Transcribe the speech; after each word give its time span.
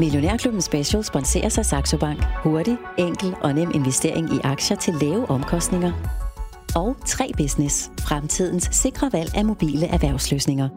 Millionærklubben 0.00 0.62
Special 0.62 1.04
sponserer 1.04 1.48
sig 1.48 1.66
Saxo 1.66 1.98
Bank. 1.98 2.24
Hurtig, 2.42 2.76
enkel 2.98 3.34
og 3.42 3.54
nem 3.54 3.70
investering 3.74 4.34
i 4.34 4.38
aktier 4.44 4.76
til 4.76 4.94
lave 4.94 5.30
omkostninger. 5.30 5.92
Og 6.76 6.96
3 7.06 7.30
Business. 7.36 7.90
Fremtidens 8.00 8.68
sikre 8.72 9.10
valg 9.12 9.36
af 9.36 9.44
mobile 9.44 9.86
erhvervsløsninger. 9.86 10.68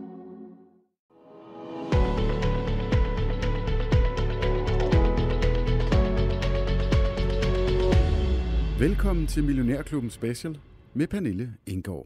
Velkommen 8.79 9.28
til 9.28 9.44
Millionærklubben 9.44 10.10
Special 10.10 10.58
med 10.94 11.08
Pernille 11.08 11.53
Indgaard. 11.67 12.05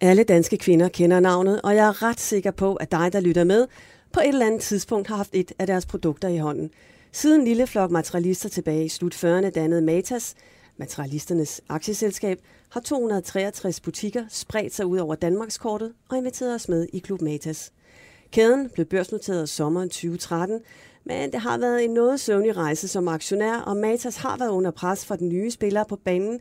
Alle 0.00 0.24
danske 0.24 0.56
kvinder 0.56 0.88
kender 0.88 1.20
navnet, 1.20 1.60
og 1.62 1.74
jeg 1.76 1.88
er 1.88 2.02
ret 2.02 2.20
sikker 2.20 2.50
på, 2.50 2.74
at 2.74 2.92
dig, 2.92 3.12
der 3.12 3.20
lytter 3.20 3.44
med, 3.44 3.66
på 4.12 4.20
et 4.20 4.28
eller 4.28 4.46
andet 4.46 4.60
tidspunkt 4.60 5.08
har 5.08 5.16
haft 5.16 5.30
et 5.32 5.52
af 5.58 5.66
deres 5.66 5.86
produkter 5.86 6.28
i 6.28 6.38
hånden. 6.38 6.70
Siden 7.12 7.44
lille 7.44 7.66
flok 7.66 7.90
materialister 7.90 8.48
tilbage 8.48 8.84
i 8.84 8.88
slut 8.88 9.14
40'erne 9.14 9.50
dannede 9.50 9.82
Matas, 9.82 10.34
materialisternes 10.76 11.60
aktieselskab, 11.68 12.38
har 12.70 12.80
263 12.80 13.80
butikker 13.80 14.24
spredt 14.28 14.74
sig 14.74 14.86
ud 14.86 14.98
over 14.98 15.14
Danmarkskortet 15.14 15.92
og 16.08 16.16
inviteret 16.16 16.54
os 16.54 16.68
med 16.68 16.86
i 16.92 16.98
Klub 16.98 17.22
Matas. 17.22 17.72
Kæden 18.32 18.70
blev 18.70 18.86
børsnoteret 18.86 19.48
sommeren 19.48 19.88
2013, 19.88 20.60
men 21.04 21.32
det 21.32 21.40
har 21.40 21.58
været 21.58 21.84
en 21.84 21.90
noget 21.90 22.20
søvnig 22.20 22.56
rejse 22.56 22.88
som 22.88 23.08
aktionær, 23.08 23.54
og 23.54 23.76
Matas 23.76 24.16
har 24.16 24.36
været 24.36 24.50
under 24.50 24.70
pres 24.70 25.06
for 25.06 25.16
den 25.16 25.28
nye 25.28 25.50
spiller 25.50 25.84
på 25.84 25.96
banen, 25.96 26.40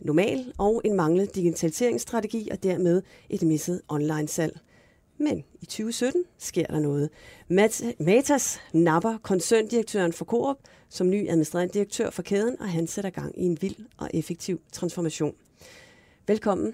normal 0.00 0.52
og 0.58 0.82
en 0.84 0.94
manglende 0.96 1.32
digitaliseringsstrategi 1.34 2.48
og 2.52 2.62
dermed 2.62 3.02
et 3.30 3.42
misset 3.42 3.80
online-salg. 3.88 4.60
Men 5.18 5.44
i 5.60 5.66
2017 5.66 6.24
sker 6.38 6.66
der 6.66 6.80
noget. 6.80 7.10
Matas 7.98 8.60
napper 8.72 9.18
koncerndirektøren 9.22 10.12
for 10.12 10.24
Coop 10.24 10.56
som 10.88 11.10
ny 11.10 11.28
administrerende 11.28 11.74
direktør 11.74 12.10
for 12.10 12.22
kæden, 12.22 12.60
og 12.60 12.68
han 12.68 12.86
sætter 12.86 13.10
gang 13.10 13.38
i 13.38 13.42
en 13.42 13.58
vild 13.60 13.76
og 13.96 14.10
effektiv 14.14 14.60
transformation. 14.72 15.34
Velkommen 16.26 16.72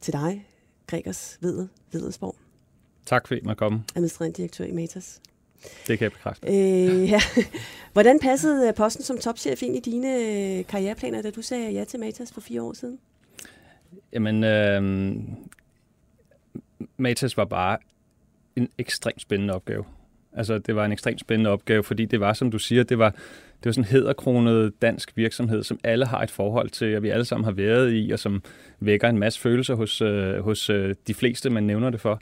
til 0.00 0.12
dig, 0.12 0.46
Gregers 0.86 1.38
Vedel 1.40 1.68
Vedelsborg. 1.92 2.36
Tak 3.06 3.28
fordi 3.28 3.40
man 3.44 3.56
kom. 3.56 3.82
Administrerende 3.94 4.36
direktør 4.36 4.64
i 4.64 4.72
Matas. 4.72 5.20
Det 5.86 5.98
kan 5.98 6.04
jeg 6.04 6.12
bekræfte. 6.12 6.46
Øh, 6.48 7.10
ja. 7.10 7.20
Hvordan 7.92 8.18
passede 8.18 8.68
øh, 8.68 8.74
posten 8.74 9.04
som 9.04 9.18
topchef 9.18 9.62
ind 9.62 9.76
i 9.76 9.80
dine 9.80 10.16
øh, 10.16 10.66
karriereplaner, 10.66 11.22
da 11.22 11.30
du 11.30 11.42
sagde 11.42 11.70
ja 11.70 11.84
til 11.84 12.00
Matas 12.00 12.32
for 12.32 12.40
fire 12.40 12.62
år 12.62 12.72
siden? 12.72 12.98
Jamen, 14.12 14.44
øh, 14.44 15.14
Matas 16.96 17.36
var 17.36 17.44
bare 17.44 17.78
en 18.56 18.68
ekstremt 18.78 19.20
spændende 19.20 19.54
opgave. 19.54 19.84
Altså, 20.32 20.58
det 20.58 20.76
var 20.76 20.84
en 20.84 20.92
ekstremt 20.92 21.20
spændende 21.20 21.50
opgave, 21.50 21.84
fordi 21.84 22.04
det 22.04 22.20
var, 22.20 22.32
som 22.32 22.50
du 22.50 22.58
siger, 22.58 22.82
det 22.82 22.98
var, 22.98 23.10
det 23.10 23.64
var 23.64 23.72
sådan 23.72 23.84
en 23.84 23.90
hederkronet 23.90 24.72
dansk 24.82 25.16
virksomhed, 25.16 25.62
som 25.62 25.78
alle 25.84 26.06
har 26.06 26.22
et 26.22 26.30
forhold 26.30 26.70
til, 26.70 26.96
og 26.96 27.02
vi 27.02 27.08
alle 27.08 27.24
sammen 27.24 27.44
har 27.44 27.52
været 27.52 27.92
i, 27.94 28.10
og 28.10 28.18
som 28.18 28.42
vækker 28.80 29.08
en 29.08 29.18
masse 29.18 29.40
følelser 29.40 29.74
hos, 29.74 30.00
øh, 30.00 30.38
hos 30.38 30.70
øh, 30.70 30.94
de 31.06 31.14
fleste, 31.14 31.50
man 31.50 31.62
nævner 31.62 31.90
det 31.90 32.00
for. 32.00 32.20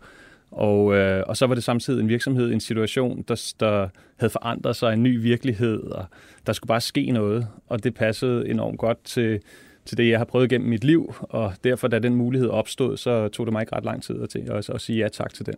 Og, 0.51 0.95
øh, 0.95 1.25
og 1.27 1.37
så 1.37 1.47
var 1.47 1.55
det 1.55 1.65
samtidig 1.65 2.01
en 2.01 2.09
virksomhed, 2.09 2.53
en 2.53 2.61
situation, 2.61 3.25
der, 3.29 3.53
der 3.61 3.89
havde 4.17 4.31
forandret 4.31 4.77
sig, 4.77 4.93
en 4.93 5.03
ny 5.03 5.23
virkelighed, 5.23 5.81
og 5.83 6.05
der 6.47 6.53
skulle 6.53 6.69
bare 6.69 6.81
ske 6.81 7.11
noget, 7.11 7.49
og 7.67 7.85
det 7.85 7.95
passede 7.95 8.49
enormt 8.49 8.79
godt 8.79 9.05
til, 9.05 9.41
til 9.85 9.97
det, 9.97 10.11
jeg 10.11 10.19
har 10.19 10.25
prøvet 10.25 10.51
gennem 10.51 10.69
mit 10.69 10.85
liv, 10.85 11.15
og 11.21 11.53
derfor, 11.65 11.89
da 11.89 11.99
den 11.99 12.15
mulighed 12.15 12.49
opstod, 12.49 12.97
så 12.97 13.29
tog 13.29 13.47
det 13.47 13.53
mig 13.53 13.63
ikke 13.63 13.77
ret 13.77 13.85
lang 13.85 14.03
tid 14.03 14.23
at, 14.23 14.37
at, 14.37 14.71
at 14.71 14.81
sige 14.81 14.99
ja 14.99 15.09
tak 15.09 15.35
til 15.35 15.47
den. 15.47 15.55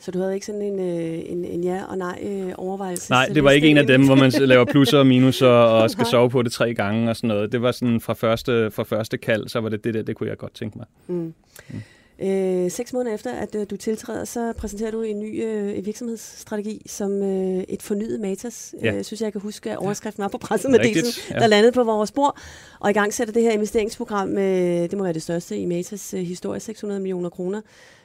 Så 0.00 0.10
du 0.10 0.18
havde 0.18 0.34
ikke 0.34 0.46
sådan 0.46 0.62
en, 0.62 0.80
øh, 0.80 1.32
en, 1.32 1.44
en 1.44 1.64
ja 1.64 1.84
og 1.84 1.98
nej 1.98 2.18
øh, 2.22 2.52
overvejelse? 2.56 3.10
Nej, 3.10 3.26
det 3.34 3.44
var 3.44 3.50
ikke 3.50 3.68
en 3.68 3.78
af 3.78 3.86
dem, 3.86 4.06
hvor 4.06 4.14
man 4.14 4.30
laver 4.30 4.64
plusser 4.64 4.98
og 4.98 5.06
minuser 5.06 5.48
og 5.76 5.90
skal 5.90 6.06
sove 6.06 6.30
på 6.30 6.42
det 6.42 6.52
tre 6.52 6.74
gange 6.74 7.10
og 7.10 7.16
sådan 7.16 7.28
noget. 7.28 7.52
Det 7.52 7.62
var 7.62 7.72
sådan 7.72 8.00
fra 8.00 8.14
første, 8.14 8.70
fra 8.70 8.82
første 8.82 9.18
kald, 9.18 9.48
så 9.48 9.60
var 9.60 9.68
det 9.68 9.84
det 9.84 9.94
der, 9.94 10.02
det 10.02 10.16
kunne 10.16 10.28
jeg 10.28 10.38
godt 10.38 10.54
tænke 10.54 10.78
mig. 10.78 10.86
Mm. 11.06 11.34
Mm. 11.68 11.82
Øh, 12.22 12.70
seks 12.70 12.92
måneder 12.92 13.14
efter, 13.14 13.32
at 13.32 13.54
øh, 13.54 13.66
du 13.70 13.76
tiltræder, 13.76 14.24
så 14.24 14.52
præsenterer 14.56 14.90
du 14.90 15.02
en 15.02 15.20
ny 15.20 15.44
øh, 15.44 15.86
virksomhedsstrategi 15.86 16.82
som 16.86 17.22
øh, 17.22 17.64
et 17.68 17.82
fornyet 17.82 18.20
Matas. 18.20 18.74
Ja. 18.82 18.94
Øh, 18.94 19.04
synes 19.04 19.20
jeg, 19.20 19.24
jeg 19.24 19.32
kan 19.32 19.40
huske, 19.40 19.70
at 19.70 19.76
overskriften 19.76 20.22
var 20.22 20.28
på 20.28 20.38
pressemeddelelsen, 20.38 21.34
ja. 21.34 21.38
der 21.38 21.46
landede 21.46 21.72
på 21.72 21.84
vores 21.84 22.08
spor. 22.08 22.38
Og 22.80 22.90
i 22.90 22.92
gang 22.92 23.14
sætter 23.14 23.34
det 23.34 23.42
her 23.42 23.52
investeringsprogram, 23.52 24.38
øh, 24.38 24.90
det 24.90 24.98
må 24.98 25.04
være 25.04 25.12
det 25.12 25.22
største 25.22 25.58
i 25.58 25.66
Matas 25.66 26.14
øh, 26.14 26.20
historie, 26.20 26.60
600 26.60 27.00
millioner 27.00 27.28
kroner 27.28 27.60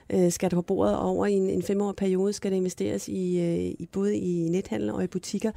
øh, 0.09 0.31
skal 0.31 0.51
der 0.51 0.55
på 0.55 0.61
bordet, 0.61 0.97
og 0.97 1.09
over 1.09 1.25
i 1.25 1.33
en, 1.33 1.49
en 1.49 1.63
femårig 1.63 1.95
periode 1.95 2.33
skal 2.33 2.51
der 2.51 2.57
investeres 2.57 3.07
i, 3.07 3.39
øh, 3.39 3.75
i 3.79 3.89
både 3.91 4.17
i 4.17 4.49
nethandel 4.49 4.89
og 4.89 5.03
i 5.03 5.07
butikker. 5.07 5.51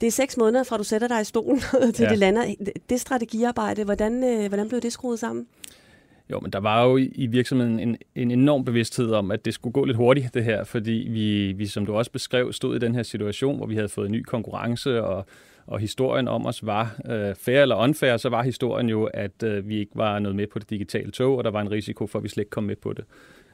Det 0.00 0.06
er 0.06 0.10
seks 0.10 0.36
måneder 0.36 0.64
fra 0.64 0.76
du 0.76 0.84
sætter 0.84 1.08
dig 1.08 1.20
i 1.20 1.24
stolen 1.24 1.60
til 1.94 2.02
ja. 2.02 2.10
det 2.10 2.18
lander. 2.18 2.54
Det 2.88 3.00
strategiarbejde, 3.00 3.84
hvordan, 3.84 4.24
øh, 4.24 4.48
hvordan 4.48 4.68
blev 4.68 4.80
det 4.80 4.92
skruet 4.92 5.18
sammen? 5.18 5.46
Jo, 6.30 6.40
men 6.40 6.50
der 6.50 6.60
var 6.60 6.84
jo 6.84 6.96
i 6.96 7.26
virksomheden 7.26 7.80
en, 7.80 7.96
en 8.14 8.30
enorm 8.30 8.64
bevidsthed 8.64 9.12
om, 9.12 9.30
at 9.30 9.44
det 9.44 9.54
skulle 9.54 9.72
gå 9.72 9.84
lidt 9.84 9.96
hurtigt, 9.96 10.34
det 10.34 10.44
her, 10.44 10.64
fordi 10.64 11.08
vi, 11.10 11.52
vi, 11.52 11.66
som 11.66 11.86
du 11.86 11.94
også 11.94 12.10
beskrev, 12.10 12.52
stod 12.52 12.76
i 12.76 12.78
den 12.78 12.94
her 12.94 13.02
situation, 13.02 13.56
hvor 13.56 13.66
vi 13.66 13.74
havde 13.74 13.88
fået 13.88 14.10
ny 14.10 14.22
konkurrence, 14.22 15.02
og, 15.02 15.26
og 15.66 15.78
historien 15.78 16.28
om 16.28 16.46
os 16.46 16.66
var 16.66 17.00
øh, 17.10 17.34
fair 17.34 17.62
eller 17.62 17.76
unfair, 17.76 18.16
så 18.16 18.28
var 18.28 18.42
historien 18.42 18.88
jo, 18.88 19.04
at 19.04 19.42
øh, 19.42 19.68
vi 19.68 19.78
ikke 19.78 19.92
var 19.94 20.18
noget 20.18 20.36
med 20.36 20.46
på 20.46 20.58
det 20.58 20.70
digitale 20.70 21.10
tog, 21.10 21.36
og 21.38 21.44
der 21.44 21.50
var 21.50 21.60
en 21.60 21.70
risiko 21.70 22.06
for, 22.06 22.18
at 22.18 22.22
vi 22.22 22.28
slet 22.28 22.42
ikke 22.42 22.50
kom 22.50 22.64
med 22.64 22.76
på 22.76 22.92
det. 22.92 23.04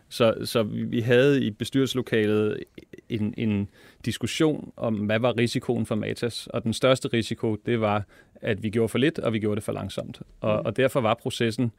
Så, 0.09 0.35
så 0.45 0.63
vi 0.63 1.01
havde 1.01 1.45
i 1.45 1.51
bestyrelseslokalet 1.51 2.65
en, 3.09 3.35
en 3.37 3.69
diskussion 4.05 4.73
om, 4.77 4.95
hvad 4.95 5.19
var 5.19 5.39
risikoen 5.39 5.87
for 5.87 5.95
Matas, 5.95 6.47
og 6.47 6.65
den 6.65 6.73
største 6.73 7.09
risiko, 7.09 7.57
det 7.67 7.81
var, 7.81 8.05
at 8.35 8.63
vi 8.63 8.71
gjorde 8.71 8.89
for 8.89 8.99
lidt, 8.99 9.19
og 9.19 9.33
vi 9.33 9.39
gjorde 9.39 9.57
det 9.57 9.65
for 9.65 9.73
langsomt. 9.73 10.23
Og, 10.41 10.61
mm. 10.61 10.67
og 10.67 10.77
derfor 10.77 11.01
var 11.01 11.15
processen 11.15 11.73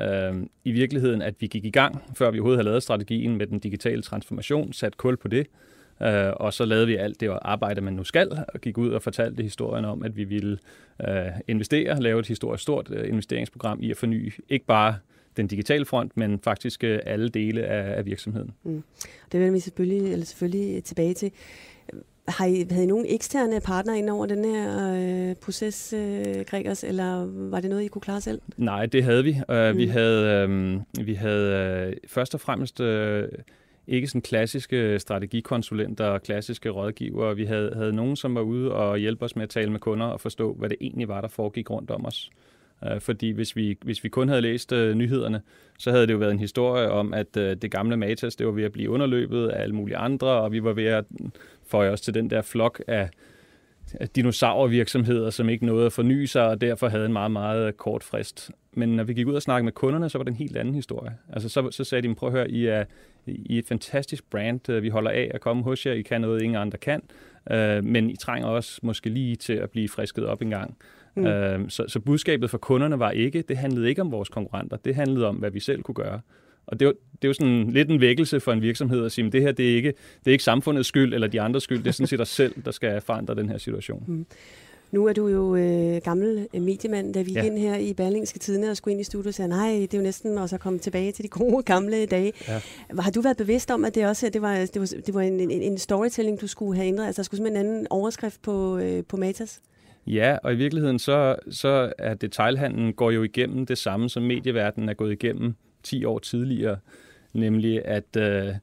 øh, 0.00 0.46
i 0.64 0.72
virkeligheden, 0.72 1.22
at 1.22 1.34
vi 1.40 1.46
gik 1.46 1.64
i 1.64 1.70
gang, 1.70 2.02
før 2.14 2.30
vi 2.30 2.38
overhovedet 2.38 2.58
havde 2.58 2.68
lavet 2.68 2.82
strategien 2.82 3.36
med 3.36 3.46
den 3.46 3.58
digitale 3.58 4.02
transformation, 4.02 4.72
sat 4.72 4.96
kul 4.96 5.16
på 5.16 5.28
det, 5.28 5.46
øh, 6.02 6.32
og 6.36 6.54
så 6.54 6.64
lavede 6.64 6.86
vi 6.86 6.96
alt 6.96 7.20
det 7.20 7.38
arbejde, 7.42 7.80
man 7.80 7.92
nu 7.92 8.04
skal, 8.04 8.44
og 8.54 8.60
gik 8.60 8.78
ud 8.78 8.90
og 8.90 9.02
fortalte 9.02 9.42
historien 9.42 9.84
om, 9.84 10.02
at 10.02 10.16
vi 10.16 10.24
ville 10.24 10.58
øh, 11.08 11.26
investere, 11.48 12.02
lave 12.02 12.20
et 12.20 12.26
historisk 12.26 12.62
stort 12.62 12.90
øh, 12.90 13.08
investeringsprogram 13.08 13.82
i 13.82 13.90
at 13.90 13.96
forny 13.96 14.32
ikke 14.48 14.66
bare 14.66 14.96
den 15.36 15.46
digitale 15.46 15.84
front, 15.84 16.16
men 16.16 16.38
faktisk 16.38 16.84
øh, 16.84 17.00
alle 17.06 17.28
dele 17.28 17.64
af, 17.64 17.98
af 17.98 18.06
virksomheden. 18.06 18.50
Mm. 18.62 18.82
Det 19.32 19.40
vender 19.40 19.52
vi 19.52 19.60
selvfølgelig, 19.60 20.12
eller 20.12 20.26
selvfølgelig 20.26 20.84
tilbage 20.84 21.14
til. 21.14 21.32
Har 22.28 22.46
I, 22.46 22.66
havde 22.70 22.84
I 22.84 22.86
nogen 22.86 23.06
eksterne 23.08 23.60
partner 23.60 23.94
ind 23.94 24.10
over 24.10 24.26
den 24.26 24.44
her 24.44 24.94
øh, 25.30 25.36
proces, 25.36 25.92
øh, 25.92 26.44
Gregers, 26.46 26.84
eller 26.84 27.26
var 27.50 27.60
det 27.60 27.70
noget, 27.70 27.84
I 27.84 27.88
kunne 27.88 28.02
klare 28.02 28.20
selv? 28.20 28.40
Nej, 28.56 28.86
det 28.86 29.04
havde 29.04 29.24
vi. 29.24 29.30
Uh, 29.48 29.70
mm. 29.72 29.76
Vi 29.76 29.86
havde, 29.86 30.48
øh, 30.48 31.06
vi 31.06 31.14
havde 31.14 31.86
øh, 31.88 31.96
først 32.06 32.34
og 32.34 32.40
fremmest 32.40 32.80
øh, 32.80 33.28
ikke 33.86 34.06
sådan 34.06 34.22
klassiske 34.22 34.98
strategikonsulenter 34.98 36.04
og 36.04 36.22
klassiske 36.22 36.70
rådgivere. 36.70 37.36
Vi 37.36 37.44
havde, 37.44 37.72
havde 37.74 37.92
nogen, 37.92 38.16
som 38.16 38.34
var 38.34 38.40
ude 38.40 38.72
og 38.72 38.98
hjælpe 38.98 39.24
os 39.24 39.36
med 39.36 39.42
at 39.42 39.50
tale 39.50 39.70
med 39.70 39.80
kunder 39.80 40.06
og 40.06 40.20
forstå, 40.20 40.54
hvad 40.54 40.68
det 40.68 40.76
egentlig 40.80 41.08
var, 41.08 41.20
der 41.20 41.28
foregik 41.28 41.70
rundt 41.70 41.90
om 41.90 42.06
os. 42.06 42.30
Øh, 42.84 43.00
fordi 43.00 43.30
hvis 43.30 43.56
vi, 43.56 43.78
hvis 43.82 44.04
vi 44.04 44.08
kun 44.08 44.28
havde 44.28 44.40
læst 44.40 44.72
øh, 44.72 44.94
nyhederne, 44.94 45.40
så 45.78 45.90
havde 45.90 46.06
det 46.06 46.12
jo 46.12 46.18
været 46.18 46.32
en 46.32 46.38
historie 46.38 46.90
om, 46.90 47.14
at 47.14 47.36
øh, 47.36 47.56
det 47.56 47.70
gamle 47.70 47.96
Matas, 47.96 48.36
det 48.36 48.46
var 48.46 48.52
ved 48.52 48.64
at 48.64 48.72
blive 48.72 48.90
underløbet 48.90 49.48
af 49.48 49.62
alle 49.62 49.74
mulige 49.74 49.96
andre, 49.96 50.28
og 50.28 50.52
vi 50.52 50.64
var 50.64 50.72
ved 50.72 50.84
at 50.84 51.04
få 51.68 51.82
os 51.82 52.00
til 52.00 52.14
den 52.14 52.30
der 52.30 52.42
flok 52.42 52.82
af, 52.86 53.10
af 53.94 54.08
dinosaurvirksomheder, 54.08 55.30
som 55.30 55.48
ikke 55.48 55.66
nåede 55.66 55.86
at 55.86 55.92
forny 55.92 56.24
sig, 56.24 56.46
og 56.46 56.60
derfor 56.60 56.88
havde 56.88 57.06
en 57.06 57.12
meget, 57.12 57.30
meget 57.30 57.76
kort 57.76 58.02
frist. 58.02 58.50
Men 58.72 58.88
når 58.88 59.04
vi 59.04 59.14
gik 59.14 59.26
ud 59.26 59.34
og 59.34 59.42
snakkede 59.42 59.64
med 59.64 59.72
kunderne, 59.72 60.08
så 60.08 60.18
var 60.18 60.22
det 60.22 60.30
en 60.30 60.36
helt 60.36 60.56
anden 60.56 60.74
historie. 60.74 61.16
Altså 61.32 61.48
så, 61.48 61.70
så 61.70 61.84
sagde 61.84 62.08
de, 62.08 62.14
prøv 62.14 62.28
at 62.28 62.32
høre, 62.32 62.50
I 62.50 62.66
er, 62.66 62.84
I 63.26 63.54
er 63.54 63.58
et 63.58 63.66
fantastisk 63.66 64.30
brand, 64.30 64.80
vi 64.80 64.88
holder 64.88 65.10
af 65.10 65.30
at 65.34 65.40
komme 65.40 65.62
hos 65.62 65.86
jer, 65.86 65.92
I 65.92 66.02
kan 66.02 66.20
noget, 66.20 66.42
ingen 66.42 66.56
andre 66.56 66.78
kan, 66.78 67.02
men 67.84 68.10
I 68.10 68.16
trænger 68.16 68.48
også 68.48 68.80
måske 68.82 69.10
lige 69.10 69.36
til 69.36 69.52
at 69.52 69.70
blive 69.70 69.88
frisket 69.88 70.26
op 70.26 70.42
en 70.42 70.50
gang. 70.50 70.76
Mm. 71.14 71.26
Øh, 71.26 71.70
så, 71.70 71.84
så 71.88 72.00
budskabet 72.00 72.50
for 72.50 72.58
kunderne 72.58 72.98
var 72.98 73.10
ikke, 73.10 73.42
det 73.42 73.56
handlede 73.56 73.88
ikke 73.88 74.00
om 74.00 74.12
vores 74.12 74.28
konkurrenter, 74.28 74.76
det 74.76 74.94
handlede 74.94 75.26
om, 75.26 75.36
hvad 75.36 75.50
vi 75.50 75.60
selv 75.60 75.82
kunne 75.82 75.94
gøre. 75.94 76.20
Og 76.68 76.80
det 76.80 76.86
er, 76.86 76.90
jo, 76.90 76.94
det 77.12 77.24
er 77.24 77.28
jo 77.28 77.32
sådan 77.32 77.70
lidt 77.70 77.90
en 77.90 78.00
vækkelse 78.00 78.40
for 78.40 78.52
en 78.52 78.62
virksomhed 78.62 79.04
at 79.04 79.12
sige, 79.12 79.26
at 79.26 79.32
det 79.32 79.42
her 79.42 79.52
det 79.52 79.70
er, 79.70 79.76
ikke, 79.76 79.88
det 80.18 80.26
er 80.26 80.32
ikke 80.32 80.44
samfundets 80.44 80.88
skyld 80.88 81.14
eller 81.14 81.26
de 81.26 81.40
andres 81.40 81.62
skyld, 81.62 81.78
det 81.78 81.86
er 81.86 81.92
sådan 81.92 82.06
set 82.06 82.20
os 82.20 82.28
selv, 82.28 82.54
der 82.64 82.70
skal 82.70 83.00
forandre 83.00 83.34
den 83.34 83.48
her 83.48 83.58
situation. 83.58 84.04
Mm. 84.06 84.26
Nu 84.90 85.06
er 85.06 85.12
du 85.12 85.28
jo 85.28 85.56
øh, 85.56 86.00
gammel 86.04 86.48
øh, 86.54 86.62
mediemand, 86.62 87.14
da 87.14 87.22
vi 87.22 87.32
ja. 87.32 87.42
ind 87.42 87.58
her 87.58 87.76
i 87.76 87.94
Berlingske 87.94 88.38
Tidene 88.38 88.70
og 88.70 88.76
skulle 88.76 88.92
ind 88.92 89.00
i 89.00 89.04
studiet 89.04 89.26
og 89.26 89.34
sagde, 89.34 89.48
nej, 89.48 89.72
det 89.72 89.94
er 89.94 89.98
jo 89.98 90.04
næsten 90.04 90.38
også 90.38 90.56
at 90.56 90.60
komme 90.60 90.78
tilbage 90.78 91.12
til 91.12 91.24
de 91.24 91.28
gode 91.28 91.62
gamle 91.62 92.06
dage. 92.06 92.32
Ja. 92.48 92.60
Har 92.98 93.10
du 93.10 93.20
været 93.20 93.36
bevidst 93.36 93.70
om, 93.70 93.84
at 93.84 93.94
det 93.94 94.06
også 94.06 94.30
det 94.32 94.42
var, 94.42 94.54
det 94.54 94.80
var, 94.80 94.86
det 95.06 95.14
var 95.14 95.20
en, 95.20 95.40
en, 95.40 95.50
en 95.50 95.78
storytelling, 95.78 96.40
du 96.40 96.46
skulle 96.46 96.76
have 96.76 96.88
ændret? 96.88 97.06
Altså, 97.06 97.22
der 97.22 97.24
skulle 97.24 97.38
simpelthen 97.38 97.66
en 97.66 97.72
anden 97.72 97.86
overskrift 97.90 98.42
på, 98.42 98.78
øh, 98.78 99.04
på 99.08 99.16
Matas? 99.16 99.60
Ja, 100.06 100.36
og 100.42 100.52
i 100.52 100.56
virkeligheden 100.56 100.98
så, 100.98 101.36
så 101.50 101.92
er 101.98 102.14
detailhandlen 102.14 102.92
går 102.92 103.10
jo 103.10 103.22
igennem 103.22 103.66
det 103.66 103.78
samme, 103.78 104.08
som 104.08 104.22
medieverdenen 104.22 104.88
er 104.88 104.94
gået 104.94 105.12
igennem 105.12 105.54
10 105.88 106.04
år 106.04 106.18
tidligere, 106.18 106.78
nemlig 107.32 107.84
at 107.84 108.16
øh, 108.16 108.54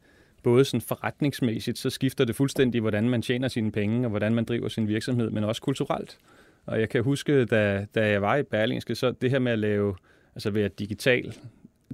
både 0.43 0.65
sådan 0.65 0.81
forretningsmæssigt, 0.81 1.77
så 1.77 1.89
skifter 1.89 2.25
det 2.25 2.35
fuldstændig, 2.35 2.81
hvordan 2.81 3.09
man 3.09 3.21
tjener 3.21 3.47
sine 3.47 3.71
penge, 3.71 4.05
og 4.05 4.09
hvordan 4.09 4.35
man 4.35 4.45
driver 4.45 4.67
sin 4.67 4.87
virksomhed, 4.87 5.29
men 5.29 5.43
også 5.43 5.61
kulturelt. 5.61 6.17
Og 6.65 6.79
jeg 6.79 6.89
kan 6.89 7.03
huske, 7.03 7.45
da, 7.45 7.85
da 7.95 8.09
jeg 8.09 8.21
var 8.21 8.35
i 8.35 8.43
Berlingske, 8.43 8.95
så 8.95 9.11
det 9.11 9.31
her 9.31 9.39
med 9.39 9.51
at 9.51 9.59
lave, 9.59 9.95
altså 10.35 10.49
være 10.49 10.67
digital, 10.67 11.33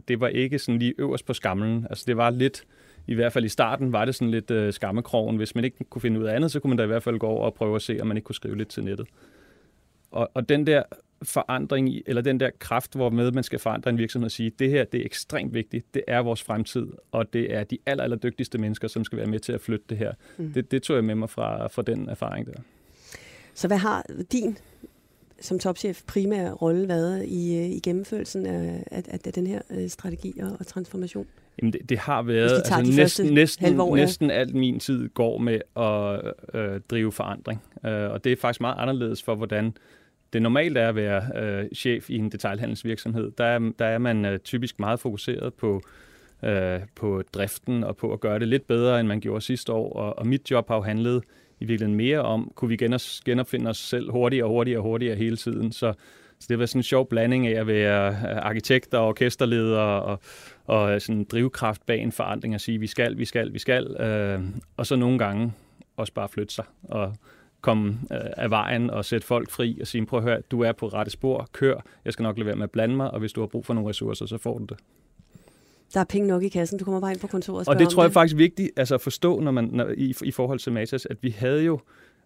det 0.07 0.19
var 0.19 0.27
ikke 0.27 0.59
sådan 0.59 0.79
lige 0.79 0.93
øverst 0.97 1.25
på 1.25 1.33
skamlen. 1.33 1.87
Altså 1.89 2.03
det 2.07 2.17
var 2.17 2.29
lidt, 2.29 2.63
i 3.07 3.13
hvert 3.13 3.33
fald 3.33 3.45
i 3.45 3.49
starten, 3.49 3.91
var 3.91 4.05
det 4.05 4.15
sådan 4.15 4.31
lidt 4.31 4.51
øh, 4.51 4.73
skammekrogen. 4.73 5.37
Hvis 5.37 5.55
man 5.55 5.63
ikke 5.63 5.83
kunne 5.89 6.01
finde 6.01 6.19
ud 6.19 6.25
af 6.25 6.35
andet, 6.35 6.51
så 6.51 6.59
kunne 6.59 6.69
man 6.69 6.77
da 6.77 6.83
i 6.83 6.87
hvert 6.87 7.03
fald 7.03 7.19
gå 7.19 7.27
over 7.27 7.45
og 7.45 7.53
prøve 7.53 7.75
at 7.75 7.81
se, 7.81 7.97
om 8.01 8.07
man 8.07 8.17
ikke 8.17 8.25
kunne 8.25 8.35
skrive 8.35 8.57
lidt 8.57 8.69
til 8.69 8.83
nettet. 8.83 9.07
Og, 10.11 10.31
og 10.33 10.49
den 10.49 10.67
der 10.67 10.83
forandring, 11.23 11.89
eller 12.05 12.21
den 12.21 12.39
der 12.39 12.49
kraft, 12.59 12.95
hvor 12.95 13.09
med 13.09 13.31
man 13.31 13.43
skal 13.43 13.59
forandre 13.59 13.89
en 13.89 13.97
virksomhed 13.97 14.25
og 14.25 14.31
sige, 14.31 14.51
det 14.59 14.69
her 14.69 14.83
det 14.83 15.01
er 15.01 15.05
ekstremt 15.05 15.53
vigtigt, 15.53 15.93
det 15.93 16.03
er 16.07 16.19
vores 16.19 16.43
fremtid, 16.43 16.87
og 17.11 17.33
det 17.33 17.53
er 17.53 17.63
de 17.63 17.77
aller, 17.85 18.03
aller 18.03 18.17
dygtigste 18.17 18.57
mennesker, 18.57 18.87
som 18.87 19.03
skal 19.03 19.17
være 19.17 19.27
med 19.27 19.39
til 19.39 19.53
at 19.53 19.61
flytte 19.61 19.85
det 19.89 19.97
her. 19.97 20.13
Mm. 20.37 20.53
Det, 20.53 20.71
det 20.71 20.83
tog 20.83 20.95
jeg 20.95 21.03
med 21.03 21.15
mig 21.15 21.29
fra, 21.29 21.67
fra 21.67 21.81
den 21.81 22.09
erfaring 22.09 22.45
der. 22.45 22.61
Så 23.53 23.67
hvad 23.67 23.77
har 23.77 24.05
din 24.31 24.57
som 25.41 25.59
topchef 25.59 26.01
primære 26.07 26.53
rolle 26.53 26.87
været 26.87 27.25
i, 27.25 27.57
øh, 27.57 27.65
i 27.65 27.79
gennemførelsen 27.79 28.45
af, 28.45 28.83
af, 28.91 29.03
af 29.25 29.33
den 29.33 29.47
her 29.47 29.61
øh, 29.69 29.89
strategi 29.89 30.39
og, 30.39 30.51
og 30.59 30.67
transformation? 30.67 31.27
Jamen 31.61 31.73
det, 31.73 31.89
det 31.89 31.97
har 31.97 32.21
været, 32.21 32.51
altså 32.51 32.93
næsten, 32.95 33.33
næsten, 33.33 33.65
halvår, 33.65 33.95
ja. 33.95 34.01
næsten 34.01 34.31
alt 34.31 34.55
min 34.55 34.79
tid 34.79 35.09
går 35.09 35.37
med 35.37 35.59
at 35.75 36.33
øh, 36.59 36.81
drive 36.89 37.11
forandring. 37.11 37.61
Øh, 37.85 38.11
og 38.11 38.23
det 38.23 38.31
er 38.31 38.35
faktisk 38.35 38.61
meget 38.61 38.75
anderledes 38.77 39.23
for, 39.23 39.35
hvordan 39.35 39.73
det 40.33 40.41
normalt 40.41 40.77
er 40.77 40.89
at 40.89 40.95
være 40.95 41.23
øh, 41.35 41.69
chef 41.75 42.09
i 42.09 42.15
en 42.17 42.31
detailhandelsvirksomhed. 42.31 43.31
Der 43.37 43.45
er, 43.45 43.71
der 43.79 43.85
er 43.85 43.97
man 43.97 44.25
øh, 44.25 44.39
typisk 44.39 44.79
meget 44.79 44.99
fokuseret 44.99 45.53
på, 45.53 45.81
øh, 46.43 46.79
på 46.95 47.23
driften 47.33 47.83
og 47.83 47.97
på 47.97 48.13
at 48.13 48.19
gøre 48.19 48.39
det 48.39 48.47
lidt 48.47 48.67
bedre, 48.67 48.99
end 48.99 49.07
man 49.07 49.19
gjorde 49.19 49.41
sidste 49.41 49.73
år. 49.73 49.93
Og, 49.93 50.19
og 50.19 50.27
mit 50.27 50.51
job 50.51 50.67
har 50.67 50.75
jo 50.75 50.81
handlet 50.81 51.23
i 51.59 51.65
virkeligheden 51.65 51.97
mere 51.97 52.19
om, 52.19 52.51
kunne 52.55 52.69
vi 52.69 52.77
genopfinde 53.25 53.69
os 53.69 53.77
selv 53.77 54.11
hurtigere 54.11 54.45
og 54.45 54.49
hurtigere 54.49 54.79
og 54.79 54.83
hurtigere 54.83 55.15
hele 55.15 55.37
tiden. 55.37 55.71
Så, 55.71 55.93
så 56.39 56.45
det 56.49 56.59
var 56.59 56.65
sådan 56.65 56.79
en 56.79 56.83
sjov 56.83 57.09
blanding 57.09 57.47
af 57.47 57.59
at 57.59 57.67
være 57.67 58.07
øh, 58.09 58.37
arkitekt 58.37 58.93
og 58.93 59.07
orkesterleder 59.07 59.79
og, 59.79 60.19
og 60.65 60.93
øh, 60.93 61.01
sådan 61.01 61.15
en 61.15 61.23
drivkraft 61.23 61.85
bag 61.85 62.01
en 62.01 62.11
forandring 62.11 62.55
og 62.55 62.61
sige, 62.61 62.79
vi 62.79 62.87
skal, 62.87 63.17
vi 63.17 63.25
skal, 63.25 63.53
vi 63.53 63.59
skal. 63.59 64.01
Øh, 64.01 64.41
og 64.77 64.85
så 64.85 64.95
nogle 64.95 65.19
gange 65.19 65.53
også 65.97 66.13
bare 66.13 66.29
flytte 66.29 66.53
sig 66.53 66.65
og 66.83 67.13
komme 67.61 67.99
øh, 68.11 68.19
af 68.37 68.49
vejen 68.49 68.89
og 68.89 69.05
sætte 69.05 69.27
folk 69.27 69.49
fri 69.49 69.77
og 69.81 69.87
sige, 69.87 70.05
prøv 70.05 70.19
at 70.19 70.23
høre, 70.23 70.41
du 70.41 70.61
er 70.61 70.71
på 70.71 70.87
rette 70.87 71.11
spor, 71.11 71.49
kør, 71.51 71.81
jeg 72.05 72.13
skal 72.13 72.23
nok 72.23 72.37
lade 72.37 72.45
være 72.45 72.55
med 72.55 72.63
at 72.63 72.71
blande 72.71 72.95
mig, 72.95 73.11
og 73.11 73.19
hvis 73.19 73.33
du 73.33 73.39
har 73.39 73.47
brug 73.47 73.65
for 73.65 73.73
nogle 73.73 73.89
ressourcer, 73.89 74.25
så 74.25 74.37
får 74.37 74.57
du 74.57 74.65
det. 74.65 74.77
Der 75.93 75.99
er 75.99 76.03
penge 76.03 76.27
nok 76.27 76.43
i 76.43 76.49
kassen, 76.49 76.79
du 76.79 76.85
kommer 76.85 77.01
bare 77.01 77.11
ind 77.11 77.19
på 77.19 77.27
kontoret 77.27 77.67
og, 77.67 77.73
og 77.73 77.79
det 77.79 77.89
tror 77.89 78.03
jeg 78.03 78.09
det. 78.09 78.13
faktisk 78.13 78.33
er 78.33 78.37
vigtigt 78.37 78.71
altså 78.77 78.95
at 78.95 79.01
forstå, 79.01 79.39
når 79.39 79.51
man, 79.51 79.69
når, 79.71 79.87
i, 79.97 80.15
i 80.23 80.31
forhold 80.31 80.59
til 80.59 80.71
Matas, 80.71 81.05
at 81.05 81.17
vi 81.21 81.29
havde 81.29 81.63
jo, 81.63 81.79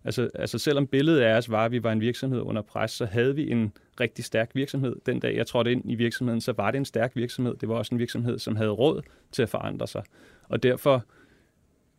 altså, 0.03 0.29
altså 0.35 0.57
selvom 0.57 0.87
billedet 0.87 1.21
af 1.21 1.38
os 1.38 1.51
var, 1.51 1.65
at 1.65 1.71
vi 1.71 1.83
var 1.83 1.91
en 1.91 2.01
virksomhed 2.01 2.39
under 2.39 2.61
pres, 2.61 2.91
så 2.91 3.05
havde 3.05 3.35
vi 3.35 3.51
en 3.51 3.71
rigtig 3.99 4.25
stærk 4.25 4.51
virksomhed. 4.53 4.95
Den 5.05 5.19
dag 5.19 5.35
jeg 5.35 5.47
trådte 5.47 5.71
ind 5.71 5.81
i 5.85 5.95
virksomheden, 5.95 6.41
så 6.41 6.53
var 6.57 6.71
det 6.71 6.77
en 6.77 6.85
stærk 6.85 7.11
virksomhed. 7.15 7.55
Det 7.55 7.69
var 7.69 7.75
også 7.75 7.95
en 7.95 7.99
virksomhed, 7.99 8.39
som 8.39 8.55
havde 8.55 8.69
råd 8.69 9.01
til 9.31 9.43
at 9.43 9.49
forandre 9.49 9.88
sig. 9.88 10.03
Og 10.49 10.63
derfor 10.63 11.05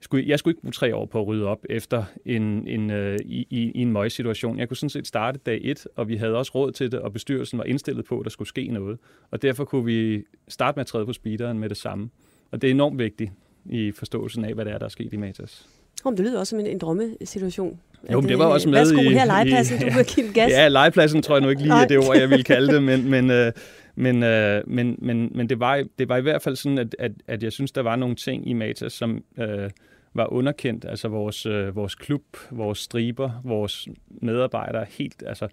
skulle, 0.06 0.28
jeg 0.28 0.38
skulle 0.38 0.52
ikke 0.52 0.60
bruge 0.60 0.72
tre 0.72 0.96
år 0.96 1.06
på 1.06 1.20
at 1.20 1.26
rydde 1.26 1.46
op 1.46 1.64
efter 1.70 2.04
en, 2.26 2.68
en, 2.68 2.90
uh, 2.90 3.14
i, 3.24 3.46
i, 3.50 3.72
i 3.74 3.82
en 3.82 3.92
møgssituation. 3.92 4.58
Jeg 4.58 4.68
kunne 4.68 4.76
sådan 4.76 4.90
set 4.90 5.06
starte 5.06 5.40
dag 5.46 5.60
et, 5.62 5.86
og 5.96 6.08
vi 6.08 6.16
havde 6.16 6.36
også 6.36 6.52
råd 6.54 6.72
til 6.72 6.92
det, 6.92 7.00
og 7.00 7.12
bestyrelsen 7.12 7.58
var 7.58 7.64
indstillet 7.64 8.04
på, 8.04 8.18
at 8.18 8.24
der 8.24 8.30
skulle 8.30 8.48
ske 8.48 8.68
noget. 8.68 8.98
Og 9.30 9.42
derfor 9.42 9.64
kunne 9.64 9.84
vi 9.84 10.22
starte 10.48 10.76
med 10.76 10.80
at 10.80 10.86
træde 10.86 11.06
på 11.06 11.12
speederen 11.12 11.58
med 11.58 11.68
det 11.68 11.76
samme. 11.76 12.10
Og 12.50 12.62
det 12.62 12.68
er 12.68 12.74
enormt 12.74 12.98
vigtigt 12.98 13.30
i 13.64 13.92
forståelsen 13.92 14.44
af, 14.44 14.54
hvad 14.54 14.64
det 14.64 14.72
er, 14.72 14.78
der 14.78 14.84
er 14.84 14.90
sket 14.90 15.12
i 15.12 15.16
Matas. 15.16 15.66
Om 16.04 16.16
det 16.16 16.26
lyder 16.26 16.38
også 16.38 16.50
som 16.50 16.60
en, 16.60 16.66
en 16.66 16.78
drømmesituation. 16.78 17.80
Jo, 18.12 18.20
men 18.20 18.28
det 18.28 18.38
var 18.38 18.44
også 18.44 18.68
med 18.68 18.78
Værsgo, 18.78 19.00
i... 19.00 19.04
her 19.04 19.24
legepladsen, 19.24 19.78
du 19.88 19.96
vil 19.96 20.06
give 20.06 20.32
gas. 20.32 20.50
Ja, 20.50 20.68
legepladsen 20.68 21.22
tror 21.22 21.34
jeg 21.34 21.42
nu 21.42 21.48
ikke 21.48 21.62
lige 21.62 21.74
er 21.82 21.86
det 21.86 21.98
ord, 21.98 22.16
jeg 22.16 22.30
ville 22.30 22.44
kalde 22.44 22.74
det, 22.74 22.82
men, 22.82 23.08
men, 23.14 23.30
øh, 23.30 23.52
men, 23.94 24.22
øh, 24.22 24.62
men, 24.66 24.96
men, 24.98 25.32
men 25.34 25.48
det, 25.48 25.60
var, 25.60 25.84
det 25.98 26.08
var 26.08 26.16
i 26.16 26.20
hvert 26.20 26.42
fald 26.42 26.56
sådan, 26.56 26.78
at, 26.78 26.96
at, 26.98 27.12
at 27.26 27.42
jeg 27.42 27.52
synes, 27.52 27.72
der 27.72 27.82
var 27.82 27.96
nogle 27.96 28.14
ting 28.14 28.48
i 28.48 28.52
Matas, 28.52 28.92
som 28.92 29.24
øh, 29.38 29.70
var 30.16 30.32
underkendt. 30.32 30.84
Altså 30.84 31.08
vores, 31.08 31.46
øh, 31.46 31.76
vores 31.76 31.94
klub, 31.94 32.22
vores 32.50 32.78
striber, 32.78 33.40
vores 33.44 33.88
medarbejdere 34.08 34.86
helt, 34.90 35.22
altså, 35.26 35.48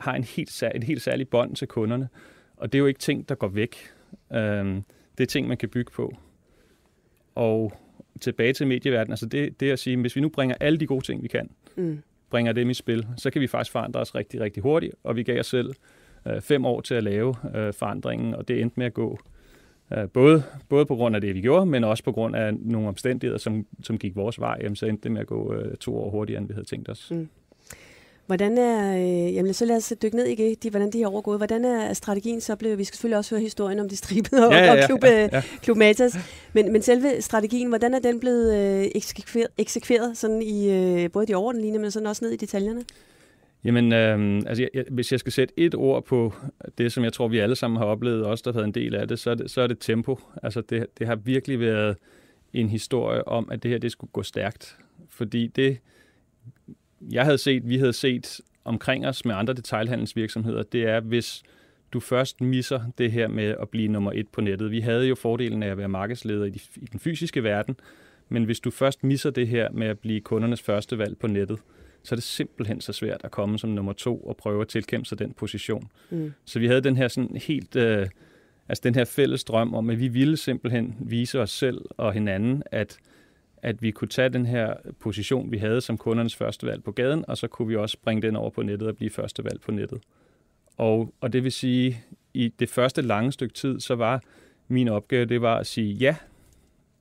har 0.00 0.14
en 0.14 0.24
helt, 0.24 0.62
en 0.74 0.82
helt 0.82 1.02
særlig 1.02 1.28
bånd 1.28 1.56
til 1.56 1.68
kunderne. 1.68 2.08
Og 2.56 2.72
det 2.72 2.78
er 2.78 2.80
jo 2.80 2.86
ikke 2.86 3.00
ting, 3.00 3.28
der 3.28 3.34
går 3.34 3.48
væk. 3.48 3.76
Øh, 4.32 4.80
det 5.18 5.20
er 5.20 5.26
ting, 5.26 5.48
man 5.48 5.56
kan 5.56 5.68
bygge 5.68 5.92
på. 5.92 6.16
Og 7.34 7.72
tilbage 8.20 8.52
til 8.52 8.66
medieverdenen, 8.66 9.12
altså 9.12 9.26
det, 9.26 9.60
det 9.60 9.70
at 9.70 9.78
sige, 9.78 9.96
hvis 9.96 10.16
vi 10.16 10.20
nu 10.20 10.28
bringer 10.28 10.56
alle 10.60 10.78
de 10.78 10.86
gode 10.86 11.04
ting, 11.04 11.22
vi 11.22 11.28
kan, 11.28 11.50
mm. 11.76 12.02
bringer 12.30 12.52
dem 12.52 12.70
i 12.70 12.74
spil, 12.74 13.06
så 13.16 13.30
kan 13.30 13.40
vi 13.40 13.46
faktisk 13.46 13.72
forandre 13.72 14.00
os 14.00 14.14
rigtig, 14.14 14.40
rigtig 14.40 14.62
hurtigt, 14.62 14.94
og 15.02 15.16
vi 15.16 15.22
gav 15.22 15.40
os 15.40 15.46
selv 15.46 15.74
øh, 16.26 16.40
fem 16.40 16.64
år 16.64 16.80
til 16.80 16.94
at 16.94 17.02
lave 17.02 17.34
øh, 17.54 17.72
forandringen, 17.72 18.34
og 18.34 18.48
det 18.48 18.60
endte 18.60 18.80
med 18.80 18.86
at 18.86 18.94
gå 18.94 19.18
både, 20.12 20.42
både 20.68 20.86
på 20.86 20.94
grund 20.94 21.14
af 21.14 21.20
det, 21.20 21.34
vi 21.34 21.40
gjorde, 21.40 21.66
men 21.66 21.84
også 21.84 22.04
på 22.04 22.12
grund 22.12 22.36
af 22.36 22.54
nogle 22.54 22.88
omstændigheder, 22.88 23.38
som, 23.38 23.66
som 23.82 23.98
gik 23.98 24.16
vores 24.16 24.40
vej, 24.40 24.58
jamen, 24.60 24.76
så 24.76 24.86
endte 24.86 25.02
det 25.02 25.12
med 25.12 25.20
at 25.20 25.26
gå 25.26 25.54
øh, 25.54 25.76
to 25.76 25.98
år 25.98 26.10
hurtigere, 26.10 26.40
end 26.40 26.48
vi 26.48 26.54
havde 26.54 26.66
tænkt 26.66 26.88
os. 26.88 27.10
Mm. 27.10 27.28
Hvordan 28.26 28.58
er, 28.58 28.96
øh, 28.96 29.34
jamen 29.34 29.54
så 29.54 29.64
lad 29.64 29.76
os 29.76 29.92
dykke 30.02 30.16
ned 30.16 30.26
i 30.26 30.54
de, 30.54 30.70
hvordan 30.70 30.90
de 30.90 31.02
har 31.02 31.08
overgået. 31.08 31.38
Hvordan 31.38 31.64
er 31.64 31.92
strategien 31.92 32.40
så 32.40 32.56
blevet? 32.56 32.78
Vi 32.78 32.84
skal 32.84 32.96
selvfølgelig 32.96 33.18
også 33.18 33.34
høre 33.34 33.42
historien 33.42 33.78
om 33.78 33.88
de 33.88 33.96
stribede 33.96 34.46
og, 34.46 34.52
ja, 34.52 34.58
ja, 34.58 34.74
ja, 34.74 34.82
og 34.82 34.88
klub, 34.88 35.04
ja, 35.04 35.28
ja. 35.32 35.42
klub 35.62 35.76
Matas. 35.76 36.16
Men, 36.52 36.72
men 36.72 36.82
selve 36.82 37.22
strategien, 37.22 37.68
hvordan 37.68 37.94
er 37.94 37.98
den 37.98 38.20
blevet 38.20 38.54
øh, 38.54 38.90
eksekveret, 38.94 39.48
eksekveret 39.58 40.16
sådan 40.16 40.42
i 40.42 40.70
øh, 40.70 41.10
både 41.10 41.26
de 41.26 41.34
overordnede 41.34 41.64
linjer, 41.64 41.80
men 41.80 41.90
sådan 41.90 42.06
også 42.06 42.24
ned 42.24 42.32
i 42.32 42.36
detaljerne? 42.36 42.82
Jamen, 43.64 43.92
øh, 43.92 44.42
altså, 44.46 44.68
jeg, 44.74 44.84
hvis 44.90 45.12
jeg 45.12 45.20
skal 45.20 45.32
sætte 45.32 45.54
et 45.56 45.74
ord 45.74 46.04
på 46.04 46.32
det, 46.78 46.92
som 46.92 47.04
jeg 47.04 47.12
tror, 47.12 47.28
vi 47.28 47.38
alle 47.38 47.56
sammen 47.56 47.78
har 47.78 47.84
oplevet, 47.84 48.24
også 48.24 48.42
der 48.44 48.52
har 48.52 48.58
været 48.58 48.66
en 48.66 48.74
del 48.74 48.94
af 48.94 49.08
det, 49.08 49.18
så 49.18 49.30
er 49.30 49.34
det, 49.34 49.50
så 49.50 49.60
er 49.60 49.66
det 49.66 49.78
tempo. 49.80 50.20
Altså, 50.42 50.60
det, 50.60 50.86
det 50.98 51.06
har 51.06 51.16
virkelig 51.16 51.60
været 51.60 51.96
en 52.52 52.68
historie 52.68 53.28
om, 53.28 53.48
at 53.50 53.62
det 53.62 53.70
her 53.70 53.78
det 53.78 53.92
skulle 53.92 54.10
gå 54.12 54.22
stærkt. 54.22 54.76
Fordi 55.10 55.46
det, 55.46 55.78
jeg 57.12 57.24
havde 57.24 57.38
set, 57.38 57.68
vi 57.68 57.78
havde 57.78 57.92
set 57.92 58.40
omkring 58.64 59.06
os 59.06 59.24
med 59.24 59.34
andre 59.34 59.54
detailhandelsvirksomheder, 59.54 60.62
det 60.62 60.82
er, 60.88 61.00
hvis 61.00 61.42
du 61.92 62.00
først 62.00 62.40
misser 62.40 62.80
det 62.98 63.12
her 63.12 63.28
med 63.28 63.54
at 63.60 63.68
blive 63.68 63.88
nummer 63.88 64.12
et 64.14 64.28
på 64.28 64.40
nettet. 64.40 64.70
Vi 64.70 64.80
havde 64.80 65.06
jo 65.06 65.14
fordelen 65.14 65.62
af 65.62 65.68
at 65.68 65.78
være 65.78 65.88
markedsleder 65.88 66.44
i, 66.44 66.50
de, 66.50 66.60
i 66.76 66.86
den 66.92 67.00
fysiske 67.00 67.44
verden, 67.44 67.76
men 68.28 68.44
hvis 68.44 68.60
du 68.60 68.70
først 68.70 69.04
misser 69.04 69.30
det 69.30 69.48
her 69.48 69.70
med 69.70 69.86
at 69.86 69.98
blive 69.98 70.20
kundernes 70.20 70.62
første 70.62 70.98
valg 70.98 71.18
på 71.18 71.26
nettet, 71.26 71.58
så 72.04 72.14
er 72.14 72.16
det 72.16 72.22
simpelthen 72.22 72.80
så 72.80 72.92
svært 72.92 73.20
at 73.24 73.30
komme 73.30 73.58
som 73.58 73.70
nummer 73.70 73.92
to 73.92 74.20
og 74.20 74.36
prøve 74.36 74.60
at 74.60 74.68
tilkæmpe 74.68 75.06
sig 75.06 75.18
den 75.18 75.32
position. 75.32 75.90
Mm. 76.10 76.32
Så 76.44 76.58
vi 76.58 76.66
havde 76.66 76.80
den 76.80 76.96
her 76.96 77.08
sådan 77.08 77.36
helt, 77.36 77.76
øh, 77.76 78.06
altså 78.68 78.80
den 78.84 78.94
her 78.94 79.04
fælles 79.04 79.44
drøm 79.44 79.74
om, 79.74 79.90
at 79.90 80.00
vi 80.00 80.08
ville 80.08 80.36
simpelthen 80.36 80.96
vise 81.00 81.40
os 81.40 81.50
selv 81.50 81.80
og 81.96 82.12
hinanden, 82.12 82.62
at 82.70 82.98
at 83.64 83.82
vi 83.82 83.90
kunne 83.90 84.08
tage 84.08 84.28
den 84.28 84.46
her 84.46 84.74
position, 85.00 85.52
vi 85.52 85.58
havde 85.58 85.80
som 85.80 85.98
kundernes 85.98 86.36
første 86.36 86.66
valg 86.66 86.84
på 86.84 86.92
gaden, 86.92 87.24
og 87.28 87.36
så 87.36 87.48
kunne 87.48 87.68
vi 87.68 87.76
også 87.76 87.96
bringe 88.02 88.22
den 88.22 88.36
over 88.36 88.50
på 88.50 88.62
nettet 88.62 88.88
og 88.88 88.96
blive 88.96 89.10
første 89.10 89.44
valg 89.44 89.60
på 89.60 89.72
nettet. 89.72 90.00
Og, 90.76 91.14
og 91.20 91.32
det 91.32 91.44
vil 91.44 91.52
sige, 91.52 92.04
i 92.34 92.48
det 92.58 92.70
første 92.70 93.02
lange 93.02 93.32
stykke 93.32 93.54
tid, 93.54 93.80
så 93.80 93.94
var 93.94 94.22
min 94.68 94.88
opgave, 94.88 95.24
det 95.24 95.40
var 95.40 95.56
at 95.56 95.66
sige 95.66 95.92
ja 95.92 96.16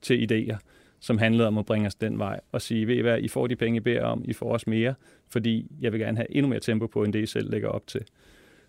til 0.01 0.31
idéer, 0.31 0.57
som 1.03 1.17
handlede 1.17 1.47
om 1.47 1.57
at 1.57 1.65
bringe 1.65 1.87
os 1.87 1.95
den 1.95 2.19
vej, 2.19 2.39
og 2.51 2.61
sige, 2.61 2.87
ved 2.87 2.95
I 2.95 3.01
hvad, 3.01 3.19
I 3.19 3.27
får 3.27 3.47
de 3.47 3.55
penge, 3.55 3.77
I 3.77 3.79
beder 3.79 4.03
om, 4.03 4.21
I 4.25 4.33
får 4.33 4.53
også 4.53 4.69
mere, 4.69 4.93
fordi 5.29 5.67
jeg 5.81 5.91
vil 5.91 5.99
gerne 5.99 6.17
have 6.17 6.35
endnu 6.35 6.49
mere 6.49 6.59
tempo 6.59 6.87
på, 6.87 7.03
end 7.03 7.13
det 7.13 7.23
I 7.23 7.25
selv 7.25 7.51
lægger 7.51 7.69
op 7.69 7.87
til. 7.87 8.01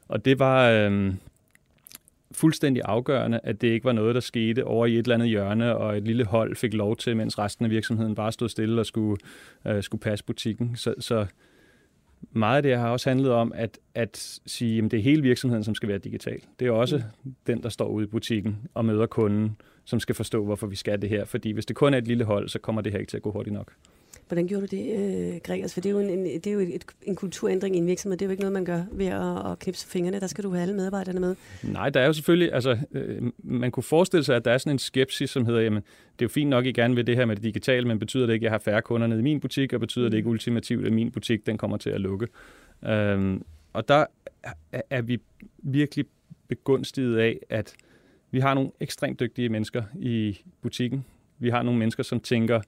Og 0.09 0.25
det 0.25 0.39
var, 0.39 0.71
øh, 0.71 1.15
fuldstændig 2.33 2.83
afgørende, 2.85 3.41
at 3.43 3.61
det 3.61 3.69
ikke 3.69 3.85
var 3.85 3.93
noget, 3.93 4.15
der 4.15 4.21
skete 4.21 4.65
over 4.65 4.87
i 4.87 4.93
et 4.93 4.99
eller 4.99 5.15
andet 5.15 5.29
hjørne, 5.29 5.77
og 5.77 5.97
et 5.97 6.03
lille 6.03 6.25
hold 6.25 6.57
fik 6.57 6.75
lov 6.75 6.97
til, 6.97 7.17
mens 7.17 7.39
resten 7.39 7.65
af 7.65 7.71
virksomheden 7.71 8.15
bare 8.15 8.33
stod 8.33 8.49
stille 8.49 8.81
og 8.81 8.87
skulle, 8.87 9.21
øh, 9.67 9.83
skulle 9.83 10.01
passe 10.01 10.25
butikken. 10.25 10.77
Så, 10.77 10.95
så 10.99 11.27
meget 12.33 12.57
af 12.57 12.63
det 12.63 12.77
har 12.77 12.89
også 12.89 13.11
handlet 13.11 13.33
om 13.33 13.53
at, 13.55 13.79
at 13.95 14.41
sige, 14.47 14.85
at 14.85 14.91
det 14.91 14.99
er 14.99 15.03
hele 15.03 15.23
virksomheden, 15.23 15.65
som 15.65 15.75
skal 15.75 15.89
være 15.89 15.99
digital. 15.99 16.41
Det 16.59 16.67
er 16.67 16.73
også 16.73 17.03
mm. 17.25 17.35
den, 17.47 17.63
der 17.63 17.69
står 17.69 17.89
ude 17.89 18.05
i 18.05 18.09
butikken 18.09 18.57
og 18.75 18.85
møder 18.85 19.07
kunden, 19.07 19.57
som 19.85 20.01
skal 20.01 20.15
forstå, 20.15 20.45
hvorfor 20.45 20.67
vi 20.67 20.77
skal 20.77 21.03
det 21.03 21.11
her. 21.11 21.25
Fordi 21.25 21.51
hvis 21.51 21.67
det 21.67 21.77
kun 21.77 21.95
er 21.95 21.99
et 21.99 22.09
lille 22.09 22.25
hold, 22.25 22.49
så 22.49 22.59
kommer 22.59 22.83
det 22.83 22.93
her 22.93 22.99
ikke 22.99 23.11
til 23.11 23.17
at 23.17 23.23
gå 23.23 23.31
hurtigt 23.31 23.55
nok. 23.55 23.73
Hvordan 24.29 24.47
gjorde 24.47 24.67
du 24.67 24.77
det, 24.77 24.99
øh, 24.99 25.41
Gregers? 25.45 25.75
For 25.75 25.81
det 25.81 25.89
er 25.89 25.93
jo, 25.93 25.99
en, 25.99 26.25
det 26.25 26.47
er 26.47 26.53
jo 26.53 26.59
et, 26.59 26.85
en 27.03 27.17
kulturændring 27.17 27.77
i 27.77 27.79
en 27.79 27.87
virksomhed. 27.87 28.19
Det 28.19 28.25
er 28.25 28.27
jo 28.27 28.31
ikke 28.31 28.41
noget, 28.41 28.53
man 28.53 28.65
gør 28.65 28.83
ved 28.93 29.07
at, 29.07 29.51
at 29.53 29.59
knipse 29.59 29.89
fingrene. 29.89 30.21
Der 30.21 30.27
skal 30.27 30.45
du 30.45 30.51
have 30.51 30.63
alle 30.63 30.75
medarbejderne 30.75 31.21
med. 31.21 31.37
Nej, 31.63 31.91
der 31.91 32.01
er 32.01 32.07
jo 32.07 32.13
selvfølgelig... 32.13 32.53
Altså, 32.53 32.79
øh, 32.93 33.23
man 33.39 33.71
kunne 33.71 33.83
forestille 33.83 34.25
sig, 34.25 34.37
at 34.37 34.45
der 34.45 34.51
er 34.51 34.59
sådan 34.59 34.73
en 34.73 34.79
skepsis, 34.79 35.31
som 35.31 35.47
hedder, 35.47 35.61
jamen, 35.61 35.83
det 35.83 36.25
er 36.25 36.25
jo 36.25 36.29
fint 36.29 36.51
nok, 36.51 36.67
I 36.67 36.73
gerne 36.73 36.95
vil 36.95 37.07
det 37.07 37.17
her 37.17 37.25
med 37.25 37.37
det 37.37 37.45
digitale, 37.45 37.89
men 37.89 37.99
betyder 37.99 38.27
det 38.27 38.33
ikke, 38.35 38.45
at 38.45 38.45
jeg 38.45 38.53
har 38.53 38.59
færre 38.59 38.83
kunder 38.83 39.07
nede 39.07 39.21
i 39.21 39.23
min 39.23 39.41
butik, 39.41 39.73
og 39.73 39.81
betyder 39.81 40.09
det 40.09 40.17
ikke 40.17 40.27
mm. 40.27 40.33
ultimativt, 40.33 40.87
at 40.87 40.93
min 40.93 41.11
butik 41.11 41.47
den 41.47 41.59
kommer 41.59 41.77
til 41.77 41.91
at 41.91 42.01
lukke? 42.01 42.29
Øhm, 42.87 43.43
og 43.73 43.89
der 43.89 44.05
er 44.91 45.03
vi 45.03 45.19
virkelig 45.59 46.05
begunstiget 46.49 47.19
af, 47.19 47.39
at 47.51 47.75
vi 48.35 48.41
har 48.41 48.55
nogle 48.55 48.71
ekstremt 48.81 49.21
dygtige 49.21 49.49
mennesker 49.49 49.83
i 49.99 50.39
butikken, 50.63 51.05
Vi 51.39 51.51
har 51.51 51.63
nogle 51.63 51.79
mennesker, 51.79 52.03
som 52.03 52.21
tænker 52.21 52.61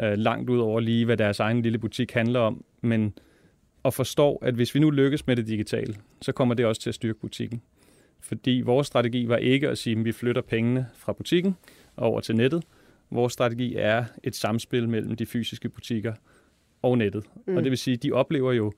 øh, 0.00 0.12
langt 0.12 0.50
ud 0.50 0.58
over 0.58 0.80
lige, 0.80 1.04
hvad 1.04 1.16
deres 1.16 1.40
egen 1.40 1.62
lille 1.62 1.78
butik 1.78 2.12
handler 2.12 2.40
om, 2.40 2.64
men 2.80 3.18
og 3.82 3.94
forstår, 3.94 4.44
at 4.44 4.54
hvis 4.54 4.74
vi 4.74 4.80
nu 4.80 4.90
lykkes 4.90 5.26
med 5.26 5.36
det 5.36 5.46
digitale, 5.46 5.94
så 6.22 6.32
kommer 6.32 6.54
det 6.54 6.66
også 6.66 6.80
til 6.80 6.90
at 6.90 6.94
styrke 6.94 7.20
butikken. 7.20 7.62
Fordi 8.20 8.62
vores 8.64 8.86
strategi 8.86 9.28
var 9.28 9.36
ikke 9.36 9.68
at 9.68 9.78
sige, 9.78 9.98
at 9.98 10.04
vi 10.04 10.12
flytter 10.12 10.42
pengene 10.42 10.86
fra 10.94 11.12
butikken 11.12 11.56
over 11.96 12.20
til 12.20 12.36
nettet. 12.36 12.64
Vores 13.10 13.32
strategi 13.32 13.74
er 13.76 14.04
et 14.22 14.36
samspil 14.36 14.88
mellem 14.88 15.16
de 15.16 15.26
fysiske 15.26 15.68
butikker 15.68 16.14
og 16.82 16.98
nettet. 16.98 17.24
Mm. 17.46 17.56
Og 17.56 17.62
det 17.62 17.70
vil 17.70 17.78
sige, 17.78 17.94
at 17.94 18.02
de 18.02 18.12
oplever 18.12 18.52
jo, 18.52 18.72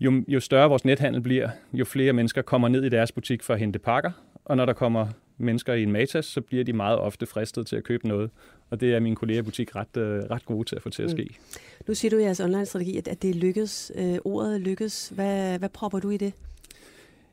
jo, 0.00 0.24
jo 0.28 0.40
større 0.40 0.68
vores 0.68 0.84
nethandel 0.84 1.20
bliver, 1.20 1.50
jo 1.72 1.84
flere 1.84 2.12
mennesker 2.12 2.42
kommer 2.42 2.68
ned 2.68 2.84
i 2.84 2.88
deres 2.88 3.12
butik 3.12 3.42
for 3.42 3.54
at 3.54 3.60
hente 3.60 3.78
pakker. 3.78 4.10
Og 4.44 4.56
når 4.56 4.66
der 4.66 4.72
kommer 4.72 5.06
mennesker 5.38 5.74
i 5.74 5.82
en 5.82 5.92
Matas, 5.92 6.24
så 6.24 6.40
bliver 6.40 6.64
de 6.64 6.72
meget 6.72 6.98
ofte 6.98 7.26
fristet 7.26 7.66
til 7.66 7.76
at 7.76 7.84
købe 7.84 8.08
noget. 8.08 8.30
Og 8.70 8.80
det 8.80 8.94
er 8.94 9.00
mine 9.00 9.16
kolleger 9.16 9.40
i 9.40 9.42
butik 9.42 9.76
ret, 9.76 9.96
øh, 9.96 10.18
ret 10.30 10.44
gode 10.44 10.68
til 10.68 10.76
at 10.76 10.82
få 10.82 10.90
til 10.90 11.02
at 11.02 11.10
mm. 11.10 11.16
ske. 11.16 11.22
Mm. 11.30 11.60
Nu 11.88 11.94
siger 11.94 12.10
du 12.10 12.16
i 12.16 12.22
jeres 12.22 12.40
online-strategi, 12.40 12.98
at, 12.98 13.08
at 13.08 13.22
det 13.22 13.34
lykkes. 13.34 13.92
Øh, 13.94 14.18
ordet 14.24 14.60
lykkes. 14.60 15.12
Hvad, 15.14 15.58
hvad 15.58 15.68
propper 15.68 15.98
du 15.98 16.10
i 16.10 16.16
det? 16.16 16.32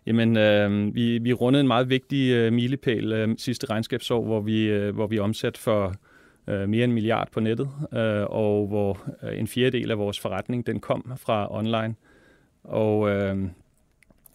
Jamen, 0.05 0.38
øh, 0.38 0.95
vi, 0.95 1.17
vi 1.17 1.33
rundede 1.33 1.62
en 1.62 1.67
meget 1.67 1.89
vigtig 1.89 2.31
øh, 2.31 2.53
milepæl 2.53 3.13
øh, 3.13 3.29
sidste 3.38 3.69
regnskabsår, 3.69 4.24
hvor 4.24 4.41
vi, 4.41 4.63
øh, 4.63 4.95
hvor 4.95 5.07
vi 5.07 5.19
omsat 5.19 5.57
for 5.57 5.93
øh, 6.48 6.69
mere 6.69 6.83
end 6.83 6.91
en 6.91 6.93
milliard 6.93 7.31
på 7.31 7.39
nettet, 7.39 7.69
øh, 7.93 8.25
og 8.29 8.67
hvor 8.67 9.12
øh, 9.24 9.39
en 9.39 9.48
fjerdedel 9.48 9.91
af 9.91 9.98
vores 9.98 10.19
forretning, 10.19 10.67
den 10.67 10.79
kom 10.79 11.13
fra 11.17 11.55
online. 11.57 11.95
Og, 12.63 13.10
øh, 13.10 13.38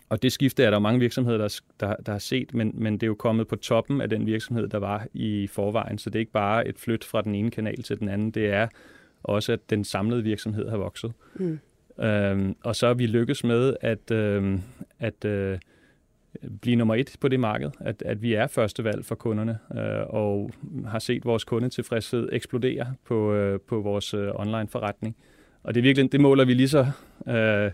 og 0.09 0.23
det 0.23 0.33
skifte 0.33 0.65
er 0.65 0.71
der 0.71 0.79
mange 0.79 1.01
virksomheder, 1.01 1.39
der, 1.39 1.61
der, 1.81 1.97
der 1.97 2.13
har 2.13 2.19
set, 2.19 2.55
men, 2.55 2.73
men 2.75 2.93
det 2.93 3.03
er 3.03 3.07
jo 3.07 3.15
kommet 3.15 3.49
på 3.49 3.57
toppen 3.57 4.01
af 4.01 4.11
den 4.11 4.27
virksomhed, 4.27 4.69
der 4.69 4.79
var 4.79 5.07
i 5.15 5.47
forvejen. 5.47 5.99
Så 5.99 6.11
det 6.11 6.17
er 6.17 6.21
ikke 6.21 6.33
bare 6.33 6.69
et 6.69 6.79
flyt 6.79 7.05
fra 7.05 7.23
den 7.23 7.35
ene 7.35 7.51
kanal 7.51 7.83
til 7.83 7.99
den 7.99 8.09
anden, 8.09 8.31
det 8.31 8.47
er 8.47 8.69
også, 9.23 9.53
at 9.53 9.71
den 9.71 9.85
samlede 9.85 10.23
virksomhed 10.23 10.69
har 10.69 10.77
vokset. 10.77 11.13
Mm. 11.35 11.59
Øhm, 12.01 12.57
og 12.65 12.77
så 12.77 12.87
er 12.87 12.95
vi 12.95 13.07
lykkes 13.07 13.45
med 13.45 13.77
at, 13.81 14.11
øh, 14.11 14.59
at 14.99 15.25
øh, 15.25 15.59
blive 16.61 16.77
nummer 16.77 16.95
et 16.95 17.17
på 17.21 17.29
det 17.29 17.41
marked, 17.41 17.71
at, 17.81 18.03
at 18.07 18.23
vi 18.23 18.35
er 18.35 18.47
første 18.47 18.85
valg 18.85 19.05
for 19.05 19.15
kunderne, 19.15 19.59
øh, 19.75 20.07
og 20.09 20.51
har 20.87 20.99
set 20.99 21.25
vores 21.25 21.45
kundetilfredshed 21.45 22.29
eksplodere 22.33 22.95
på, 23.05 23.35
øh, 23.35 23.61
på 23.61 23.81
vores 23.81 24.15
øh, 24.15 24.31
online 24.35 24.69
forretning. 24.69 25.17
Og 25.63 25.75
det 25.75 25.81
er 25.81 25.83
virkelig, 25.83 26.13
det 26.13 26.21
måler 26.21 26.45
vi 26.45 26.55
lige 26.55 26.69
så, 26.69 26.87
øh, 27.29 27.71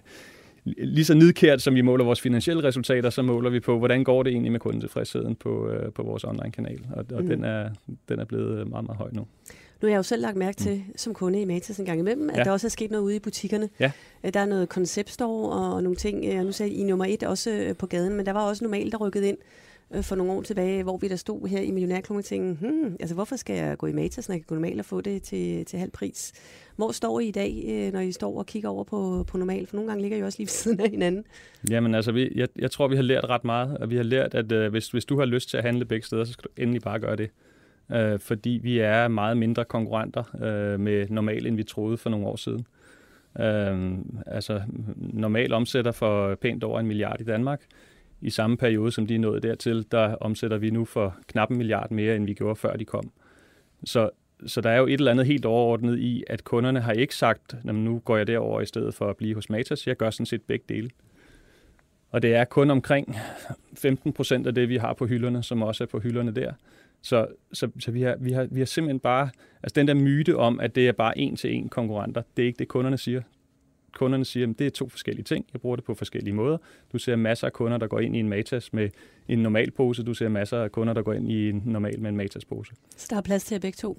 lige 0.65 1.05
så 1.05 1.15
nidkært, 1.15 1.63
som 1.63 1.75
vi 1.75 1.81
måler 1.81 2.05
vores 2.05 2.21
finansielle 2.21 2.65
resultater, 2.65 3.11
så 3.11 3.23
måler 3.23 3.51
vi 3.51 3.61
på, 3.61 3.79
hvordan 3.79 4.05
går 4.05 4.23
det 4.23 4.31
egentlig 4.31 4.53
med 4.53 4.61
kundetilfredsheden 4.61 5.35
på, 5.35 5.69
øh, 5.69 5.93
på 5.93 6.03
vores 6.03 6.25
online-kanal. 6.25 6.81
Og, 6.93 7.05
og 7.15 7.23
mm. 7.23 7.29
den, 7.29 7.45
er, 7.45 7.71
den 8.09 8.21
er 8.21 8.25
blevet 8.25 8.69
meget, 8.69 8.87
meget 8.87 8.99
høj 8.99 9.09
nu. 9.13 9.27
Nu 9.83 9.87
har 9.87 9.89
jeg 9.89 9.97
jo 9.97 10.03
selv 10.03 10.23
lagt 10.23 10.37
mærke 10.37 10.57
til, 10.57 10.77
mm. 10.77 10.97
som 10.97 11.15
kunde 11.15 11.41
i 11.41 11.45
Matas 11.45 11.79
en 11.79 11.87
gang 11.87 11.99
imellem, 11.99 12.31
at 12.31 12.37
ja. 12.37 12.45
der 12.45 12.51
også 12.51 12.67
er 12.67 12.71
sket 12.71 12.91
noget 12.91 13.05
ude 13.05 13.17
i 13.17 13.19
butikkerne. 13.19 13.69
Ja. 13.81 13.91
Øh, 14.25 14.35
der 14.35 14.41
er 14.41 14.47
noget 14.47 14.69
konceptstore 14.69 15.75
og 15.75 15.83
nogle 15.83 15.97
ting. 15.97 16.25
Øh, 16.25 16.45
nu 16.45 16.53
sagde 16.53 16.73
I 16.73 16.85
nummer 16.85 17.05
et 17.05 17.23
også 17.23 17.51
øh, 17.51 17.77
på 17.77 17.87
gaden, 17.87 18.15
men 18.15 18.27
der 18.27 18.33
var 18.33 18.41
også 18.41 18.65
normalt, 18.65 18.93
der 18.93 18.99
rykkede 18.99 19.29
ind 19.29 19.39
Øh, 19.95 20.03
for 20.03 20.17
nogle 20.17 20.33
år 20.33 20.43
tilbage, 20.43 20.83
hvor 20.83 20.97
vi 20.97 21.09
der 21.09 21.17
stod 21.17 21.49
her 21.49 21.61
i 21.61 21.71
Millionærklubben 21.71 22.19
og 22.19 22.25
tænkte, 22.25 22.67
hmm, 22.67 22.97
altså 23.01 23.15
hvorfor 23.15 23.37
skal 23.37 23.57
jeg 23.57 23.79
gå 23.79 23.87
i 23.87 23.93
Matas, 23.93 24.29
når 24.29 24.35
jeg 24.35 24.41
kan 24.41 24.47
gå 24.49 24.55
normalt 24.55 24.81
og 24.81 24.87
få 24.87 25.01
det 25.01 25.23
til, 25.23 25.65
til 25.65 25.79
halv 25.79 25.91
pris? 25.91 26.33
Hvor 26.77 26.93
står 26.93 27.21
I 27.21 27.29
i 27.29 27.31
dag, 27.31 27.65
øh, 27.69 27.93
når 27.93 28.01
I 28.01 28.13
står 28.13 28.39
og 28.39 28.47
kigger 28.47 28.69
over 28.69 28.85
på, 28.85 29.25
på 29.29 29.39
normal? 29.39 29.67
For 29.67 29.77
nogle 29.77 29.91
gange 29.91 30.03
ligger 30.03 30.19
I 30.19 30.23
også 30.23 30.39
lige 30.39 30.47
ved 30.47 30.51
siden 30.51 30.81
af 30.81 30.91
hinanden. 30.91 31.25
Jamen 31.71 31.95
altså, 31.95 32.13
vi, 32.13 32.33
jeg, 32.35 32.49
jeg 32.59 32.71
tror, 32.71 32.89
vi 32.89 32.97
har 32.97 33.03
lært 33.03 33.25
ret 33.25 33.45
meget, 33.45 33.79
og 33.79 33.91
vi 33.91 33.97
har 33.97 34.03
lært, 34.03 34.35
at 34.35 34.53
øh, 34.53 34.71
hvis, 34.71 34.91
hvis 34.91 35.05
du 35.05 35.19
har 35.19 35.25
lyst 35.25 35.51
til 35.51 35.57
at 35.57 35.63
handle 35.63 35.85
begge 35.85 36.07
steder, 36.07 36.25
så 36.25 36.33
skal 36.33 36.45
du 36.45 36.63
endelig 36.63 36.83
bare 36.83 36.99
gøre 36.99 37.17
det 37.17 37.31
øh, 37.93 38.19
fordi 38.19 38.61
vi 38.63 38.79
er 38.79 39.09
meget 39.09 39.37
mindre 39.37 39.65
konkurrenter 39.65 40.25
øh, 40.35 40.81
med 40.81 41.07
normal, 41.09 41.47
end 41.47 41.57
vi 41.57 41.63
troede 41.63 41.97
for 41.97 42.11
nogle 42.11 42.27
år 42.27 42.37
siden. 42.37 42.67
Øh, 43.41 43.99
altså, 44.27 44.63
normal 44.97 45.53
omsætter 45.53 45.93
for 45.93 46.35
pænt 46.35 46.65
over 46.65 46.81
en 46.81 46.87
milliard 46.87 47.21
i 47.21 47.25
Danmark. 47.25 47.63
I 48.21 48.31
samme 48.31 48.57
periode, 48.57 48.93
som 48.93 49.07
de 49.07 49.19
nåede 49.19 49.41
dertil, 49.41 49.87
der 49.91 50.15
omsætter 50.15 50.59
vi 50.59 50.71
nu 50.71 50.85
for 50.85 51.17
knap 51.27 51.51
en 51.51 51.57
milliard 51.57 51.91
mere, 51.91 52.17
end 52.17 52.27
vi 52.27 52.35
gjorde 52.35 52.57
før 52.57 52.77
de 52.77 52.85
kom. 52.85 53.11
Så, 53.85 54.11
så 54.47 54.61
der 54.61 54.71
er 54.71 54.77
jo 54.79 54.87
et 54.87 54.93
eller 54.93 55.11
andet 55.11 55.27
helt 55.27 55.45
overordnet 55.45 55.99
i, 55.99 56.25
at 56.27 56.45
kunderne 56.45 56.81
har 56.81 56.93
ikke 56.93 57.17
sagt, 57.17 57.55
nu 57.65 57.99
går 57.99 58.17
jeg 58.17 58.27
derover 58.27 58.61
i 58.61 58.67
stedet 58.67 58.95
for 58.95 59.11
at 59.11 59.17
blive 59.17 59.35
hos 59.35 59.51
Matas. 59.51 59.87
Jeg 59.87 59.97
gør 59.97 60.11
sådan 60.11 60.27
set 60.27 60.43
begge 60.43 60.65
dele. 60.69 60.91
Og 62.11 62.23
det 62.23 62.35
er 62.35 62.45
kun 62.45 62.71
omkring 62.71 63.17
15 63.79 64.13
procent 64.13 64.47
af 64.47 64.55
det, 64.55 64.69
vi 64.69 64.77
har 64.77 64.93
på 64.93 65.07
hylderne, 65.07 65.43
som 65.43 65.63
også 65.63 65.85
er 65.85 65.89
på 65.89 65.99
hylderne 65.99 66.31
der. 66.31 66.53
Så, 67.03 67.27
så, 67.53 67.71
så 67.81 67.91
vi, 67.91 68.03
har, 68.03 68.17
vi, 68.21 68.33
har, 68.33 68.45
vi 68.51 68.61
har 68.61 68.67
simpelthen 68.67 69.01
bare, 69.01 69.29
altså 69.63 69.75
den 69.75 69.89
der 69.89 69.95
myte 69.95 70.37
om, 70.37 70.61
at 70.61 70.75
det 70.75 70.89
er 70.89 70.93
bare 70.93 71.19
en 71.19 71.37
til 71.37 71.55
en 71.55 71.69
konkurrenter, 71.69 72.23
det 72.37 72.43
er 72.43 72.47
ikke 72.47 72.59
det, 72.59 72.69
kunderne 72.69 72.99
siger. 72.99 73.23
Kunderne 73.95 74.25
siger, 74.25 74.51
at 74.51 74.59
det 74.59 74.67
er 74.67 74.71
to 74.71 74.89
forskellige 74.89 75.25
ting. 75.25 75.47
Jeg 75.53 75.61
bruger 75.61 75.77
det 75.77 75.85
på 75.85 75.95
forskellige 75.95 76.35
måder. 76.35 76.59
Du 76.93 76.99
ser 76.99 77.17
masser 77.17 77.47
af 77.47 77.53
kunder, 77.53 77.79
der 77.79 77.87
går 77.87 78.01
ind 78.01 78.17
i 78.17 78.19
en 78.19 78.29
Matas 78.29 78.73
med 78.73 78.91
en 79.29 79.39
normal 79.39 79.71
pose. 79.71 80.03
Du 80.03 80.15
ser 80.15 80.29
masser 80.29 80.63
af 80.63 80.73
kunder, 80.73 80.95
der 80.95 81.03
går 81.03 81.13
ind 81.13 81.33
i 81.33 81.49
en 81.49 81.63
normal 81.67 82.01
med 82.01 82.11
en 82.11 82.17
Matas-pose. 82.17 82.73
Så 82.97 83.07
der 83.11 83.17
er 83.17 83.23
plads 83.23 83.45
til 83.45 83.55
at 83.55 83.61
begge 83.61 83.77
to? 83.77 83.99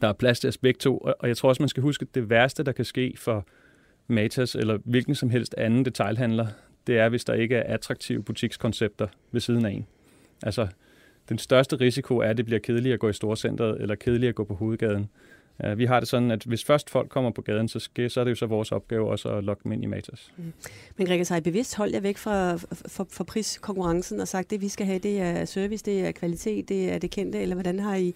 Der 0.00 0.08
er 0.08 0.12
plads 0.12 0.40
til 0.40 0.48
at 0.48 0.58
begge 0.62 0.78
to. 0.78 0.98
Og 0.98 1.28
jeg 1.28 1.36
tror 1.36 1.48
også, 1.48 1.62
man 1.62 1.68
skal 1.68 1.82
huske, 1.82 2.02
at 2.02 2.14
det 2.14 2.30
værste, 2.30 2.62
der 2.62 2.72
kan 2.72 2.84
ske 2.84 3.14
for 3.16 3.46
Matas 4.08 4.54
eller 4.54 4.78
hvilken 4.84 5.14
som 5.14 5.30
helst 5.30 5.54
anden 5.58 5.84
detailhandler, 5.84 6.46
det 6.86 6.98
er, 6.98 7.08
hvis 7.08 7.24
der 7.24 7.34
ikke 7.34 7.56
er 7.56 7.74
attraktive 7.74 8.22
butikskoncepter 8.22 9.06
ved 9.32 9.40
siden 9.40 9.66
af 9.66 9.70
en. 9.70 9.86
Altså, 10.42 10.68
den 11.28 11.38
største 11.38 11.76
risiko 11.76 12.18
er, 12.18 12.28
at 12.28 12.36
det 12.36 12.44
bliver 12.44 12.58
kedeligt 12.58 12.92
at 12.92 13.00
gå 13.00 13.08
i 13.08 13.12
storcentret 13.12 13.80
eller 13.80 13.94
kedeligt 13.94 14.28
at 14.28 14.34
gå 14.34 14.44
på 14.44 14.54
hovedgaden. 14.54 15.08
Øh, 15.64 15.78
vi 15.78 15.84
har 15.84 16.00
det 16.00 16.08
sådan, 16.08 16.30
at 16.30 16.42
hvis 16.42 16.64
først 16.64 16.90
folk 16.90 17.08
kommer 17.08 17.30
på 17.30 17.42
gaden, 17.42 17.68
så, 17.68 17.78
skal, 17.78 18.10
så 18.10 18.20
er 18.20 18.24
det 18.24 18.30
jo 18.30 18.36
så 18.36 18.46
vores 18.46 18.72
opgave 18.72 19.10
også 19.10 19.28
at 19.28 19.44
lokke 19.44 19.64
dem 19.64 19.72
ind 19.72 19.82
i 19.82 19.86
Matas. 19.86 20.32
Mm. 20.36 20.52
Men 20.96 21.06
Gregor, 21.06 21.24
så 21.24 21.34
har 21.34 21.38
I 21.38 21.42
bevidst 21.42 21.76
holdt 21.76 21.94
jer 21.94 22.00
væk 22.00 22.18
fra, 22.18 22.56
fra, 22.56 23.04
fra 23.10 23.24
priskonkurrencen 23.24 24.20
og 24.20 24.28
sagt, 24.28 24.44
at 24.44 24.50
det 24.50 24.60
vi 24.60 24.68
skal 24.68 24.86
have, 24.86 24.98
det 24.98 25.20
er 25.20 25.44
service, 25.44 25.84
det 25.84 26.06
er 26.06 26.12
kvalitet, 26.12 26.68
det 26.68 26.92
er 26.92 26.98
det 26.98 27.10
kendte, 27.10 27.38
eller 27.38 27.54
hvordan 27.54 27.80
har 27.80 27.96
I 27.96 28.14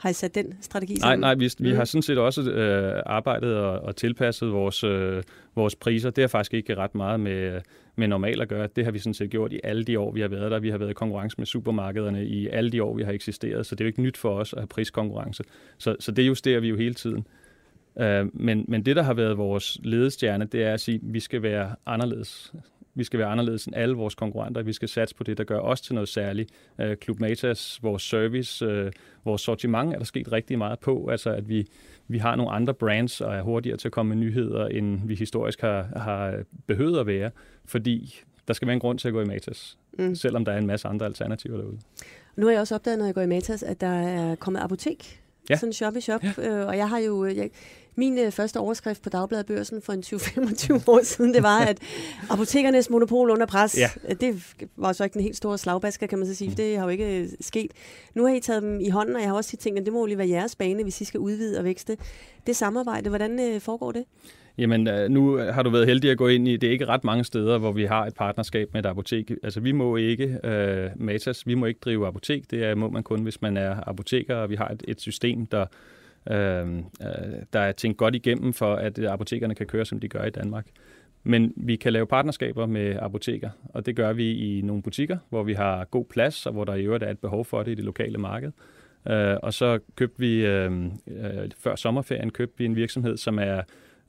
har 0.00 0.10
I 0.10 0.12
sat 0.12 0.34
den 0.34 0.54
strategi 0.60 0.96
sammen? 0.96 1.20
Nej, 1.20 1.34
nej 1.34 1.38
vi, 1.38 1.50
vi 1.58 1.70
mm. 1.70 1.76
har 1.76 1.84
sådan 1.84 2.02
set 2.02 2.18
også 2.18 2.42
øh, 2.42 3.02
arbejdet 3.06 3.56
og, 3.56 3.80
og 3.80 3.96
tilpasset 3.96 4.52
vores, 4.52 4.84
øh, 4.84 5.22
vores 5.54 5.76
priser. 5.76 6.10
Det 6.10 6.22
har 6.22 6.28
faktisk 6.28 6.54
ikke 6.54 6.76
ret 6.76 6.94
meget 6.94 7.20
med, 7.20 7.60
med 7.96 8.08
normalt 8.08 8.42
at 8.42 8.48
gøre. 8.48 8.68
Det 8.76 8.84
har 8.84 8.92
vi 8.92 8.98
sådan 8.98 9.14
set 9.14 9.30
gjort 9.30 9.52
i 9.52 9.60
alle 9.64 9.84
de 9.84 9.98
år, 9.98 10.12
vi 10.12 10.20
har 10.20 10.28
været 10.28 10.50
der. 10.50 10.58
Vi 10.58 10.70
har 10.70 10.78
været 10.78 10.90
i 10.90 10.94
konkurrence 10.94 11.34
med 11.38 11.46
supermarkederne 11.46 12.24
i 12.24 12.48
alle 12.48 12.70
de 12.70 12.82
år, 12.82 12.94
vi 12.94 13.02
har 13.02 13.12
eksisteret, 13.12 13.66
så 13.66 13.74
det 13.74 13.80
er 13.80 13.84
jo 13.84 13.88
ikke 13.88 14.02
nyt 14.02 14.16
for 14.16 14.38
os 14.38 14.52
at 14.52 14.58
have 14.58 14.66
priskonkurrence. 14.66 15.44
Så, 15.78 15.96
så 16.00 16.12
det 16.12 16.26
justerer 16.26 16.60
vi 16.60 16.68
jo 16.68 16.76
hele 16.76 16.94
tiden. 16.94 17.26
Øh, 18.00 18.26
men, 18.32 18.64
men 18.68 18.86
det, 18.86 18.96
der 18.96 19.02
har 19.02 19.14
været 19.14 19.38
vores 19.38 19.78
ledestjerne, 19.82 20.44
det 20.44 20.62
er 20.62 20.72
at 20.72 20.80
sige, 20.80 20.94
at 20.94 21.00
vi 21.04 21.20
skal 21.20 21.42
være 21.42 21.74
anderledes. 21.86 22.52
Vi 22.94 23.04
skal 23.04 23.18
være 23.18 23.28
anderledes 23.28 23.66
end 23.66 23.76
alle 23.76 23.94
vores 23.94 24.14
konkurrenter. 24.14 24.62
Vi 24.62 24.72
skal 24.72 24.88
satse 24.88 25.14
på 25.14 25.24
det, 25.24 25.38
der 25.38 25.44
gør 25.44 25.58
os 25.58 25.80
til 25.80 25.94
noget 25.94 26.08
særligt. 26.08 26.50
Øh, 26.80 26.96
Club 26.96 27.20
Matas, 27.20 27.78
vores 27.82 28.02
service, 28.02 28.64
øh, 28.64 28.92
vores 29.24 29.42
sortiment 29.42 29.94
er 29.94 29.98
der 29.98 30.04
sket 30.04 30.32
rigtig 30.32 30.58
meget 30.58 30.78
på. 30.78 31.08
Altså, 31.10 31.30
at 31.30 31.48
vi, 31.48 31.66
vi 32.08 32.18
har 32.18 32.36
nogle 32.36 32.52
andre 32.52 32.74
brands 32.74 33.20
og 33.20 33.34
er 33.34 33.42
hurtigere 33.42 33.76
til 33.76 33.88
at 33.88 33.92
komme 33.92 34.14
med 34.14 34.26
nyheder, 34.26 34.66
end 34.66 35.00
vi 35.04 35.14
historisk 35.14 35.60
har, 35.60 35.88
har 35.96 36.34
behøvet 36.66 37.00
at 37.00 37.06
være, 37.06 37.30
fordi 37.64 38.20
der 38.48 38.54
skal 38.54 38.66
være 38.66 38.74
en 38.74 38.80
grund 38.80 38.98
til 38.98 39.08
at 39.08 39.14
gå 39.14 39.20
i 39.20 39.24
Matas, 39.24 39.78
mm. 39.98 40.14
selvom 40.14 40.44
der 40.44 40.52
er 40.52 40.58
en 40.58 40.66
masse 40.66 40.88
andre 40.88 41.06
alternativer 41.06 41.56
derude. 41.56 41.78
Nu 42.36 42.46
har 42.46 42.52
jeg 42.52 42.60
også 42.60 42.74
opdaget, 42.74 42.98
når 42.98 43.06
jeg 43.06 43.14
går 43.14 43.22
i 43.22 43.26
Matas, 43.26 43.62
at 43.62 43.80
der 43.80 43.86
er 43.86 44.34
kommet 44.34 44.60
apotek. 44.60 45.20
Ja. 45.50 45.56
Sådan 45.56 45.68
en 45.68 45.72
shop-i-shop. 45.72 46.24
Ja. 46.24 46.60
Øh, 46.60 46.66
og 46.66 46.76
jeg 46.76 46.88
har 46.88 46.98
jo... 46.98 47.24
Jeg, 47.24 47.50
min 47.96 48.18
øh, 48.18 48.30
første 48.30 48.60
overskrift 48.60 49.02
på 49.02 49.08
Dagbladet 49.08 49.46
Børsen 49.46 49.82
for 49.82 49.92
en 49.92 50.02
20-25 50.06 50.82
år 50.86 51.04
siden, 51.04 51.34
det 51.34 51.42
var, 51.42 51.58
at 51.58 51.78
apotekernes 52.30 52.90
monopol 52.90 53.30
under 53.30 53.46
pres. 53.46 53.78
Ja. 53.78 53.90
Øh, 54.08 54.16
det 54.20 54.56
var 54.76 54.92
så 54.92 55.04
ikke 55.04 55.16
en 55.16 55.22
helt 55.22 55.36
stor 55.36 55.56
slagbasker, 55.56 56.06
kan 56.06 56.18
man 56.18 56.26
så 56.26 56.34
sige, 56.34 56.50
for 56.50 56.56
det 56.56 56.76
har 56.76 56.84
jo 56.84 56.90
ikke 56.90 57.20
øh, 57.20 57.28
sket. 57.40 57.70
Nu 58.14 58.26
har 58.26 58.34
I 58.34 58.40
taget 58.40 58.62
dem 58.62 58.80
i 58.80 58.88
hånden, 58.88 59.16
og 59.16 59.20
jeg 59.20 59.28
har 59.28 59.36
også 59.36 59.56
tænkt, 59.56 59.78
at 59.78 59.84
det 59.84 59.92
må 59.92 60.00
jo 60.00 60.06
lige 60.06 60.18
være 60.18 60.28
jeres 60.28 60.56
bane, 60.56 60.82
hvis 60.82 61.00
I 61.00 61.04
skal 61.04 61.20
udvide 61.20 61.58
og 61.58 61.64
vækste. 61.64 61.96
Det 62.46 62.56
samarbejde, 62.56 63.08
hvordan 63.08 63.40
øh, 63.40 63.60
foregår 63.60 63.92
det? 63.92 64.04
Jamen, 64.58 64.88
øh, 64.88 65.10
nu 65.10 65.36
har 65.36 65.62
du 65.62 65.70
været 65.70 65.86
heldig 65.86 66.10
at 66.10 66.18
gå 66.18 66.28
ind 66.28 66.48
i, 66.48 66.56
det 66.56 66.66
er 66.66 66.70
ikke 66.70 66.86
ret 66.86 67.04
mange 67.04 67.24
steder, 67.24 67.58
hvor 67.58 67.72
vi 67.72 67.84
har 67.84 68.06
et 68.06 68.14
partnerskab 68.14 68.68
med 68.72 68.84
et 68.84 68.88
apotek. 68.88 69.30
Altså, 69.42 69.60
vi 69.60 69.72
må 69.72 69.96
ikke, 69.96 70.38
uh, 70.44 71.02
Matas, 71.02 71.46
vi 71.46 71.54
må 71.54 71.66
ikke 71.66 71.80
drive 71.84 72.06
apotek. 72.06 72.50
Det 72.50 72.64
er, 72.64 72.74
må 72.74 72.90
man 72.90 73.02
kun, 73.02 73.22
hvis 73.22 73.42
man 73.42 73.56
er 73.56 73.76
apoteker, 73.86 74.36
og 74.36 74.50
vi 74.50 74.54
har 74.54 74.68
et, 74.68 74.82
et 74.88 75.00
system, 75.00 75.46
der 75.46 75.66
Øhm, 76.30 76.78
øh, 76.78 77.42
der 77.52 77.60
er 77.60 77.72
tænkt 77.72 77.98
godt 77.98 78.14
igennem 78.14 78.52
for, 78.52 78.74
at 78.74 78.98
øh, 78.98 79.12
apotekerne 79.12 79.54
kan 79.54 79.66
køre, 79.66 79.84
som 79.84 80.00
de 80.00 80.08
gør 80.08 80.24
i 80.24 80.30
Danmark. 80.30 80.66
Men 81.22 81.52
vi 81.56 81.76
kan 81.76 81.92
lave 81.92 82.06
partnerskaber 82.06 82.66
med 82.66 82.96
apoteker, 83.00 83.50
og 83.64 83.86
det 83.86 83.96
gør 83.96 84.12
vi 84.12 84.58
i 84.58 84.62
nogle 84.62 84.82
butikker, 84.82 85.18
hvor 85.28 85.42
vi 85.42 85.52
har 85.52 85.84
god 85.84 86.04
plads, 86.04 86.46
og 86.46 86.52
hvor 86.52 86.64
der 86.64 86.74
i 86.74 86.84
øvrigt 86.84 87.04
er 87.04 87.10
et 87.10 87.18
behov 87.18 87.44
for 87.44 87.62
det 87.62 87.72
i 87.72 87.74
det 87.74 87.84
lokale 87.84 88.18
marked. 88.18 88.52
Øh, 89.08 89.36
og 89.42 89.54
så 89.54 89.78
købte 89.96 90.18
vi, 90.18 90.46
øh, 90.46 90.72
øh, 91.06 91.50
før 91.58 91.76
sommerferien, 91.76 92.30
købte 92.30 92.58
vi 92.58 92.64
en 92.64 92.76
virksomhed, 92.76 93.16
som 93.16 93.38
er 93.38 93.62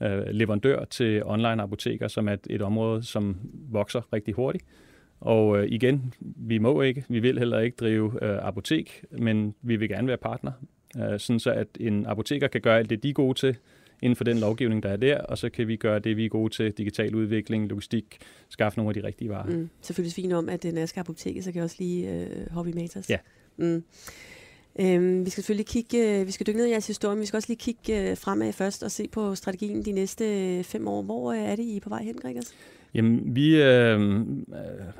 øh, 0.03 0.25
leverandør 0.27 0.85
til 0.85 1.23
online 1.25 1.61
apoteker, 1.61 2.07
som 2.07 2.27
er 2.27 2.33
et, 2.33 2.47
et 2.49 2.61
område, 2.61 3.03
som 3.03 3.37
vokser 3.71 4.13
rigtig 4.13 4.33
hurtigt. 4.33 4.65
Og 5.19 5.59
øh, 5.59 5.67
igen, 5.71 6.13
vi 6.19 6.57
må 6.57 6.81
ikke, 6.81 7.05
vi 7.09 7.19
vil 7.19 7.37
heller 7.37 7.59
ikke 7.59 7.75
drive 7.79 8.23
øh, 8.23 8.47
apotek, 8.47 9.05
men 9.11 9.55
vi 9.61 9.75
vil 9.75 9.89
gerne 9.89 10.07
være 10.07 10.17
partner 10.17 10.51
øh, 10.97 11.19
sådan 11.19 11.39
så 11.39 11.51
at 11.51 11.67
en 11.79 12.05
apoteker 12.05 12.47
kan 12.47 12.61
gøre 12.61 12.77
alt 12.77 12.89
det, 12.89 13.03
de 13.03 13.09
er 13.09 13.13
gode 13.13 13.39
til, 13.39 13.57
inden 14.01 14.15
for 14.15 14.23
den 14.23 14.37
lovgivning, 14.37 14.83
der 14.83 14.89
er 14.89 14.97
der, 14.97 15.17
og 15.17 15.37
så 15.37 15.49
kan 15.49 15.67
vi 15.67 15.75
gøre 15.75 15.99
det, 15.99 16.17
vi 16.17 16.25
er 16.25 16.29
gode 16.29 16.53
til, 16.53 16.71
digital 16.71 17.15
udvikling, 17.15 17.67
logistik, 17.67 18.17
skaffe 18.49 18.79
nogle 18.79 18.89
af 18.89 19.01
de 19.01 19.07
rigtige 19.07 19.29
varer. 19.29 19.49
Mm. 19.49 19.69
Selvfølgelig 19.81 20.13
fint 20.13 20.33
om, 20.33 20.49
at 20.49 20.63
det 20.63 20.77
er 20.77 20.93
apoteket, 20.97 21.43
så 21.43 21.51
kan 21.51 21.55
jeg 21.55 21.63
også 21.63 21.75
lige 21.79 22.11
øh, 22.11 22.51
Hobby 22.51 22.69
Matas. 22.69 23.09
Ja. 23.09 23.17
Mm. 23.57 23.83
Øhm, 24.79 25.25
vi 25.25 25.29
skal 25.29 25.43
selvfølgelig 25.43 25.65
kigge, 25.65 26.19
øh, 26.19 26.27
vi 26.27 26.31
skal 26.31 26.47
dykke 26.47 26.57
ned 26.57 26.67
i 26.67 26.71
jeres 26.71 26.87
historie, 26.87 27.15
men 27.15 27.21
vi 27.21 27.25
skal 27.25 27.37
også 27.37 27.49
lige 27.49 27.57
kigge 27.57 28.11
øh, 28.11 28.17
fremad 28.17 28.53
først 28.53 28.83
og 28.83 28.91
se 28.91 29.07
på 29.07 29.35
strategien 29.35 29.85
de 29.85 29.91
næste 29.91 30.25
øh, 30.57 30.63
fem 30.63 30.87
år. 30.87 31.01
Hvor 31.01 31.31
øh, 31.31 31.39
er 31.39 31.55
det, 31.55 31.63
I 31.63 31.77
er 31.77 31.81
på 31.81 31.89
vej 31.89 32.03
hen, 32.03 32.15
Gregers? 32.15 32.53
Jamen, 32.95 33.35
vi, 33.35 33.61
øh, 33.61 33.99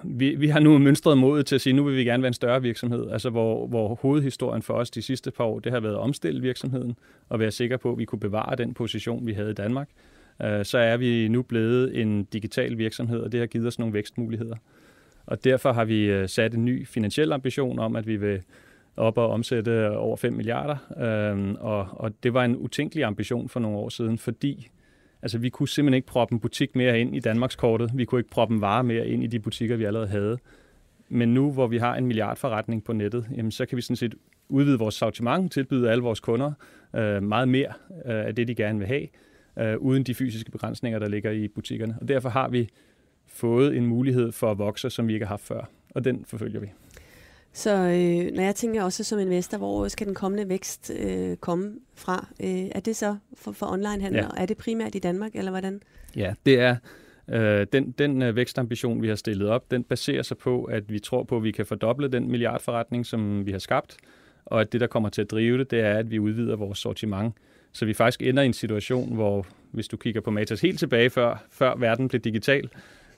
vi, 0.04 0.36
vi 0.36 0.48
har 0.48 0.60
nu 0.60 0.78
mønstret 0.78 1.18
mod 1.18 1.44
til 1.44 1.56
at 1.56 1.62
sige, 1.62 1.72
at 1.72 1.76
nu 1.76 1.84
vil 1.84 1.98
vi 1.98 2.04
gerne 2.04 2.24
være 2.24 2.28
en 2.28 2.34
større 2.34 2.62
virksomhed, 2.62 3.12
altså 3.12 3.30
hvor, 3.30 3.68
hvor 3.68 3.96
hovedhistorien 3.96 4.62
for 4.62 4.74
os 4.74 4.90
de 4.90 5.02
sidste 5.02 5.32
par 5.32 5.44
år, 5.44 5.60
det 5.60 5.72
har 5.72 5.80
været 5.80 5.94
at 5.94 6.00
omstille 6.00 6.42
virksomheden 6.42 6.96
og 7.30 7.40
være 7.40 7.52
sikker 7.52 7.78
på, 7.78 7.92
at 7.92 7.98
vi 7.98 8.06
kunne 8.06 8.20
bevare 8.20 8.56
den 8.56 8.74
position, 8.74 9.28
vi 9.28 9.34
havde 9.34 9.52
i 9.52 9.54
Danmark. 9.54 9.90
Øh, 10.42 10.66
så 10.66 10.78
er 10.78 10.98
vi 10.98 11.28
nu 11.28 11.42
blevet 11.42 12.02
en 12.02 12.24
digital 12.24 12.78
virksomhed, 12.78 13.20
og 13.20 13.32
det 13.32 13.40
har 13.40 13.48
givet 13.48 13.68
os 13.68 13.80
nogle 13.80 13.94
vækstmuligheder. 13.94 14.56
Og 15.26 15.44
derfor 15.44 15.74
har 15.74 15.86
vi 15.86 16.06
øh, 16.06 16.30
sat 16.30 16.54
en 16.54 16.66
ny 16.66 16.88
finansiel 16.88 17.32
ambition 17.32 17.80
om, 17.80 17.96
at 17.96 18.08
vi 18.08 18.16
vil 18.16 18.42
op 18.98 19.18
og 19.18 19.30
omsætte 19.30 19.98
over 19.98 20.18
5 20.18 20.34
milliarder. 20.34 20.78
Øh, 21.02 21.56
og, 21.60 21.88
og 21.92 22.24
det 22.24 22.34
var 22.34 22.46
en 22.46 22.58
utænkelig 22.58 23.04
ambition 23.04 23.50
for 23.50 23.60
nogle 23.60 23.78
år 23.78 23.90
siden, 23.90 24.18
fordi 24.18 24.70
Altså, 25.26 25.38
vi 25.38 25.50
kunne 25.50 25.70
simpelthen 25.70 25.96
ikke 25.96 26.08
proppe 26.08 26.34
en 26.34 26.40
butik 26.40 26.76
mere 26.76 27.00
ind 27.00 27.16
i 27.16 27.20
Danmarkskortet. 27.20 27.92
Vi 27.94 28.06
kunne 28.06 28.20
ikke 28.20 28.30
proppe 28.30 28.56
en 28.56 28.62
vare 28.62 28.84
mere 28.84 29.08
ind 29.08 29.24
i 29.24 29.28
de 29.28 29.40
butikker, 29.40 29.76
vi 29.76 29.84
allerede 29.84 30.08
havde. 30.08 30.38
Men 31.10 31.34
nu, 31.34 31.52
hvor 31.52 31.68
vi 31.68 31.78
har 31.78 31.96
en 31.96 32.06
milliardforretning 32.06 32.84
på 32.84 32.94
nettet, 32.94 33.26
jamen, 33.38 33.52
så 33.52 33.66
kan 33.66 33.76
vi 33.76 33.82
sådan 33.82 33.96
set 33.96 34.16
udvide 34.50 34.80
vores 34.80 34.96
sortiment, 34.96 35.52
tilbyde 35.52 35.92
alle 35.92 36.04
vores 36.04 36.20
kunder 36.20 36.52
øh, 36.96 37.24
meget 37.24 37.48
mere 37.48 37.74
øh, 38.06 38.26
af 38.28 38.36
det, 38.36 38.48
de 38.48 38.56
gerne 38.56 38.80
vil 38.80 38.88
have, 38.88 39.08
øh, 39.60 39.78
uden 39.78 40.04
de 40.04 40.16
fysiske 40.16 40.52
begrænsninger, 40.52 41.00
der 41.00 41.10
ligger 41.10 41.32
i 41.32 41.48
butikkerne. 41.48 41.98
Og 42.02 42.08
derfor 42.08 42.30
har 42.30 42.50
vi 42.50 42.70
fået 43.28 43.78
en 43.78 43.86
mulighed 43.86 44.32
for 44.32 44.52
at 44.52 44.58
vokse, 44.58 44.90
som 44.90 45.08
vi 45.08 45.14
ikke 45.14 45.26
har 45.26 45.34
haft 45.34 45.44
før, 45.44 45.70
og 45.90 46.06
den 46.06 46.26
forfølger 46.28 46.60
vi. 46.60 46.68
Så 47.56 47.72
øh, 47.72 48.36
når 48.36 48.44
jeg 48.44 48.56
tænker 48.56 48.84
også 48.84 49.04
som 49.04 49.20
investor, 49.20 49.58
hvor 49.58 49.88
skal 49.88 50.08
den 50.08 50.16
kommende 50.16 50.50
vækst 50.50 50.92
øh, 51.00 51.38
komme 51.38 51.74
fra? 51.94 52.28
Øh, 52.44 52.50
er 52.50 52.80
det 52.80 52.96
så 52.96 53.16
for, 53.34 53.52
for 53.52 53.66
onlinehandler? 53.66 54.30
Ja. 54.38 54.42
Er 54.42 54.46
det 54.46 54.58
primært 54.58 54.96
i 54.96 55.00
Danmark, 55.00 55.36
eller 55.36 55.52
hvordan? 55.52 55.82
Ja, 56.16 56.34
det 56.46 56.60
er 56.60 56.76
øh, 57.30 57.68
den, 57.74 57.92
den 57.92 58.22
øh, 58.22 58.36
vækstambition, 58.36 59.02
vi 59.02 59.08
har 59.08 59.16
stillet 59.16 59.50
op, 59.50 59.72
den 59.72 59.84
baserer 59.84 60.22
sig 60.22 60.38
på, 60.38 60.64
at 60.64 60.84
vi 60.92 61.00
tror 61.00 61.24
på, 61.24 61.38
at 61.38 61.44
vi 61.44 61.52
kan 61.52 61.66
fordoble 61.66 62.08
den 62.08 62.32
milliardforretning, 62.32 63.06
som 63.06 63.46
vi 63.46 63.52
har 63.52 63.60
skabt, 63.60 63.98
og 64.46 64.62
at 64.62 64.74
det, 64.74 64.82
der 64.82 64.88
kommer 64.88 65.10
til 65.10 65.22
at 65.22 65.32
drive 65.32 65.58
det, 65.58 65.72
det 65.72 65.80
er, 65.80 65.98
at 65.98 66.12
vi 66.12 66.20
udvider 66.20 66.56
vores 66.56 66.80
sortiment. 66.80 67.34
Så 67.72 67.86
vi 67.86 67.94
faktisk 67.94 68.22
ender 68.22 68.44
i 68.44 68.46
en 68.46 68.54
situation, 68.54 69.16
hvor 69.16 69.46
hvis 69.72 69.88
du 69.88 69.98
kigger 69.98 70.22
på 70.22 70.32
Matas 70.32 70.62
helt 70.62 70.80
tilbage 70.80 71.10
før, 71.10 71.44
før 71.50 71.76
verden 71.76 72.08
blev 72.08 72.22
digital, 72.22 72.70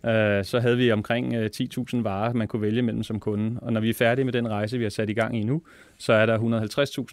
øh, 0.06 0.46
så 0.46 0.60
havde 0.60 0.77
vi 0.77 0.92
omkring 0.92 1.34
øh, 1.34 1.50
10.000 1.56 2.01
varer, 2.01 2.34
man 2.34 2.48
kunne 2.48 2.62
vælge 2.62 2.82
mellem 2.82 3.04
som 3.04 3.20
kunde. 3.20 3.60
Og 3.62 3.74
når 3.74 3.82
vi 3.82 3.89
er 3.89 3.94
færdige 3.94 4.25
med 4.25 4.34
den 4.34 4.50
rejse, 4.50 4.77
vi 4.77 4.84
har 4.84 4.89
sat 4.89 5.10
i 5.10 5.13
gang 5.13 5.38
i 5.39 5.44
nu, 5.44 5.62
så 5.98 6.13
er 6.13 6.25
der 6.25 6.38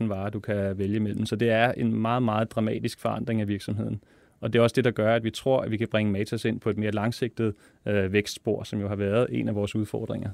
150.000 0.00 0.06
varer, 0.08 0.30
du 0.30 0.40
kan 0.40 0.78
vælge 0.78 1.00
mellem. 1.00 1.26
Så 1.26 1.36
det 1.36 1.50
er 1.50 1.72
en 1.72 1.94
meget, 1.94 2.22
meget 2.22 2.50
dramatisk 2.50 3.00
forandring 3.00 3.40
af 3.40 3.48
virksomheden. 3.48 4.00
Og 4.40 4.52
det 4.52 4.58
er 4.58 4.62
også 4.62 4.74
det, 4.74 4.84
der 4.84 4.90
gør, 4.90 5.14
at 5.14 5.24
vi 5.24 5.30
tror, 5.30 5.60
at 5.60 5.70
vi 5.70 5.76
kan 5.76 5.88
bringe 5.88 6.12
Matas 6.12 6.44
ind 6.44 6.60
på 6.60 6.70
et 6.70 6.78
mere 6.78 6.90
langsigtet 6.90 7.54
øh, 7.86 8.12
vækstspor, 8.12 8.62
som 8.62 8.80
jo 8.80 8.88
har 8.88 8.96
været 8.96 9.26
en 9.30 9.48
af 9.48 9.54
vores 9.54 9.74
udfordringer. 9.74 10.30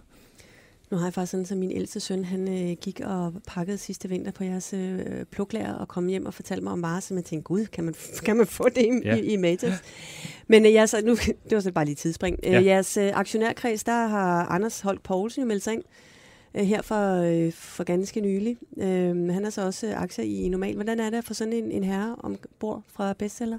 Nu 0.91 0.97
har 0.97 1.07
jeg 1.07 1.15
faktisk 1.15 1.31
sådan, 1.31 1.47
at 1.51 1.59
min 1.59 1.71
ældste 1.71 2.01
søn, 2.01 2.25
han 2.25 2.49
øh, 2.49 2.77
gik 2.81 3.01
og 3.05 3.33
pakkede 3.49 3.79
sidste 3.79 4.09
vinter 4.09 4.33
på 4.33 4.45
jeres 4.45 4.75
øh, 4.75 5.25
pluklærer 5.33 5.75
og 5.75 5.89
kom 5.89 6.07
hjem 6.07 6.27
og 6.27 6.35
fortalte 6.35 6.65
mig 6.65 6.73
om 6.73 6.83
varer, 6.83 7.01
så 7.01 7.15
jeg 7.15 7.25
tænkte, 7.25 7.45
gud, 7.45 7.67
kan 7.67 7.85
man, 7.85 7.95
kan 8.25 8.37
man 8.37 8.47
få 8.47 8.69
det 8.69 8.83
i, 8.83 8.91
ja. 9.05 9.17
i, 9.17 9.21
i 9.21 9.37
Matas? 9.37 9.83
Men 10.47 10.67
øh, 10.67 10.89
så, 10.89 11.03
nu, 11.05 11.15
det 11.49 11.53
var 11.55 11.61
så 11.61 11.73
bare 11.73 11.85
lige 11.85 11.95
tidsspring. 11.95 12.39
Øh, 12.43 12.53
ja. 12.53 12.61
Øh, 12.61 12.67
jeres 12.67 12.97
øh, 12.97 13.11
aktionærkreds, 13.15 13.85
der 13.85 14.07
har 14.07 14.47
Anders 14.47 14.81
Holk 14.81 15.03
Poulsen 15.03 15.43
jo 15.43 15.47
meldt 15.47 15.63
sig 15.63 15.73
ind 15.73 15.83
øh, 16.55 16.65
her 16.65 16.83
for, 16.83 17.23
øh, 17.23 17.53
for 17.53 17.85
ganske 17.85 18.21
nylig. 18.21 18.57
Øh, 18.79 19.29
han 19.29 19.45
har 19.45 19.51
så 19.51 19.67
også 19.67 19.87
øh, 19.87 20.03
aktier 20.03 20.25
i 20.25 20.49
Normal. 20.49 20.75
Hvordan 20.75 21.01
er 21.01 21.11
det 21.11 21.25
for 21.25 21.35
sådan 21.35 21.53
en, 21.53 21.71
en 21.71 21.85
herre 21.85 22.17
ombord 22.19 22.83
fra 22.93 23.13
bestseller? 23.13 23.59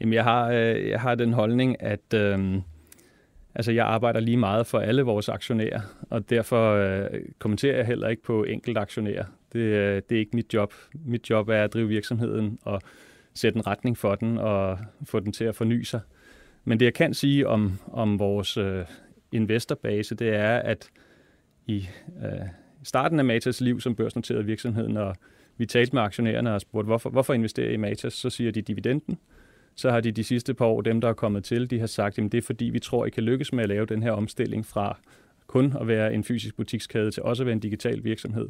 Jamen, 0.00 0.12
jeg 0.12 0.24
har, 0.24 0.50
øh, 0.50 0.88
jeg 0.88 1.00
har 1.00 1.14
den 1.14 1.32
holdning, 1.32 1.82
at... 1.82 2.14
Øh, 2.14 2.60
Altså, 3.54 3.72
jeg 3.72 3.86
arbejder 3.86 4.20
lige 4.20 4.36
meget 4.36 4.66
for 4.66 4.78
alle 4.78 5.02
vores 5.02 5.28
aktionærer, 5.28 5.80
og 6.10 6.30
derfor 6.30 6.74
øh, 6.74 7.20
kommenterer 7.38 7.76
jeg 7.76 7.86
heller 7.86 8.08
ikke 8.08 8.22
på 8.22 8.44
enkelt 8.44 8.78
aktionærer. 8.78 9.24
Det, 9.52 9.58
øh, 9.58 10.02
det 10.08 10.14
er 10.14 10.18
ikke 10.18 10.36
mit 10.36 10.54
job. 10.54 10.74
Mit 11.04 11.30
job 11.30 11.48
er 11.48 11.64
at 11.64 11.72
drive 11.72 11.88
virksomheden 11.88 12.58
og 12.62 12.80
sætte 13.34 13.56
en 13.56 13.66
retning 13.66 13.98
for 13.98 14.14
den 14.14 14.38
og 14.38 14.78
få 15.04 15.20
den 15.20 15.32
til 15.32 15.44
at 15.44 15.54
forny 15.54 15.82
sig. 15.82 16.00
Men 16.64 16.80
det, 16.80 16.84
jeg 16.84 16.94
kan 16.94 17.14
sige 17.14 17.48
om, 17.48 17.72
om 17.92 18.18
vores 18.18 18.56
øh, 18.56 18.84
investorbase, 19.32 20.14
det 20.14 20.28
er, 20.28 20.56
at 20.56 20.90
i 21.66 21.88
øh, 22.24 22.46
starten 22.82 23.18
af 23.18 23.24
Matas 23.24 23.60
liv 23.60 23.80
som 23.80 23.94
børsnoteret 23.94 24.46
virksomhed, 24.46 24.88
når 24.88 25.14
vi 25.56 25.66
talte 25.66 25.96
med 25.96 26.02
aktionærerne 26.02 26.54
og 26.54 26.60
spurgte, 26.60 26.86
hvorfor, 26.86 27.10
hvorfor 27.10 27.34
investere 27.34 27.72
i 27.72 27.76
Matas, 27.76 28.12
så 28.12 28.30
siger 28.30 28.52
de 28.52 28.62
dividenden 28.62 29.18
så 29.80 29.90
har 29.90 30.00
de 30.00 30.12
de 30.12 30.24
sidste 30.24 30.54
par 30.54 30.64
år, 30.64 30.80
dem 30.80 31.00
der 31.00 31.08
er 31.08 31.12
kommet 31.12 31.44
til, 31.44 31.70
de 31.70 31.80
har 31.80 31.86
sagt, 31.86 32.18
at 32.18 32.32
det 32.32 32.38
er 32.38 32.42
fordi, 32.42 32.64
vi 32.64 32.78
tror, 32.78 33.06
I 33.06 33.10
kan 33.10 33.22
lykkes 33.22 33.52
med 33.52 33.62
at 33.62 33.68
lave 33.68 33.86
den 33.86 34.02
her 34.02 34.12
omstilling 34.12 34.66
fra 34.66 34.98
kun 35.46 35.76
at 35.80 35.88
være 35.88 36.14
en 36.14 36.24
fysisk 36.24 36.56
butikskæde 36.56 37.10
til 37.10 37.22
også 37.22 37.42
at 37.42 37.46
være 37.46 37.52
en 37.52 37.60
digital 37.60 38.04
virksomhed. 38.04 38.48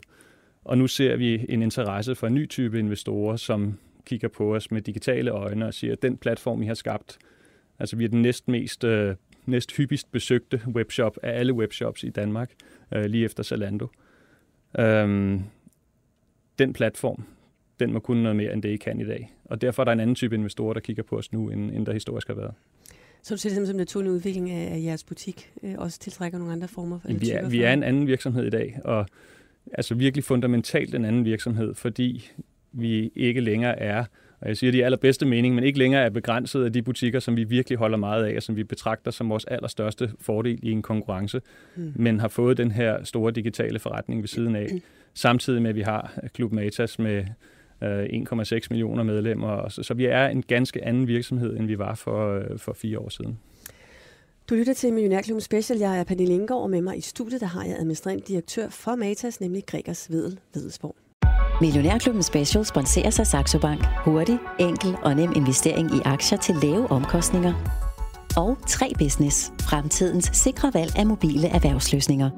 Og 0.64 0.79
nu 0.79 0.87
ser 0.87 1.16
vi 1.16 1.47
en 1.49 1.62
interesse 1.62 2.14
for 2.14 2.27
en 2.27 2.35
ny 2.35 2.49
type 2.49 2.79
investorer, 2.79 3.37
som 3.37 3.79
kigger 4.07 4.29
på 4.29 4.55
os 4.55 4.71
med 4.71 4.83
digitale 4.83 5.31
øjne 5.31 5.66
og 5.66 5.75
siger, 5.75 5.93
at 5.93 6.03
den 6.03 6.16
platform, 6.16 6.62
I 6.62 6.66
har 6.66 6.75
skabt, 6.75 7.19
altså 7.79 7.97
vi 7.97 8.05
er 8.05 8.09
den 8.09 8.23
næst 8.23 8.49
mest, 8.49 8.85
øh, 8.85 9.14
næst 9.47 9.77
hyppigst 9.77 10.12
besøgte 10.12 10.61
webshop 10.66 11.19
af 11.23 11.38
alle 11.38 11.53
webshops 11.53 12.05
i 12.05 12.11
Danmark, 12.11 12.51
øh, 12.95 13.05
lige 13.05 13.25
efter 13.25 13.43
Zalando. 13.43 13.87
Øhm, 14.79 15.43
den 16.59 16.73
platform, 16.73 17.25
den 17.81 17.93
må 17.93 17.99
kunne 17.99 18.23
noget 18.23 18.37
mere, 18.37 18.53
end 18.53 18.62
det 18.62 18.69
I 18.69 18.77
kan 18.77 19.01
i 19.01 19.05
dag. 19.05 19.33
Og 19.45 19.61
derfor 19.61 19.83
er 19.83 19.85
der 19.85 19.93
en 19.93 20.01
anden 20.01 20.14
type 20.14 20.35
investorer, 20.35 20.75
der 20.75 20.81
kigger 20.81 21.03
på 21.03 21.16
os 21.19 21.33
nu, 21.33 21.51
end, 21.51 21.71
end 21.71 21.87
der 21.87 21.93
historisk 21.93 22.27
har 22.27 22.35
været. 22.35 22.55
Så 23.23 23.35
du 23.35 23.38
ser 23.38 23.49
det 23.49 23.66
som 23.66 23.75
en 23.75 23.77
naturlig 23.77 24.12
udvikling 24.12 24.51
af, 24.51 24.75
af 24.75 24.83
jeres 24.83 25.05
butik, 25.05 25.51
øh, 25.62 25.75
også 25.79 25.99
tiltrækker 25.99 26.38
nogle 26.38 26.53
andre 26.53 26.69
former 26.69 26.99
for 26.99 27.09
vi 27.09 27.31
er, 27.31 27.49
vi 27.49 27.62
er 27.62 27.73
en 27.73 27.83
anden 27.83 28.07
virksomhed 28.07 28.47
i 28.47 28.51
dag, 28.51 28.81
og 28.85 29.07
altså 29.73 29.95
virkelig 29.95 30.25
fundamentalt 30.25 30.95
en 30.95 31.05
anden 31.05 31.25
virksomhed, 31.25 31.75
fordi 31.75 32.31
vi 32.73 33.12
ikke 33.14 33.40
længere 33.40 33.79
er, 33.79 34.05
og 34.40 34.49
jeg 34.49 34.57
siger 34.57 34.71
det 34.71 34.79
i 34.79 34.83
allerbedste 34.83 35.27
mening, 35.27 35.55
men 35.55 35.64
ikke 35.64 35.79
længere 35.79 36.03
er 36.03 36.11
begrænset 36.11 36.64
af 36.64 36.73
de 36.73 36.83
butikker, 36.83 37.21
som 37.21 37.37
vi 37.37 37.45
virkelig 37.45 37.79
holder 37.79 37.99
meget 37.99 38.25
af, 38.25 38.37
og 38.37 38.43
som 38.43 38.57
vi 38.57 38.64
betragter 38.64 39.11
som 39.11 39.29
vores 39.29 39.45
allerstørste 39.45 40.11
fordel 40.21 40.59
i 40.62 40.71
en 40.71 40.83
konkurrence, 40.83 41.40
mm. 41.77 41.93
men 41.97 42.21
har 42.21 42.29
fået 42.29 42.57
den 42.57 42.73
her 42.73 43.05
store 43.05 43.33
digitale 43.33 43.79
forretning 43.79 44.21
ved 44.21 44.29
siden 44.29 44.57
af, 44.57 44.69
samtidig 45.14 45.62
med, 45.62 45.71
at 45.71 45.77
vi 45.77 45.83
har 45.83 46.19
Klub 46.35 46.53
Matas 46.53 46.99
med 46.99 47.25
1,6 47.83 48.55
øh, 48.55 48.61
millioner 48.71 49.03
medlemmer. 49.03 49.69
Så, 49.69 49.83
så 49.83 49.95
vi 49.95 50.07
er 50.07 50.27
en 50.27 50.43
ganske 50.43 50.85
anden 50.85 51.07
virksomhed, 51.07 51.57
end 51.57 51.66
vi 51.66 51.79
var 51.79 51.95
for, 51.95 52.38
øh, 52.38 52.59
for 52.59 52.73
fire 52.73 52.99
år 52.99 53.09
siden. 53.09 53.38
Du 54.51 54.55
lytter 54.55 54.75
til 54.75 54.93
Millionærklubben 54.93 55.40
Special. 55.40 55.79
Jeg 55.79 56.01
er 56.01 56.05
Pernille 56.05 56.35
Ingaard, 56.35 56.62
og 56.62 56.71
med 56.71 56.83
mig 56.83 56.99
i 56.99 57.01
studiet 57.01 57.40
der 57.40 57.47
har 57.47 57.64
jeg 57.64 57.77
administrerende 57.79 58.25
direktør 58.29 58.69
for 58.69 58.95
Matas, 58.95 59.40
nemlig 59.40 59.66
Gregers 59.66 60.11
Vedel 60.11 60.38
Vedelsborg. 60.55 60.97
Millionærklubben 61.61 62.23
Special 62.23 62.64
sponserer 62.64 63.11
sig 63.11 63.27
Saxo 63.27 63.59
Bank. 63.59 63.85
Hurtig, 64.05 64.38
enkel 64.61 64.97
og 65.03 65.14
nem 65.14 65.33
investering 65.37 65.90
i 65.97 66.01
aktier 66.05 66.38
til 66.38 66.55
lave 66.62 66.90
omkostninger. 66.90 67.55
Og 68.37 68.59
3 68.69 68.93
Business. 68.99 69.53
Fremtidens 69.61 70.31
sikre 70.33 70.71
valg 70.75 70.99
af 70.99 71.07
mobile 71.07 71.49
erhvervsløsninger. 71.49 72.31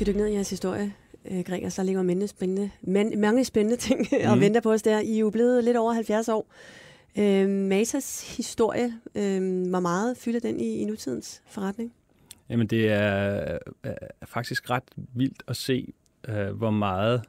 Skal 0.00 0.06
dykke 0.06 0.20
ned 0.20 0.28
i 0.28 0.34
jeres 0.34 0.50
historie, 0.50 0.92
øh, 1.30 1.40
Gregers. 1.40 1.74
Der 1.74 1.82
ligger 1.82 2.02
mange 2.02 2.28
spændende, 2.28 2.70
men, 2.82 3.20
mange 3.20 3.44
spændende 3.44 3.76
ting 3.76 4.00
mm. 4.12 4.30
og 4.30 4.40
venter 4.40 4.60
på 4.60 4.72
os 4.72 4.82
der. 4.82 5.00
I 5.00 5.14
er 5.14 5.18
jo 5.18 5.30
blevet 5.30 5.64
lidt 5.64 5.76
over 5.76 5.92
70 5.92 6.28
år. 6.28 6.52
Øh, 7.18 7.48
Matas 7.48 8.36
historie, 8.36 8.92
øh, 9.14 9.68
hvor 9.68 9.80
meget 9.80 10.16
fylder 10.16 10.40
den 10.40 10.60
i, 10.60 10.78
i 10.78 10.84
nutidens 10.84 11.42
forretning? 11.46 11.92
Jamen 12.48 12.66
det 12.66 12.88
er, 12.88 13.58
er 13.82 13.96
faktisk 14.26 14.70
ret 14.70 14.82
vildt 15.14 15.42
at 15.48 15.56
se, 15.56 15.92
øh, 16.28 16.48
hvor 16.48 16.70
meget 16.70 17.22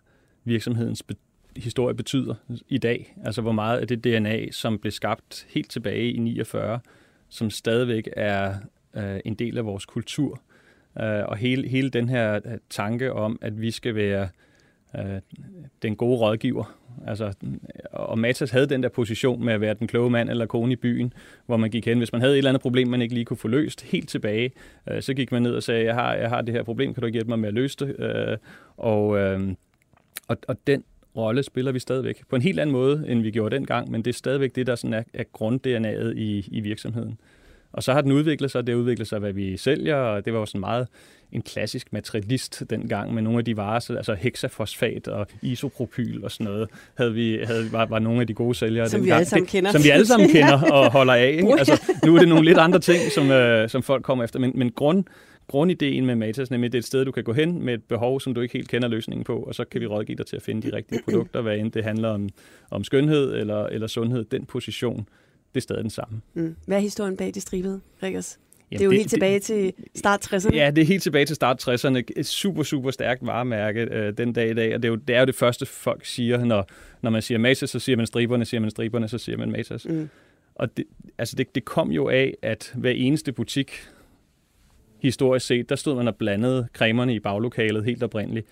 virksomhedens 0.44 1.04
be- 1.04 1.16
historie 1.56 1.96
betyder 1.96 2.36
i 2.70 2.78
dag. 2.78 3.16
Altså 3.24 3.42
hvor 3.42 3.52
meget 3.52 3.80
af 3.80 3.88
det 3.88 4.04
DNA, 4.04 4.52
som 4.52 4.80
blev 4.80 4.92
skabt 4.92 5.48
helt 5.50 5.70
tilbage 5.72 6.12
i 6.12 6.20
49, 6.20 6.80
som 7.30 7.50
stadigvæk 7.50 8.10
er 8.18 8.56
øh, 8.94 9.20
en 9.26 9.34
del 9.34 9.58
af 9.58 9.66
vores 9.66 9.86
kultur. 9.86 10.42
Øh, 11.00 11.24
og 11.28 11.38
hele, 11.38 11.68
hele 11.68 11.90
den 11.90 12.10
her 12.10 12.36
øh, 12.36 12.58
tanke 12.70 13.14
om, 13.14 13.40
at 13.42 13.62
vi 13.62 13.72
skal 13.72 13.96
være 13.96 14.30
øh, 14.98 15.22
den 15.82 15.96
gode 15.96 16.18
rådgiver. 16.18 16.78
Altså, 17.08 17.34
og 17.92 18.20
Matas 18.20 18.52
havde 18.52 18.68
den 18.68 18.84
der 18.84 18.90
position 18.90 19.46
med 19.46 19.54
at 19.54 19.62
være 19.62 19.74
den 19.74 19.88
kloge 19.88 20.10
mand 20.10 20.30
eller 20.30 20.46
kone 20.46 20.74
i 20.74 20.76
byen, 20.76 21.14
hvor 21.46 21.58
man 21.58 21.70
gik 21.70 21.86
hen. 21.86 21.98
Hvis 21.98 22.12
man 22.12 22.22
havde 22.22 22.34
et 22.34 22.38
eller 22.38 22.50
andet 22.50 22.62
problem, 22.62 22.88
man 22.88 23.02
ikke 23.02 23.14
lige 23.14 23.26
kunne 23.26 23.38
få 23.38 23.48
løst 23.48 23.82
helt 23.82 24.10
tilbage, 24.10 24.52
øh, 24.90 25.02
så 25.02 25.14
gik 25.14 25.32
man 25.32 25.42
ned 25.42 25.56
og 25.56 25.64
sagde, 25.64 25.86
jeg 25.86 25.94
har, 25.94 26.14
jeg 26.14 26.30
har 26.30 26.42
det 26.42 26.54
her 26.54 26.64
problem, 26.64 26.94
kan 26.94 27.02
du 27.02 27.06
ikke 27.06 27.16
hjælpe 27.16 27.30
mig 27.30 27.40
med 27.40 27.48
at 27.48 27.54
løse 27.54 27.78
det? 27.80 28.00
Øh, 28.00 28.38
og, 28.78 29.18
øh, 29.18 29.42
og, 30.28 30.38
og 30.48 30.58
den 30.68 30.84
rolle 31.16 31.44
spiller 31.44 31.72
vi 31.72 31.80
stadigvæk 31.80 32.24
på 32.30 32.36
en 32.36 32.42
helt 32.42 32.60
anden 32.60 32.74
måde, 32.74 33.06
end 33.08 33.22
vi 33.22 33.32
gjorde 33.32 33.56
dengang, 33.56 33.92
men 33.92 34.02
det 34.02 34.12
er 34.12 34.18
stadigvæk 34.18 34.56
det, 34.56 34.68
der 34.68 34.76
sådan 34.76 34.94
er, 34.94 35.04
er 35.14 35.24
grund-DNA'et 35.24 36.18
i, 36.18 36.50
i 36.52 36.60
virksomheden. 36.60 37.20
Og 37.74 37.84
så 37.84 37.94
har 37.94 38.02
den 38.02 38.12
udviklet 38.12 38.52
sig, 38.52 38.68
det 38.68 38.76
har 38.76 38.80
udviklet 38.80 39.08
sig, 39.08 39.20
hvad 39.20 39.34
vi 39.34 39.58
sælger, 39.58 39.96
og 39.96 40.26
det 40.26 40.34
var 40.34 40.40
jo 40.40 40.46
sådan 40.46 40.60
meget 40.60 40.88
en 41.32 41.42
klassisk 41.42 41.94
materialist 41.94 42.64
dengang 42.70 43.14
med 43.14 43.22
nogle 43.22 43.40
af 43.40 43.46
de 43.46 43.58
varer, 43.58 43.92
altså 43.98 44.14
hexafosfat 44.14 45.08
og 45.08 45.28
isopropyl 45.42 46.24
og 46.24 46.32
sådan 46.32 46.46
noget, 46.46 46.70
havde 46.98 47.14
vi, 47.14 47.40
havde, 47.44 47.72
var, 47.72 47.86
var 47.86 48.00
nogle 48.00 48.22
af 48.22 48.28
de 48.28 48.34
gode 48.34 48.56
sælgere 48.56 48.90
som 48.90 49.00
dengang. 49.00 49.18
vi 49.18 49.20
alle 49.20 49.30
sammen 49.30 49.48
kender. 49.48 49.72
Som 49.72 49.84
vi 49.84 49.90
alle 49.90 50.06
sammen 50.06 50.30
kender 50.30 50.62
og 50.74 50.92
holder 50.92 51.14
af. 51.14 51.28
Ikke? 51.28 51.56
Altså, 51.60 51.82
nu 52.06 52.16
er 52.16 52.20
det 52.20 52.28
nogle 52.28 52.46
lidt 52.46 52.58
andre 52.58 52.80
ting, 52.80 53.12
som, 53.12 53.32
øh, 53.32 53.70
som 53.70 53.84
folk 53.84 54.04
kommer 54.04 54.24
efter, 54.24 54.40
men, 54.40 54.52
men 54.56 54.72
grund, 54.72 55.04
grundideen 55.48 56.06
med 56.06 56.16
Matas, 56.16 56.52
nemlig 56.52 56.72
det 56.72 56.78
er 56.78 56.82
et 56.82 56.86
sted, 56.86 57.06
du 57.06 57.12
kan 57.12 57.24
gå 57.24 57.34
hen 57.34 57.66
med 57.66 57.74
et 57.74 57.84
behov, 57.84 58.22
som 58.22 58.34
du 58.34 58.42
ikke 58.42 58.54
helt 58.54 58.70
kender 58.70 58.88
løsningen 58.88 59.24
på, 59.24 59.38
og 59.38 59.56
så 59.56 59.66
kan 59.66 59.82
vi 59.82 59.88
rådgive 59.88 60.16
dig 60.16 60.26
til 60.26 60.36
at 60.36 60.42
finde 60.42 60.72
de 60.72 60.76
rigtige 60.76 61.02
produkter, 61.06 61.42
hvad 61.42 61.58
end 61.58 61.72
det 61.72 61.84
handler 61.84 62.10
om, 62.10 62.30
om 62.72 62.84
skønhed 62.84 63.34
eller, 63.34 63.66
eller 63.66 63.88
sundhed. 63.88 64.24
Den 64.24 64.46
position, 64.46 65.08
det 65.54 65.60
er 65.60 65.62
stadig 65.62 65.82
den 65.82 65.90
samme. 65.90 66.22
Mm. 66.34 66.56
Hvad 66.66 66.78
er 66.78 66.82
historien 66.82 67.18
bag 67.18 67.34
de 67.34 67.42
stribede, 67.42 67.82
Rikkers? 68.04 68.40
Jamen, 68.72 68.80
det 68.80 68.84
er 68.84 68.86
jo 68.86 68.92
det, 68.92 68.98
helt 68.98 69.10
tilbage 69.10 69.34
det, 69.34 69.44
til 69.44 69.74
start 69.96 70.34
60'erne. 70.34 70.56
Ja, 70.56 70.72
det 70.72 70.82
er 70.82 70.86
helt 70.86 71.04
tilbage 71.04 71.26
til 71.26 71.36
start 71.36 71.68
60'erne. 71.68 72.02
Et 72.16 72.26
super, 72.26 72.64
super 72.64 72.92
stærkt 72.92 73.26
varemærke 73.26 73.82
øh, 73.82 74.18
den 74.18 74.34
dag 74.34 74.50
i 74.50 74.54
dag, 74.54 74.76
og 74.76 74.84
det 74.84 74.88
er, 74.88 74.92
jo, 74.92 74.96
det 74.96 75.16
er 75.16 75.20
jo 75.20 75.26
det 75.26 75.36
første, 75.36 75.66
folk 75.66 76.06
siger, 76.06 76.46
når, 76.46 76.68
når 77.02 77.10
man 77.10 77.22
siger 77.22 77.38
Matas, 77.38 77.70
så 77.70 77.80
siger 77.80 77.98
man 77.98 78.08
striberne, 78.08 78.46
siger 78.46 78.62
man 78.62 78.72
striberne, 78.72 79.08
så 79.08 79.18
siger 79.18 79.38
man 79.38 79.52
Matas. 79.52 79.86
Mm. 79.86 80.10
Og 80.56 80.78
det, 80.78 80.86
altså 81.18 81.36
det, 81.36 81.56
det 81.56 81.66
kom 81.66 81.92
jo 81.92 82.10
af, 82.10 82.34
at 82.42 82.72
hver 82.76 82.92
eneste 82.92 83.32
butik, 83.32 83.72
historisk 85.00 85.46
set, 85.46 85.70
der 85.70 85.76
stod 85.76 85.96
man 85.96 86.08
og 86.08 86.16
blandede 86.16 86.68
cremerne 86.74 87.16
i 87.16 87.20
baglokalet 87.20 87.86
helt 87.86 88.04
oprindeligt, 88.04 88.48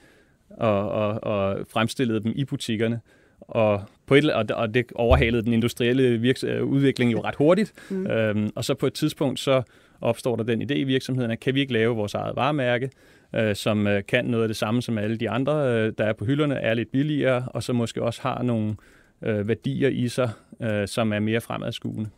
og, 0.49 0.89
og, 0.89 1.23
og 1.23 1.67
fremstillede 1.67 2.23
dem 2.23 2.33
i 2.35 2.45
butikkerne. 2.45 2.99
Og, 3.39 3.83
på 4.09 4.15
et, 4.15 4.31
og 4.33 4.73
det 4.73 4.85
overhalede 4.95 5.43
den 5.43 5.53
industrielle 5.53 6.17
virks, 6.17 6.43
udvikling 6.43 7.11
jo 7.11 7.21
ret 7.23 7.35
hurtigt. 7.35 7.73
Mm. 7.89 8.07
Øhm, 8.07 8.49
og 8.55 8.65
så 8.65 8.73
på 8.73 8.87
et 8.87 8.93
tidspunkt, 8.93 9.39
så 9.39 9.61
opstår 10.01 10.35
der 10.35 10.43
den 10.43 10.61
idé 10.61 10.73
i 10.73 10.83
virksomheden, 10.83 11.31
at 11.31 11.39
kan 11.39 11.55
vi 11.55 11.59
ikke 11.59 11.73
lave 11.73 11.95
vores 11.95 12.13
eget 12.13 12.35
varemærke, 12.35 12.89
øh, 13.35 13.55
som 13.55 13.87
øh, 13.87 14.03
kan 14.07 14.25
noget 14.25 14.43
af 14.43 14.49
det 14.49 14.57
samme 14.57 14.81
som 14.81 14.97
alle 14.97 15.17
de 15.17 15.29
andre, 15.29 15.53
øh, 15.53 15.93
der 15.97 16.03
er 16.03 16.13
på 16.13 16.25
hylderne, 16.25 16.55
er 16.55 16.73
lidt 16.73 16.91
billigere, 16.91 17.47
og 17.47 17.63
så 17.63 17.73
måske 17.73 18.01
også 18.01 18.21
har 18.21 18.43
nogle 18.43 18.75
øh, 19.21 19.47
værdier 19.47 19.89
i 19.89 20.07
sig, 20.07 20.29
øh, 20.61 20.87
som 20.87 21.13
er 21.13 21.19
mere 21.19 21.41
fremadskuende. 21.41 22.09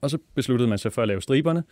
Og 0.00 0.10
så 0.10 0.18
besluttede 0.34 0.68
man 0.68 0.78
sig 0.78 0.92
for 0.92 1.02
at 1.02 1.08
lave 1.08 1.22
striberne, 1.22 1.62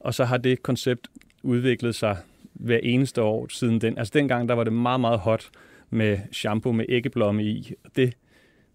og 0.00 0.14
så 0.14 0.24
har 0.24 0.36
det 0.36 0.62
koncept 0.62 1.08
udviklet 1.42 1.94
sig 1.94 2.16
hver 2.52 2.78
eneste 2.82 3.22
år 3.22 3.46
siden 3.50 3.80
den. 3.80 3.98
Altså 3.98 4.10
dengang, 4.14 4.48
der 4.48 4.54
var 4.54 4.64
det 4.64 4.72
meget, 4.72 5.00
meget 5.00 5.18
hot 5.18 5.50
med 5.90 6.18
shampoo 6.32 6.72
med 6.72 6.84
æggeblomme 6.88 7.44
i. 7.44 7.72
Det 7.96 8.14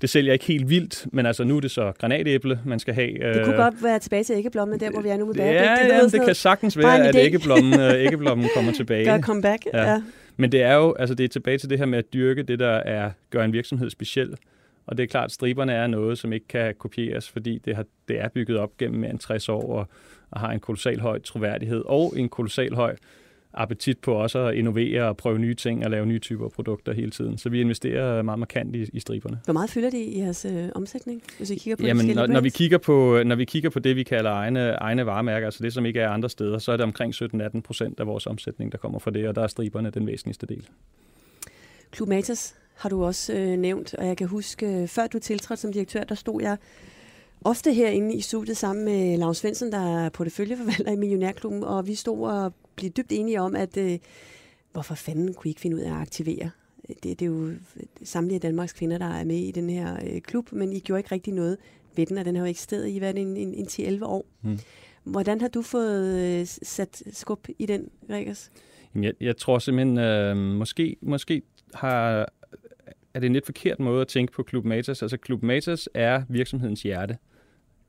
det 0.01 0.09
sælger 0.09 0.33
ikke 0.33 0.45
helt 0.45 0.69
vildt, 0.69 1.07
men 1.13 1.25
altså 1.25 1.43
nu 1.43 1.57
er 1.57 1.61
det 1.61 1.71
så 1.71 1.91
granatæble, 1.99 2.59
man 2.65 2.79
skal 2.79 2.93
have. 2.93 3.07
Det 3.07 3.43
kunne 3.43 3.53
øh, 3.53 3.61
godt 3.63 3.83
være 3.83 3.99
tilbage 3.99 4.23
til 4.23 4.35
æggeblommen, 4.35 4.79
der 4.79 4.91
hvor 4.91 5.01
vi 5.01 5.09
er 5.09 5.17
nu 5.17 5.25
med 5.25 5.35
bæredygtigt. 5.35 5.93
Ja, 5.93 5.95
det, 5.95 6.13
ja, 6.13 6.17
det 6.17 6.25
kan 6.25 6.35
sagtens 6.35 6.77
være, 6.77 7.07
at 7.07 7.15
æggeblommen, 7.15 7.79
øh, 7.79 7.93
æggeblommen 8.05 8.49
kommer 8.55 8.71
tilbage. 8.71 9.05
Gør 9.05 9.21
comeback, 9.21 9.65
ja. 9.73 9.91
ja. 9.91 10.01
Men 10.37 10.51
det 10.51 10.63
er 10.63 10.75
jo 10.75 10.95
altså 10.99 11.15
det 11.15 11.23
er 11.23 11.27
tilbage 11.27 11.57
til 11.57 11.69
det 11.69 11.77
her 11.77 11.85
med 11.85 11.97
at 11.97 12.13
dyrke 12.13 12.43
det, 12.43 12.59
der 12.59 12.71
er 12.71 13.11
gør 13.29 13.43
en 13.43 13.53
virksomhed 13.53 13.89
speciel. 13.89 14.37
Og 14.87 14.97
det 14.97 15.03
er 15.03 15.07
klart, 15.07 15.25
at 15.25 15.31
striberne 15.31 15.73
er 15.73 15.87
noget, 15.87 16.17
som 16.17 16.33
ikke 16.33 16.47
kan 16.47 16.75
kopieres, 16.79 17.29
fordi 17.29 17.57
det, 17.65 17.75
har, 17.75 17.85
det 18.07 18.19
er 18.19 18.27
bygget 18.27 18.57
op 18.57 18.77
gennem 18.77 18.99
mere 18.99 19.09
end 19.09 19.19
60 19.19 19.49
år 19.49 19.73
og, 19.73 19.87
og 20.31 20.39
har 20.39 20.51
en 20.51 20.59
kolossal 20.59 20.99
høj 20.99 21.19
troværdighed 21.19 21.83
og 21.85 22.13
en 22.17 22.29
kolossal 22.29 22.75
høj 22.75 22.95
appetit 23.57 23.99
på 23.99 24.13
også 24.13 24.39
at 24.39 24.55
innovere 24.55 25.03
og 25.03 25.17
prøve 25.17 25.39
nye 25.39 25.53
ting 25.53 25.85
og 25.85 25.91
lave 25.91 26.05
nye 26.05 26.19
typer 26.19 26.49
produkter 26.49 26.93
hele 26.93 27.11
tiden. 27.11 27.37
Så 27.37 27.49
vi 27.49 27.61
investerer 27.61 28.21
meget 28.21 28.39
markant 28.39 28.75
i, 28.75 28.85
i 28.93 28.99
striberne. 28.99 29.39
Hvor 29.45 29.53
meget 29.53 29.69
fylder 29.69 29.89
det 29.89 29.97
i 29.97 30.19
jeres 30.19 30.45
øh, 30.45 30.69
omsætning, 30.75 31.23
hvis 31.37 31.49
vi 31.49 31.55
kigger 31.55 31.75
på 31.75 31.83
Jamen, 31.83 32.15
når, 32.15 32.27
når, 32.27 32.41
vi 32.41 32.49
kigger 32.49 32.77
på, 32.77 33.23
når 33.25 33.35
vi 33.35 33.45
kigger 33.45 33.69
på 33.69 33.79
det, 33.79 33.95
vi 33.95 34.03
kalder 34.03 34.31
egne, 34.31 34.71
egne 34.71 35.05
varemærker, 35.05 35.47
altså 35.47 35.63
det, 35.63 35.73
som 35.73 35.85
ikke 35.85 35.99
er 35.99 36.09
andre 36.09 36.29
steder, 36.29 36.59
så 36.59 36.71
er 36.71 36.77
det 36.77 36.83
omkring 36.83 37.13
17-18 37.15 37.61
procent 37.61 37.99
af 37.99 38.07
vores 38.07 38.27
omsætning, 38.27 38.71
der 38.71 38.77
kommer 38.77 38.99
fra 38.99 39.11
det, 39.11 39.27
og 39.27 39.35
der 39.35 39.43
er 39.43 39.47
striberne 39.47 39.89
den 39.89 40.07
væsentligste 40.07 40.45
del. 40.45 40.67
Klub 41.91 42.09
Matas 42.09 42.55
har 42.75 42.89
du 42.89 43.05
også 43.05 43.33
øh, 43.33 43.57
nævnt, 43.57 43.93
og 43.93 44.07
jeg 44.07 44.17
kan 44.17 44.27
huske, 44.27 44.65
øh, 44.65 44.87
før 44.87 45.07
du 45.07 45.19
tiltrådte 45.19 45.61
som 45.61 45.73
direktør, 45.73 46.03
der 46.03 46.15
stod 46.15 46.41
jeg 46.41 46.57
ofte 47.45 47.73
herinde 47.73 48.15
i 48.15 48.21
studiet 48.21 48.57
sammen 48.57 48.85
med 48.85 49.17
Lars 49.17 49.37
Svensson, 49.37 49.71
der 49.71 49.97
er 49.97 50.09
porteføljeforvalter 50.09 50.91
i 50.91 50.95
Millionærklubben, 50.95 51.63
og 51.63 51.87
vi 51.87 51.95
stod 51.95 52.29
og 52.29 52.53
blev 52.77 52.91
dybt 52.91 53.11
enige 53.11 53.41
om, 53.41 53.55
at 53.55 53.77
øh, 53.77 53.99
hvorfor 54.71 54.95
fanden 54.95 55.33
kunne 55.33 55.49
I 55.49 55.49
ikke 55.49 55.61
finde 55.61 55.77
ud 55.77 55.81
af 55.81 55.89
at 55.89 56.01
aktivere? 56.01 56.49
Det, 56.87 57.03
det 57.03 57.21
er 57.21 57.25
jo 57.25 57.51
samtlige 58.03 58.39
Danmarks 58.39 58.73
kvinder, 58.73 58.97
der 58.97 59.05
er 59.05 59.23
med 59.23 59.35
i 59.35 59.51
den 59.51 59.69
her 59.69 59.97
øh, 60.07 60.21
klub, 60.21 60.51
men 60.51 60.73
I 60.73 60.79
gjorde 60.79 60.99
ikke 60.99 61.11
rigtig 61.11 61.33
noget 61.33 61.57
ved 61.95 62.05
den, 62.05 62.17
og 62.17 62.25
den 62.25 62.35
har 62.35 62.43
jo 62.43 62.49
eksisteret 62.49 62.89
i 62.89 63.01
været 63.01 63.17
en, 63.17 63.37
en, 63.37 63.53
en 63.53 63.65
10-11 63.99 64.05
år. 64.05 64.25
Hmm. 64.41 64.59
Hvordan 65.03 65.41
har 65.41 65.47
du 65.47 65.61
fået 65.61 66.39
øh, 66.39 66.45
sat 66.45 67.03
skub 67.11 67.47
i 67.59 67.65
den, 67.65 67.89
Rikkers? 68.09 68.51
Jeg, 68.95 69.13
jeg 69.21 69.37
tror 69.37 69.59
simpelthen, 69.59 69.97
øh, 69.97 70.37
måske, 70.37 70.95
måske 71.01 71.41
har, 71.73 72.27
er 73.13 73.19
det 73.19 73.25
en 73.25 73.33
lidt 73.33 73.45
forkert 73.45 73.79
måde 73.79 74.01
at 74.01 74.07
tænke 74.07 74.33
på 74.33 74.43
Klub 74.43 74.65
Matas. 74.65 75.01
Altså 75.01 75.17
Klub 75.17 75.43
Matas 75.43 75.89
er 75.93 76.23
virksomhedens 76.29 76.81
hjerte 76.81 77.17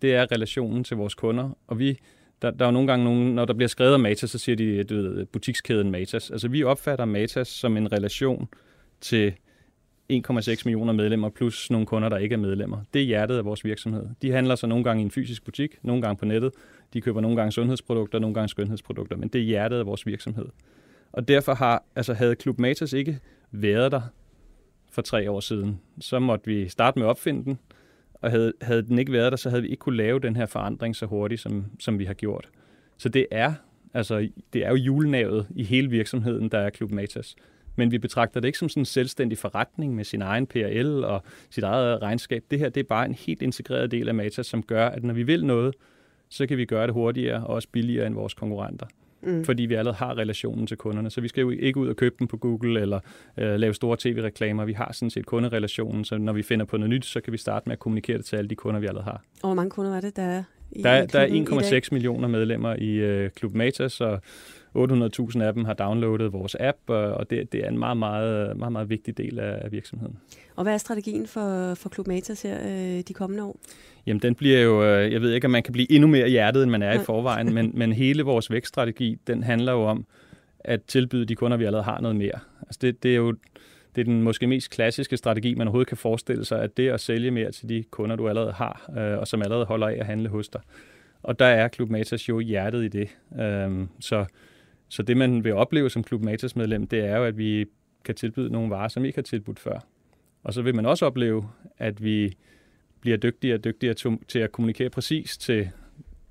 det 0.02 0.14
er 0.14 0.32
relationen 0.32 0.84
til 0.84 0.96
vores 0.96 1.14
kunder. 1.14 1.58
Og 1.66 1.78
vi, 1.78 1.98
der, 2.42 2.50
der 2.50 2.64
er 2.64 2.68
jo 2.68 2.72
nogle 2.72 2.88
gange, 2.88 3.04
nogen, 3.04 3.34
når 3.34 3.44
der 3.44 3.54
bliver 3.54 3.68
skrevet 3.68 3.94
om 3.94 4.00
Matas, 4.00 4.30
så 4.30 4.38
siger 4.38 4.56
de, 4.56 4.84
du 4.84 4.94
ved, 4.94 5.26
butikskæden 5.26 5.90
Matas. 5.90 6.30
Altså 6.30 6.48
vi 6.48 6.62
opfatter 6.64 7.04
Matas 7.04 7.48
som 7.48 7.76
en 7.76 7.92
relation 7.92 8.48
til 9.00 9.34
1,6 10.12 10.62
millioner 10.64 10.92
medlemmer 10.92 11.28
plus 11.28 11.70
nogle 11.70 11.86
kunder, 11.86 12.08
der 12.08 12.16
ikke 12.16 12.32
er 12.32 12.38
medlemmer. 12.38 12.78
Det 12.94 13.02
er 13.02 13.06
hjertet 13.06 13.36
af 13.36 13.44
vores 13.44 13.64
virksomhed. 13.64 14.06
De 14.22 14.32
handler 14.32 14.54
så 14.54 14.66
nogle 14.66 14.84
gange 14.84 15.02
i 15.02 15.04
en 15.04 15.10
fysisk 15.10 15.44
butik, 15.44 15.78
nogle 15.82 16.02
gange 16.02 16.16
på 16.16 16.24
nettet. 16.24 16.52
De 16.92 17.00
køber 17.00 17.20
nogle 17.20 17.36
gange 17.36 17.52
sundhedsprodukter, 17.52 18.18
nogle 18.18 18.34
gange 18.34 18.48
skønhedsprodukter, 18.48 19.16
men 19.16 19.28
det 19.28 19.40
er 19.40 19.44
hjertet 19.44 19.78
af 19.78 19.86
vores 19.86 20.06
virksomhed. 20.06 20.46
Og 21.12 21.28
derfor 21.28 21.54
har, 21.54 21.84
altså 21.96 22.14
havde 22.14 22.36
Klub 22.36 22.58
Matas 22.58 22.92
ikke 22.92 23.18
været 23.50 23.92
der 23.92 24.00
for 24.90 25.02
tre 25.02 25.30
år 25.30 25.40
siden, 25.40 25.80
så 26.00 26.18
måtte 26.18 26.46
vi 26.46 26.68
starte 26.68 26.98
med 26.98 27.06
at 27.06 27.10
opfinde 27.10 27.44
den, 27.44 27.58
og 28.20 28.30
havde, 28.30 28.52
havde 28.62 28.82
den 28.82 28.98
ikke 28.98 29.12
været 29.12 29.32
der, 29.32 29.36
så 29.36 29.50
havde 29.50 29.62
vi 29.62 29.68
ikke 29.68 29.80
kunne 29.80 29.96
lave 29.96 30.20
den 30.20 30.36
her 30.36 30.46
forandring 30.46 30.96
så 30.96 31.06
hurtigt, 31.06 31.40
som, 31.40 31.64
som 31.80 31.98
vi 31.98 32.04
har 32.04 32.14
gjort. 32.14 32.48
Så 32.96 33.08
det 33.08 33.26
er, 33.30 33.52
altså, 33.94 34.28
det 34.52 34.66
er 34.66 34.68
jo 34.68 34.74
julenavet 34.74 35.46
i 35.56 35.64
hele 35.64 35.90
virksomheden, 35.90 36.48
der 36.48 36.58
er 36.58 36.70
Klub 36.70 36.90
Matas. 36.90 37.36
Men 37.76 37.90
vi 37.90 37.98
betragter 37.98 38.40
det 38.40 38.48
ikke 38.48 38.58
som 38.58 38.68
sådan 38.68 38.80
en 38.80 38.84
selvstændig 38.84 39.38
forretning 39.38 39.94
med 39.94 40.04
sin 40.04 40.22
egen 40.22 40.46
PRL 40.46 41.04
og 41.04 41.22
sit 41.50 41.64
eget 41.64 42.02
regnskab. 42.02 42.44
Det 42.50 42.58
her 42.58 42.68
det 42.68 42.80
er 42.80 42.88
bare 42.88 43.06
en 43.06 43.14
helt 43.14 43.42
integreret 43.42 43.90
del 43.90 44.08
af 44.08 44.14
Matas, 44.14 44.46
som 44.46 44.62
gør, 44.62 44.88
at 44.88 45.04
når 45.04 45.14
vi 45.14 45.22
vil 45.22 45.44
noget, 45.44 45.74
så 46.28 46.46
kan 46.46 46.58
vi 46.58 46.64
gøre 46.64 46.86
det 46.86 46.94
hurtigere 46.94 47.46
og 47.46 47.54
også 47.54 47.68
billigere 47.72 48.06
end 48.06 48.14
vores 48.14 48.34
konkurrenter 48.34 48.86
mm. 49.22 49.44
fordi 49.44 49.62
vi 49.62 49.74
allerede 49.74 49.96
har 49.96 50.18
relationen 50.18 50.66
til 50.66 50.76
kunderne. 50.76 51.10
Så 51.10 51.20
vi 51.20 51.28
skal 51.28 51.40
jo 51.40 51.50
ikke 51.50 51.80
ud 51.80 51.88
og 51.88 51.96
købe 51.96 52.14
dem 52.18 52.26
på 52.26 52.36
Google 52.36 52.80
eller 52.80 53.00
øh, 53.38 53.54
lave 53.54 53.74
store 53.74 53.96
tv-reklamer. 54.00 54.64
Vi 54.64 54.72
har 54.72 54.92
sådan 54.92 55.10
set 55.10 55.26
kunderelationen, 55.26 56.04
så 56.04 56.18
når 56.18 56.32
vi 56.32 56.42
finder 56.42 56.64
på 56.64 56.76
noget 56.76 56.90
nyt, 56.90 57.04
så 57.04 57.20
kan 57.20 57.32
vi 57.32 57.38
starte 57.38 57.68
med 57.68 57.72
at 57.72 57.78
kommunikere 57.78 58.18
det 58.18 58.24
til 58.24 58.36
alle 58.36 58.48
de 58.48 58.54
kunder, 58.54 58.80
vi 58.80 58.86
allerede 58.86 59.04
har. 59.04 59.22
Og 59.42 59.48
hvor 59.48 59.54
mange 59.54 59.70
kunder 59.70 59.96
er 59.96 60.00
det, 60.00 60.16
der 60.16 60.22
er 60.22 60.42
i 60.72 60.82
Der, 60.82 61.06
der 61.06 61.20
er 61.20 61.80
1,6 61.82 61.88
millioner 61.92 62.28
medlemmer 62.28 62.76
i 62.78 62.90
øh, 62.90 63.30
Klub 63.30 63.54
Matas, 63.54 64.00
og 64.00 64.20
800.000 64.76 65.42
af 65.42 65.54
dem 65.54 65.64
har 65.64 65.74
downloadet 65.74 66.32
vores 66.32 66.56
app, 66.60 66.78
og 66.86 67.30
det, 67.30 67.52
det 67.52 67.64
er 67.64 67.68
en 67.68 67.78
meget, 67.78 67.96
meget, 67.96 68.56
meget, 68.56 68.72
meget 68.72 68.90
vigtig 68.90 69.18
del 69.18 69.38
af 69.38 69.72
virksomheden. 69.72 70.18
Og 70.56 70.62
hvad 70.62 70.74
er 70.74 70.78
strategien 70.78 71.26
for, 71.26 71.74
for 71.74 71.88
Klub 71.88 72.06
Matas 72.06 72.42
her 72.42 72.58
øh, 72.64 73.02
de 73.08 73.14
kommende 73.14 73.44
år? 73.44 73.60
Jamen, 74.08 74.22
den 74.22 74.34
bliver 74.34 74.60
jo, 74.60 74.84
øh, 74.84 75.12
jeg 75.12 75.20
ved 75.20 75.32
ikke, 75.32 75.44
om 75.44 75.50
man 75.50 75.62
kan 75.62 75.72
blive 75.72 75.92
endnu 75.92 76.08
mere 76.08 76.28
hjertet, 76.28 76.62
end 76.62 76.70
man 76.70 76.82
er 76.82 77.00
i 77.00 77.04
forvejen, 77.04 77.54
men, 77.54 77.70
men 77.74 77.92
hele 77.92 78.22
vores 78.22 78.50
vækststrategi, 78.50 79.18
den 79.26 79.42
handler 79.42 79.72
jo 79.72 79.82
om 79.82 80.06
at 80.60 80.82
tilbyde 80.82 81.24
de 81.24 81.34
kunder, 81.34 81.56
vi 81.56 81.64
allerede 81.64 81.84
har 81.84 82.00
noget 82.00 82.16
mere. 82.16 82.38
Altså 82.62 82.78
det, 82.82 83.02
det 83.02 83.12
er 83.12 83.16
jo 83.16 83.34
det 83.94 84.00
er 84.00 84.04
den 84.04 84.22
måske 84.22 84.46
mest 84.46 84.70
klassiske 84.70 85.16
strategi, 85.16 85.54
man 85.54 85.66
overhovedet 85.66 85.88
kan 85.88 85.96
forestille 85.96 86.44
sig, 86.44 86.62
at 86.62 86.76
det 86.76 86.88
at 86.88 87.00
sælge 87.00 87.30
mere 87.30 87.52
til 87.52 87.68
de 87.68 87.84
kunder, 87.90 88.16
du 88.16 88.28
allerede 88.28 88.52
har, 88.52 88.90
øh, 88.98 89.18
og 89.18 89.28
som 89.28 89.42
allerede 89.42 89.64
holder 89.64 89.86
af 89.86 89.96
at 90.00 90.06
handle 90.06 90.28
hos 90.28 90.48
dig. 90.48 90.60
Og 91.22 91.38
der 91.38 91.46
er 91.46 91.68
Klub 91.68 91.90
Matas 91.90 92.28
jo 92.28 92.40
hjertet 92.40 92.84
i 92.84 92.88
det. 92.88 93.08
Øh, 93.40 93.86
så, 94.00 94.24
så 94.88 95.02
det, 95.02 95.16
man 95.16 95.44
vil 95.44 95.54
opleve 95.54 95.90
som 95.90 96.04
Klub 96.04 96.24
Matas 96.24 96.56
medlem, 96.56 96.86
det 96.86 97.04
er 97.04 97.16
jo, 97.16 97.24
at 97.24 97.38
vi 97.38 97.64
kan 98.04 98.14
tilbyde 98.14 98.52
nogle 98.52 98.70
varer, 98.70 98.88
som 98.88 99.04
I 99.04 99.06
ikke 99.06 99.18
har 99.18 99.22
tilbudt 99.22 99.58
før. 99.58 99.78
Og 100.44 100.54
så 100.54 100.62
vil 100.62 100.74
man 100.74 100.86
også 100.86 101.06
opleve, 101.06 101.48
at 101.78 102.04
vi 102.04 102.32
bliver 103.00 103.16
dygtigere 103.16 103.56
og 103.56 103.64
dygtigere 103.64 103.94
til 104.28 104.38
at 104.38 104.52
kommunikere 104.52 104.90
præcis 104.90 105.36
til 105.36 105.68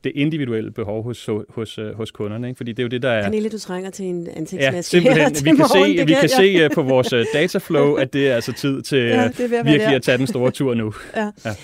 det 0.03 0.11
individuelle 0.15 0.71
behov 0.71 1.03
hos, 1.03 1.29
hos, 1.49 1.79
hos 1.95 2.11
kunderne. 2.11 2.47
Ikke? 2.47 2.57
Fordi 2.57 2.71
det 2.71 2.79
er 2.79 2.83
jo 2.83 2.89
det, 2.89 3.01
der 3.01 3.09
er... 3.09 3.23
Pernille, 3.23 3.49
du 3.49 3.59
trænger 3.59 3.89
til 3.89 4.05
en 4.05 4.27
ansigtsmaske 4.35 4.75
Ja, 4.75 4.81
simpelthen. 4.81 5.45
Vi 5.45 5.49
kan, 5.49 5.57
morgen, 5.57 5.97
se, 5.97 6.05
vi 6.05 6.13
kan 6.13 6.29
ja. 6.39 6.67
se 6.67 6.75
på 6.75 6.81
vores 6.81 7.13
dataflow, 7.33 7.93
at 7.93 8.13
det 8.13 8.27
er 8.27 8.35
altså 8.35 8.53
tid 8.53 8.81
til 8.81 8.97
ja, 8.97 9.29
virkelig 9.39 9.95
at 9.95 10.01
tage 10.01 10.17
den 10.17 10.27
store 10.27 10.51
tur 10.51 10.73
nu. 10.73 10.93
Ja. 11.15 11.31
ja. 11.45 11.55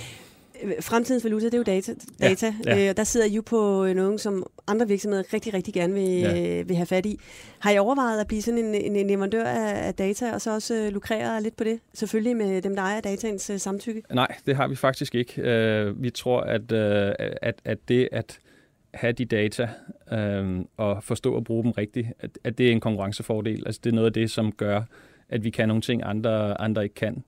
Fremtidens 0.81 1.23
valuta, 1.23 1.45
det 1.45 1.53
er 1.53 1.57
jo 1.57 1.63
data. 1.63 1.93
data. 2.21 2.53
Ja, 2.65 2.77
ja. 2.77 2.89
Øh, 2.89 2.97
der 2.97 3.03
sidder 3.03 3.25
I 3.25 3.29
jo 3.29 3.41
på 3.45 3.87
nogen, 3.95 4.17
som 4.17 4.45
andre 4.67 4.87
virksomheder 4.87 5.33
rigtig, 5.33 5.53
rigtig 5.53 5.73
gerne 5.73 5.93
vil, 5.93 6.19
ja. 6.19 6.61
vil 6.61 6.75
have 6.75 6.85
fat 6.85 7.05
i. 7.05 7.19
Har 7.59 7.71
I 7.71 7.77
overvejet 7.77 8.19
at 8.19 8.27
blive 8.27 8.41
sådan 8.41 8.65
en, 8.65 8.75
en, 8.75 8.95
en 8.95 9.07
leverandør 9.07 9.43
af, 9.43 9.87
af 9.87 9.93
data, 9.93 10.33
og 10.33 10.41
så 10.41 10.53
også 10.53 10.83
uh, 10.87 10.93
lukrere 10.93 11.43
lidt 11.43 11.55
på 11.55 11.63
det? 11.63 11.79
Selvfølgelig 11.93 12.37
med 12.37 12.61
dem, 12.61 12.75
der 12.75 12.81
ejer 12.81 13.01
dataens 13.01 13.49
uh, 13.49 13.57
samtykke. 13.57 14.01
Nej, 14.13 14.35
det 14.45 14.55
har 14.55 14.67
vi 14.67 14.75
faktisk 14.75 15.15
ikke. 15.15 15.41
Uh, 15.41 16.03
vi 16.03 16.09
tror, 16.09 16.41
at, 16.41 16.71
uh, 16.71 17.13
at, 17.41 17.55
at 17.65 17.77
det 17.87 18.09
at 18.11 18.39
have 18.93 19.13
de 19.13 19.25
data 19.25 19.69
uh, 20.11 20.65
og 20.77 21.03
forstå 21.03 21.37
at 21.37 21.43
bruge 21.43 21.63
dem 21.63 21.71
rigtigt, 21.71 22.07
at, 22.19 22.29
at 22.43 22.57
det 22.57 22.67
er 22.67 22.71
en 22.71 22.79
konkurrencefordel. 22.79 23.63
Altså 23.65 23.81
det 23.83 23.89
er 23.89 23.95
noget 23.95 24.07
af 24.07 24.13
det, 24.13 24.31
som 24.31 24.51
gør, 24.51 24.81
at 25.29 25.43
vi 25.43 25.49
kan 25.49 25.67
nogle 25.67 25.81
ting, 25.81 26.01
andre, 26.05 26.61
andre 26.61 26.83
ikke 26.83 26.95
kan. 26.95 27.23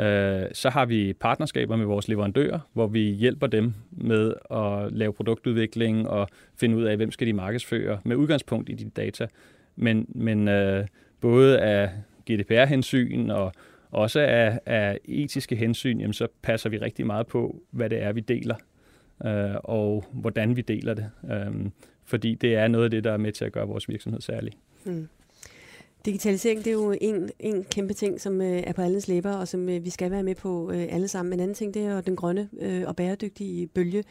Øh, 0.00 0.46
så 0.52 0.70
har 0.70 0.86
vi 0.86 1.12
partnerskaber 1.12 1.76
med 1.76 1.86
vores 1.86 2.08
leverandører, 2.08 2.58
hvor 2.72 2.86
vi 2.86 3.00
hjælper 3.00 3.46
dem 3.46 3.74
med 3.90 4.34
at 4.50 4.92
lave 4.92 5.12
produktudvikling 5.12 6.08
og 6.08 6.28
finde 6.56 6.76
ud 6.76 6.84
af, 6.84 6.96
hvem 6.96 7.10
skal 7.10 7.26
de 7.26 7.32
markedsføre 7.32 8.00
med 8.04 8.16
udgangspunkt 8.16 8.68
i 8.68 8.72
de 8.72 8.90
data. 8.90 9.26
Men, 9.76 10.06
men 10.08 10.48
øh, 10.48 10.86
både 11.20 11.60
af 11.60 11.90
GDPR-hensyn 12.30 13.30
og 13.30 13.52
også 13.90 14.20
af, 14.20 14.60
af 14.66 14.98
etiske 15.04 15.56
hensyn, 15.56 16.00
jamen, 16.00 16.12
så 16.12 16.26
passer 16.42 16.70
vi 16.70 16.78
rigtig 16.78 17.06
meget 17.06 17.26
på, 17.26 17.62
hvad 17.70 17.90
det 17.90 18.02
er, 18.02 18.12
vi 18.12 18.20
deler, 18.20 18.56
øh, 19.24 19.54
og 19.64 20.04
hvordan 20.12 20.56
vi 20.56 20.60
deler 20.60 20.94
det. 20.94 21.10
Øh, 21.30 21.70
fordi 22.04 22.34
det 22.34 22.54
er 22.54 22.68
noget 22.68 22.84
af 22.84 22.90
det, 22.90 23.04
der 23.04 23.12
er 23.12 23.16
med 23.16 23.32
til 23.32 23.44
at 23.44 23.52
gøre 23.52 23.66
vores 23.66 23.88
virksomhed 23.88 24.20
særlig. 24.20 24.52
Mm. 24.84 25.08
Digitalisering, 26.08 26.64
det 26.64 26.66
er 26.66 26.72
jo 26.74 26.94
en, 27.00 27.30
en 27.38 27.64
kæmpe 27.64 27.94
ting, 27.94 28.20
som 28.20 28.40
øh, 28.40 28.62
er 28.66 28.72
på 28.72 28.82
alles 28.82 29.08
læber, 29.08 29.32
og 29.32 29.48
som 29.48 29.68
øh, 29.68 29.84
vi 29.84 29.90
skal 29.90 30.10
være 30.10 30.22
med 30.22 30.34
på 30.34 30.70
øh, 30.72 30.86
alle 30.90 31.08
sammen. 31.08 31.32
En 31.32 31.40
anden 31.40 31.54
ting, 31.54 31.74
det 31.74 31.82
er 31.82 31.94
jo 31.94 32.00
den 32.00 32.16
grønne 32.16 32.48
øh, 32.60 32.82
og 32.86 32.96
bæredygtige 32.96 33.66
bølge, 33.66 34.04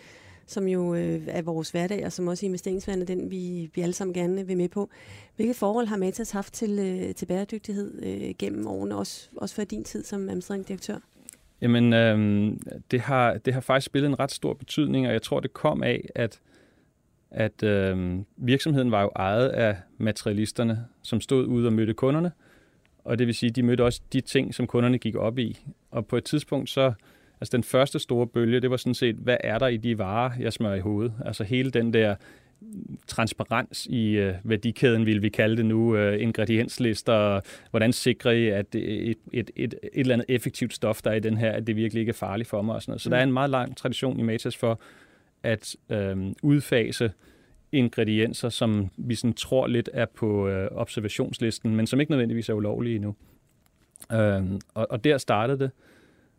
som 0.48 0.68
jo 0.68 0.96
øh, 0.96 1.22
er 1.28 1.42
vores 1.42 1.70
hverdag, 1.70 2.06
og 2.06 2.12
som 2.12 2.28
også 2.28 2.46
i 2.46 2.48
investeringsværende 2.48 3.06
den, 3.06 3.32
vi, 3.32 3.70
vi 3.76 3.82
alle 3.82 3.94
sammen 3.94 4.14
gerne 4.14 4.48
vil 4.48 4.58
med 4.58 4.70
på. 4.70 4.90
Hvilke 5.36 5.54
forhold 5.54 5.88
har 5.88 5.98
Matas 5.98 6.32
haft 6.32 6.54
til, 6.54 6.80
øh, 6.80 7.16
til 7.16 7.26
bæredygtighed 7.26 8.04
øh, 8.04 8.34
gennem 8.40 8.68
årene, 8.68 8.96
også, 8.96 9.30
også 9.38 9.56
for 9.56 9.64
din 9.64 9.84
tid 9.84 10.04
som 10.04 10.30
administrerende 10.30 10.68
direktør? 10.68 10.98
Jamen, 11.62 11.94
øh, 11.94 12.52
det, 12.92 13.02
har, 13.02 13.38
det 13.38 13.54
har 13.54 13.62
faktisk 13.62 13.86
spillet 13.86 14.08
en 14.10 14.20
ret 14.20 14.32
stor 14.32 14.54
betydning, 14.54 15.08
og 15.08 15.14
jeg 15.14 15.22
tror, 15.22 15.40
det 15.40 15.54
kom 15.54 15.84
af, 15.84 16.10
at 16.16 16.40
at 17.32 17.64
øh, 17.64 18.20
virksomheden 18.38 18.92
var 18.92 19.02
jo 19.02 19.12
ejet 19.16 19.50
af 19.50 19.76
materialisterne, 19.98 20.86
som 21.02 21.22
stod 21.22 21.46
ude 21.46 21.68
og 21.68 21.74
mødte 21.74 21.94
kunderne, 21.94 22.32
og 23.08 23.20
det 23.20 23.28
vil 23.28 23.36
sige, 23.36 23.50
de 23.50 23.64
mødte 23.64 23.84
også 23.84 24.02
de 24.14 24.22
ting, 24.22 24.56
som 24.56 24.68
kunderne 24.68 24.98
gik 24.98 25.16
op 25.16 25.40
i. 25.40 25.60
Og 25.92 26.06
på 26.06 26.18
et 26.18 26.24
tidspunkt 26.24 26.70
så, 26.70 26.94
altså 27.42 27.58
den 27.58 27.64
første 27.64 28.00
store 28.00 28.28
bølge, 28.28 28.60
det 28.60 28.72
var 28.72 28.78
sådan 28.78 28.94
set, 28.94 29.16
hvad 29.16 29.38
er 29.40 29.60
der 29.60 29.68
i 29.68 29.78
de 29.78 29.98
varer, 29.98 30.32
jeg 30.40 30.54
smører 30.54 30.76
i 30.76 30.80
hovedet? 30.80 31.14
Altså 31.26 31.44
hele 31.44 31.72
den 31.72 31.94
der 31.94 32.16
transparens 33.08 33.86
i 33.86 34.12
øh, 34.12 34.34
værdikæden, 34.44 35.06
vil 35.06 35.22
vi 35.22 35.30
kalde 35.30 35.58
det 35.58 35.66
nu, 35.66 35.96
øh, 35.96 36.22
ingredienslister, 36.22 37.40
hvordan 37.70 37.94
sikrer 37.94 38.32
I, 38.32 38.48
at 38.48 38.76
et, 38.76 39.10
et, 39.10 39.18
et, 39.34 39.52
et, 39.56 39.74
eller 39.94 40.14
andet 40.14 40.26
effektivt 40.30 40.74
stof, 40.74 41.02
der 41.02 41.12
er 41.12 41.16
i 41.16 41.20
den 41.20 41.38
her, 41.38 41.52
at 41.52 41.68
det 41.68 41.76
virkelig 41.76 42.00
ikke 42.00 42.10
er 42.10 42.14
farligt 42.14 42.50
for 42.50 42.62
mig 42.62 42.76
og 42.76 42.82
sådan 42.82 42.92
noget. 42.92 43.02
Så 43.02 43.10
mm. 43.10 43.12
der 43.12 43.18
er 43.18 43.24
en 43.24 43.34
meget 43.34 43.50
lang 43.50 43.78
tradition 43.78 44.20
i 44.20 44.24
Matas 44.24 44.58
for 44.58 44.80
at 45.44 45.76
øh, 45.90 46.18
udfase 46.44 47.12
ingredienser, 47.72 48.50
som 48.50 48.90
vi 48.98 49.16
sådan 49.16 49.34
tror 49.34 49.68
lidt 49.68 49.90
er 49.94 50.06
på 50.06 50.48
øh, 50.48 50.70
observationslisten, 50.72 51.76
men 51.76 51.88
som 51.88 52.00
ikke 52.00 52.12
nødvendigvis 52.12 52.50
er 52.50 52.54
ulovlige 52.54 52.96
endnu. 52.96 53.16
Øh, 54.12 54.60
og, 54.74 54.88
og 54.90 55.04
der 55.04 55.18
startede 55.18 55.60
det. 55.60 55.72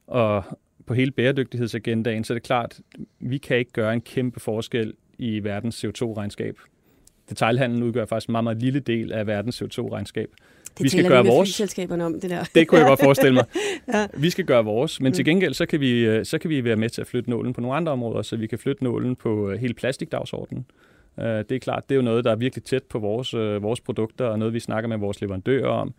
Og 0.06 0.44
på 0.87 0.94
hele 0.94 1.11
bæredygtighedsagendaen, 1.11 2.24
så 2.24 2.32
er 2.32 2.34
det 2.34 2.42
klart, 2.42 2.80
vi 3.18 3.38
kan 3.38 3.56
ikke 3.56 3.72
gøre 3.72 3.92
en 3.92 4.00
kæmpe 4.00 4.40
forskel 4.40 4.94
i 5.18 5.44
verdens 5.44 5.84
CO2-regnskab. 5.84 6.56
Detailhandlen 7.28 7.82
udgør 7.82 8.04
faktisk 8.04 8.28
en 8.28 8.32
meget, 8.32 8.44
meget 8.44 8.62
lille 8.62 8.80
del 8.80 9.12
af 9.12 9.26
verdens 9.26 9.62
CO2-regnskab. 9.62 10.30
Det 10.79 10.85
vi 10.85 10.88
skal 10.88 11.09
gøre 11.09 11.27
vores. 11.27 11.61
om, 12.01 12.21
det 12.21 12.31
der. 12.31 12.45
Det 12.55 12.69
kunne 12.69 12.79
jeg 12.79 12.88
godt 12.88 13.01
forestille 13.01 13.35
mig. 13.35 13.45
ja. 13.95 14.07
Vi 14.17 14.31
skal 14.31 14.45
gøre 14.45 14.64
vores, 14.64 15.01
men 15.01 15.11
mm. 15.11 15.14
til 15.14 15.25
gengæld 15.25 15.55
så 15.55 15.67
kan, 15.67 15.81
vi, 15.81 16.07
øh, 16.07 16.25
så 16.25 16.38
kan 16.38 16.51
vi 16.51 16.64
være 16.64 16.77
med 16.77 16.88
til 16.88 17.01
at 17.01 17.07
flytte 17.07 17.31
nålen 17.31 17.53
på 17.53 17.61
nogle 17.61 17.77
andre 17.77 17.93
områder, 17.93 18.23
så 18.23 18.37
vi 18.37 18.47
kan 18.47 18.59
flytte 18.59 18.85
nålen 18.85 19.17
på 19.17 19.51
øh, 19.51 19.59
hele 19.61 19.75
plastikdagsordenen. 19.75 20.67
Øh, 21.21 21.25
det 21.25 21.53
er 21.53 21.59
klart, 21.59 21.88
det 21.88 21.95
er 21.95 21.97
jo 21.97 22.03
noget, 22.03 22.25
der 22.25 22.31
er 22.31 22.37
virkelig 22.37 22.64
tæt 22.64 22.83
på 22.83 22.99
vores, 22.99 23.35
vores 23.62 23.81
produkter, 23.81 24.25
og 24.25 24.38
noget, 24.38 24.55
vi 24.55 24.61
snakker 24.61 24.88
med 24.88 24.99
vores 24.99 25.21
leverandører 25.21 25.69
om. 25.69 25.95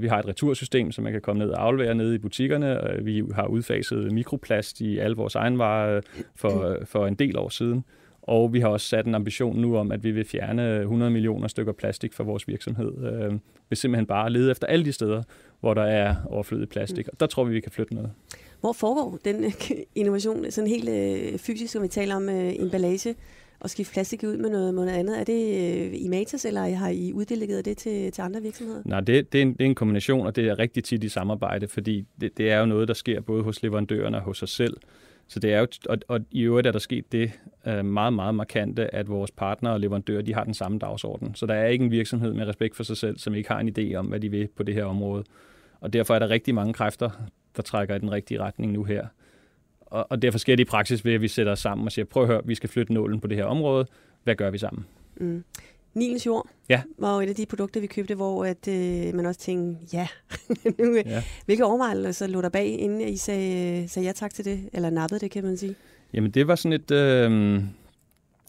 Vi 0.00 0.08
har 0.08 0.18
et 0.18 0.26
retursystem, 0.26 0.92
som 0.92 1.04
man 1.04 1.12
kan 1.12 1.22
komme 1.22 1.44
ned 1.44 1.50
og 1.50 1.64
aflevere 1.64 1.94
nede 1.94 2.14
i 2.14 2.18
butikkerne. 2.18 2.80
Vi 3.02 3.22
har 3.34 3.46
udfaset 3.46 4.12
mikroplast 4.12 4.80
i 4.80 4.98
alle 4.98 5.16
vores 5.16 5.34
egenvarer 5.34 6.00
for, 6.36 6.78
for 6.84 7.06
en 7.06 7.14
del 7.14 7.38
år 7.38 7.48
siden. 7.48 7.84
Og 8.28 8.52
vi 8.52 8.60
har 8.60 8.68
også 8.68 8.86
sat 8.86 9.06
en 9.06 9.14
ambition 9.14 9.56
nu 9.56 9.76
om, 9.76 9.92
at 9.92 10.04
vi 10.04 10.10
vil 10.10 10.24
fjerne 10.24 10.80
100 10.80 11.10
millioner 11.10 11.48
stykker 11.48 11.72
plastik 11.72 12.12
fra 12.12 12.24
vores 12.24 12.48
virksomhed. 12.48 12.92
Øh, 13.04 13.32
vi 13.70 13.76
simpelthen 13.76 14.06
bare 14.06 14.30
lede 14.30 14.50
efter 14.50 14.66
alle 14.66 14.84
de 14.84 14.92
steder, 14.92 15.22
hvor 15.60 15.74
der 15.74 15.82
er 15.82 16.14
overflødig 16.26 16.68
plastik. 16.68 17.06
Mm. 17.06 17.10
Og 17.12 17.20
der 17.20 17.26
tror 17.26 17.44
vi, 17.44 17.52
vi 17.52 17.60
kan 17.60 17.72
flytte 17.72 17.94
noget. 17.94 18.10
Hvor 18.60 18.72
foregår 18.72 19.18
den 19.24 19.44
øh, 19.44 19.52
innovation 19.94 20.50
sådan 20.50 20.68
helt 20.68 20.88
øh, 20.88 21.38
fysisk, 21.38 21.72
som 21.72 21.82
vi 21.82 21.88
taler 21.88 22.16
om 22.16 22.28
øh, 22.28 22.52
emballage, 22.58 23.14
og 23.60 23.70
skifte 23.70 23.92
plastik 23.92 24.22
ud 24.24 24.36
med 24.36 24.50
noget, 24.50 24.74
med 24.74 24.84
noget 24.84 24.98
andet? 24.98 25.20
Er 25.20 25.24
det 25.24 25.42
øh, 25.86 25.94
i 25.94 26.08
Matas, 26.08 26.44
eller 26.44 26.74
har 26.74 26.88
I 26.88 27.12
uddelegeret 27.12 27.64
det 27.64 27.76
til, 27.76 28.12
til 28.12 28.22
andre 28.22 28.42
virksomheder? 28.42 28.82
Nej, 28.84 29.00
det, 29.00 29.32
det, 29.32 29.38
er 29.38 29.42
en, 29.42 29.52
det 29.52 29.60
er 29.60 29.66
en 29.66 29.74
kombination, 29.74 30.26
og 30.26 30.36
det 30.36 30.48
er 30.48 30.58
rigtig 30.58 30.84
tit 30.84 31.04
i 31.04 31.08
samarbejde, 31.08 31.68
fordi 31.68 32.04
det, 32.20 32.38
det 32.38 32.50
er 32.50 32.58
jo 32.58 32.66
noget, 32.66 32.88
der 32.88 32.94
sker 32.94 33.20
både 33.20 33.42
hos 33.42 33.62
leverandørerne 33.62 34.16
og 34.16 34.22
hos 34.22 34.42
os 34.42 34.50
selv. 34.50 34.76
Så 35.28 35.40
det 35.40 35.52
er 35.52 35.60
jo, 35.60 35.66
og, 35.88 35.98
og 36.08 36.20
i 36.30 36.42
øvrigt 36.42 36.66
er 36.66 36.72
der 36.72 36.78
sket 36.78 37.12
det 37.12 37.32
øh, 37.66 37.84
meget, 37.84 38.12
meget 38.12 38.34
markante, 38.34 38.94
at 38.94 39.08
vores 39.08 39.30
partnere 39.30 39.72
og 39.72 39.80
leverandører, 39.80 40.22
de 40.22 40.34
har 40.34 40.44
den 40.44 40.54
samme 40.54 40.78
dagsorden. 40.78 41.34
Så 41.34 41.46
der 41.46 41.54
er 41.54 41.66
ikke 41.66 41.84
en 41.84 41.90
virksomhed 41.90 42.32
med 42.32 42.46
respekt 42.46 42.76
for 42.76 42.82
sig 42.82 42.96
selv, 42.96 43.18
som 43.18 43.34
ikke 43.34 43.48
har 43.48 43.60
en 43.60 43.74
idé 43.78 43.94
om, 43.94 44.06
hvad 44.06 44.20
de 44.20 44.30
vil 44.30 44.48
på 44.56 44.62
det 44.62 44.74
her 44.74 44.84
område. 44.84 45.24
Og 45.80 45.92
derfor 45.92 46.14
er 46.14 46.18
der 46.18 46.30
rigtig 46.30 46.54
mange 46.54 46.72
kræfter, 46.72 47.10
der 47.56 47.62
trækker 47.62 47.94
i 47.94 47.98
den 47.98 48.12
rigtige 48.12 48.40
retning 48.40 48.72
nu 48.72 48.84
her. 48.84 49.06
Og, 49.80 50.06
og 50.10 50.22
derfor 50.22 50.38
sker 50.38 50.56
det 50.56 50.62
i 50.62 50.70
praksis 50.70 51.04
ved, 51.04 51.12
at 51.12 51.20
vi 51.20 51.28
sætter 51.28 51.52
os 51.52 51.58
sammen 51.58 51.86
og 51.86 51.92
siger, 51.92 52.04
prøv 52.04 52.22
at 52.22 52.28
høre, 52.28 52.40
vi 52.44 52.54
skal 52.54 52.68
flytte 52.68 52.92
nålen 52.92 53.20
på 53.20 53.26
det 53.26 53.36
her 53.36 53.44
område. 53.44 53.86
Hvad 54.24 54.34
gør 54.34 54.50
vi 54.50 54.58
sammen? 54.58 54.86
Mm. 55.16 55.44
Nilens 55.94 56.26
jord 56.26 56.48
ja. 56.68 56.82
var 56.98 57.14
jo 57.14 57.20
et 57.20 57.28
af 57.28 57.34
de 57.34 57.46
produkter, 57.46 57.80
vi 57.80 57.86
købte, 57.86 58.14
hvor 58.14 58.44
at, 58.44 58.68
øh, 58.68 59.14
man 59.14 59.26
også 59.26 59.40
tænkte, 59.40 59.86
ja. 59.92 60.08
nu, 60.78 60.96
ja. 60.96 61.22
Hvilke 61.44 61.64
overvejelser 61.64 62.26
lå 62.26 62.42
der 62.42 62.48
bag, 62.48 62.78
inden 62.78 63.00
I 63.00 63.16
sagde, 63.16 63.88
sagde 63.88 64.06
ja 64.06 64.12
tak 64.12 64.34
til 64.34 64.44
det, 64.44 64.68
eller 64.72 64.90
nappede 64.90 65.20
det, 65.20 65.30
kan 65.30 65.44
man 65.44 65.56
sige? 65.56 65.74
Jamen 66.12 66.30
det 66.30 66.48
var 66.48 66.54
sådan 66.54 66.72
et, 66.72 66.90
øh, 66.90 67.62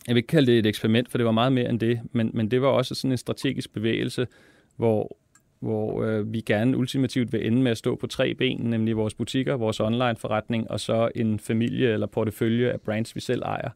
jeg 0.07 0.15
vil 0.15 0.17
ikke 0.17 0.27
kalde 0.27 0.51
det 0.51 0.59
et 0.59 0.65
eksperiment, 0.65 1.11
for 1.11 1.17
det 1.17 1.25
var 1.25 1.31
meget 1.31 1.53
mere 1.53 1.69
end 1.69 1.79
det, 1.79 1.99
men, 2.11 2.31
men 2.33 2.51
det 2.51 2.61
var 2.61 2.67
også 2.67 2.95
sådan 2.95 3.11
en 3.11 3.17
strategisk 3.17 3.73
bevægelse, 3.73 4.27
hvor, 4.75 5.17
hvor 5.59 6.03
øh, 6.03 6.33
vi 6.33 6.41
gerne 6.41 6.77
ultimativt 6.77 7.33
vil 7.33 7.47
ende 7.47 7.61
med 7.61 7.71
at 7.71 7.77
stå 7.77 7.95
på 7.95 8.07
tre 8.07 8.33
ben, 8.33 8.59
nemlig 8.59 8.97
vores 8.97 9.13
butikker, 9.13 9.53
vores 9.53 9.79
online 9.79 10.15
forretning, 10.15 10.71
og 10.71 10.79
så 10.79 11.09
en 11.15 11.39
familie 11.39 11.93
eller 11.93 12.07
portefølje 12.07 12.71
af 12.71 12.81
brands, 12.81 13.15
vi 13.15 13.21
selv 13.21 13.41
ejer. 13.41 13.69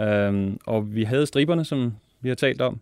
Øh, 0.00 0.52
og 0.66 0.94
vi 0.94 1.04
havde 1.04 1.26
striberne, 1.26 1.64
som 1.64 1.92
vi 2.22 2.28
har 2.28 2.36
talt 2.36 2.60
om, 2.60 2.80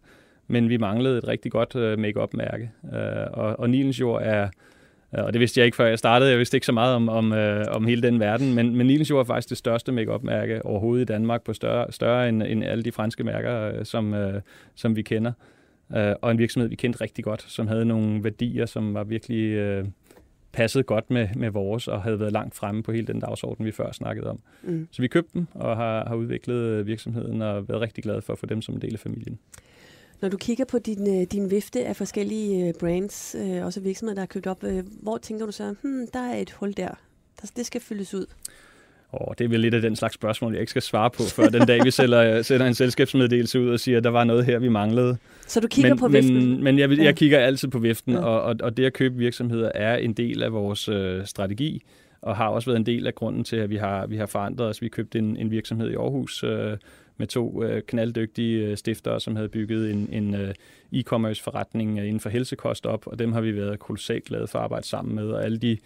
men 0.48 0.68
vi 0.68 0.76
manglede 0.76 1.18
et 1.18 1.28
rigtig 1.28 1.52
godt 1.52 1.76
øh, 1.76 1.98
make-up-mærke. 1.98 2.70
Øh, 2.92 3.26
og, 3.32 3.60
og 3.60 3.70
Nilens 3.70 4.00
Jord 4.00 4.22
er, 4.22 4.48
øh, 5.18 5.24
og 5.24 5.32
det 5.32 5.40
vidste 5.40 5.60
jeg 5.60 5.64
ikke 5.64 5.76
før 5.76 5.86
jeg 5.86 5.98
startede, 5.98 6.30
jeg 6.30 6.38
vidste 6.38 6.56
ikke 6.56 6.66
så 6.66 6.72
meget 6.72 6.94
om, 6.94 7.08
om, 7.08 7.32
øh, 7.32 7.66
om 7.70 7.86
hele 7.86 8.02
den 8.02 8.20
verden, 8.20 8.54
men, 8.54 8.76
men 8.76 8.86
Nilens 8.86 9.10
Jord 9.10 9.20
er 9.20 9.24
faktisk 9.24 9.48
det 9.48 9.58
største 9.58 9.92
make-up-mærke 9.92 10.66
overhovedet 10.66 11.02
i 11.02 11.12
Danmark, 11.12 11.42
på 11.42 11.52
større, 11.52 11.92
større 11.92 12.28
end, 12.28 12.42
end 12.42 12.64
alle 12.64 12.84
de 12.84 12.92
franske 12.92 13.24
mærker, 13.24 13.72
øh, 13.72 13.84
som, 13.84 14.14
øh, 14.14 14.40
som 14.74 14.96
vi 14.96 15.02
kender. 15.02 15.32
Øh, 15.96 16.14
og 16.22 16.30
en 16.30 16.38
virksomhed, 16.38 16.68
vi 16.68 16.76
kendte 16.76 17.00
rigtig 17.00 17.24
godt, 17.24 17.42
som 17.42 17.66
havde 17.66 17.84
nogle 17.84 18.24
værdier, 18.24 18.66
som 18.66 18.94
var 18.94 19.04
virkelig... 19.04 19.50
Øh, 19.52 19.84
passede 20.52 20.84
godt 20.84 21.10
med, 21.10 21.28
med 21.36 21.50
vores, 21.50 21.88
og 21.88 22.02
havde 22.02 22.20
været 22.20 22.32
langt 22.32 22.54
fremme 22.54 22.82
på 22.82 22.92
hele 22.92 23.06
den 23.06 23.20
dagsorden, 23.20 23.66
vi 23.66 23.72
før 23.72 23.92
snakkede 23.92 24.26
om. 24.26 24.40
Mm. 24.62 24.88
Så 24.90 25.02
vi 25.02 25.08
købte 25.08 25.30
dem, 25.34 25.46
og 25.54 25.76
har, 25.76 26.08
har 26.08 26.14
udviklet 26.14 26.86
virksomheden, 26.86 27.42
og 27.42 27.68
været 27.68 27.80
rigtig 27.80 28.04
glade 28.04 28.22
for 28.22 28.32
at 28.32 28.38
få 28.38 28.46
dem 28.46 28.62
som 28.62 28.74
en 28.74 28.80
del 28.80 28.92
af 28.92 29.00
familien. 29.00 29.38
Når 30.20 30.28
du 30.28 30.36
kigger 30.36 30.64
på 30.64 30.78
din, 30.78 31.20
øh, 31.20 31.26
din 31.26 31.50
vifte 31.50 31.86
af 31.86 31.96
forskellige 31.96 32.68
øh, 32.68 32.74
brands, 32.80 33.36
øh, 33.38 33.64
også 33.64 33.80
virksomheder, 33.80 34.14
der 34.14 34.22
er 34.22 34.26
købt 34.26 34.46
op, 34.46 34.64
hvor 35.02 35.18
tænker 35.18 35.46
du 35.46 35.52
så, 35.52 35.74
hmm, 35.82 36.06
der 36.12 36.20
er 36.20 36.36
et 36.36 36.50
hul 36.50 36.76
der, 36.76 36.90
det 37.56 37.66
skal 37.66 37.80
fyldes 37.80 38.14
ud? 38.14 38.26
Oh, 39.12 39.34
det 39.38 39.44
er 39.44 39.48
vel 39.48 39.60
lidt 39.60 39.74
af 39.74 39.82
den 39.82 39.96
slags 39.96 40.14
spørgsmål, 40.14 40.52
jeg 40.52 40.60
ikke 40.60 40.70
skal 40.70 40.82
svare 40.82 41.10
på, 41.10 41.22
før 41.22 41.48
den 41.48 41.66
dag, 41.66 41.84
vi 41.84 41.90
sælger, 41.90 42.42
sender 42.42 42.66
en 42.66 42.74
selskabsmeddelelse 42.74 43.60
ud 43.60 43.68
og 43.68 43.80
siger, 43.80 43.98
at 43.98 44.04
der 44.04 44.10
var 44.10 44.24
noget 44.24 44.44
her, 44.44 44.58
vi 44.58 44.68
manglede. 44.68 45.16
Så 45.46 45.60
du 45.60 45.68
kigger 45.68 45.90
men, 45.90 45.98
på 45.98 46.08
viften? 46.08 46.34
Men, 46.34 46.64
men 46.64 46.78
jeg, 46.78 46.98
jeg 46.98 47.16
kigger 47.16 47.38
altid 47.38 47.68
på 47.68 47.78
viften, 47.78 48.12
ja. 48.12 48.20
og, 48.20 48.42
og, 48.42 48.56
og 48.62 48.76
det 48.76 48.84
at 48.84 48.92
købe 48.92 49.16
virksomheder 49.16 49.70
er 49.74 49.96
en 49.96 50.12
del 50.12 50.42
af 50.42 50.52
vores 50.52 50.88
øh, 50.88 51.26
strategi. 51.26 51.82
og 52.22 52.36
har 52.36 52.48
også 52.48 52.70
været 52.70 52.78
en 52.78 52.86
del 52.86 53.06
af 53.06 53.14
grunden 53.14 53.44
til, 53.44 53.56
at 53.56 53.70
vi 53.70 53.76
har, 53.76 54.06
vi 54.06 54.16
har 54.16 54.26
forandret 54.26 54.68
os. 54.68 54.82
Vi 54.82 54.88
købte 54.88 55.18
en, 55.18 55.36
en 55.36 55.50
virksomhed 55.50 55.90
i 55.90 55.94
Aarhus 55.94 56.44
øh, 56.44 56.76
med 57.16 57.26
to 57.26 57.62
øh, 57.64 57.82
knalddygtige 57.82 58.66
øh, 58.66 58.76
stiftere, 58.76 59.20
som 59.20 59.36
havde 59.36 59.48
bygget 59.48 59.90
en, 59.90 60.08
en 60.12 60.34
øh, 60.34 60.54
e-commerce 60.94 61.42
forretning 61.42 61.98
øh, 61.98 62.04
inden 62.04 62.20
for 62.20 62.28
helsekost 62.28 62.86
op, 62.86 63.06
og 63.06 63.18
dem 63.18 63.32
har 63.32 63.40
vi 63.40 63.56
været 63.56 63.78
kolossalt 63.78 64.24
glade 64.24 64.46
for 64.46 64.58
at 64.58 64.62
arbejde 64.62 64.86
sammen 64.86 65.14
med, 65.14 65.28
og 65.28 65.44
alle 65.44 65.58
de 65.58 65.78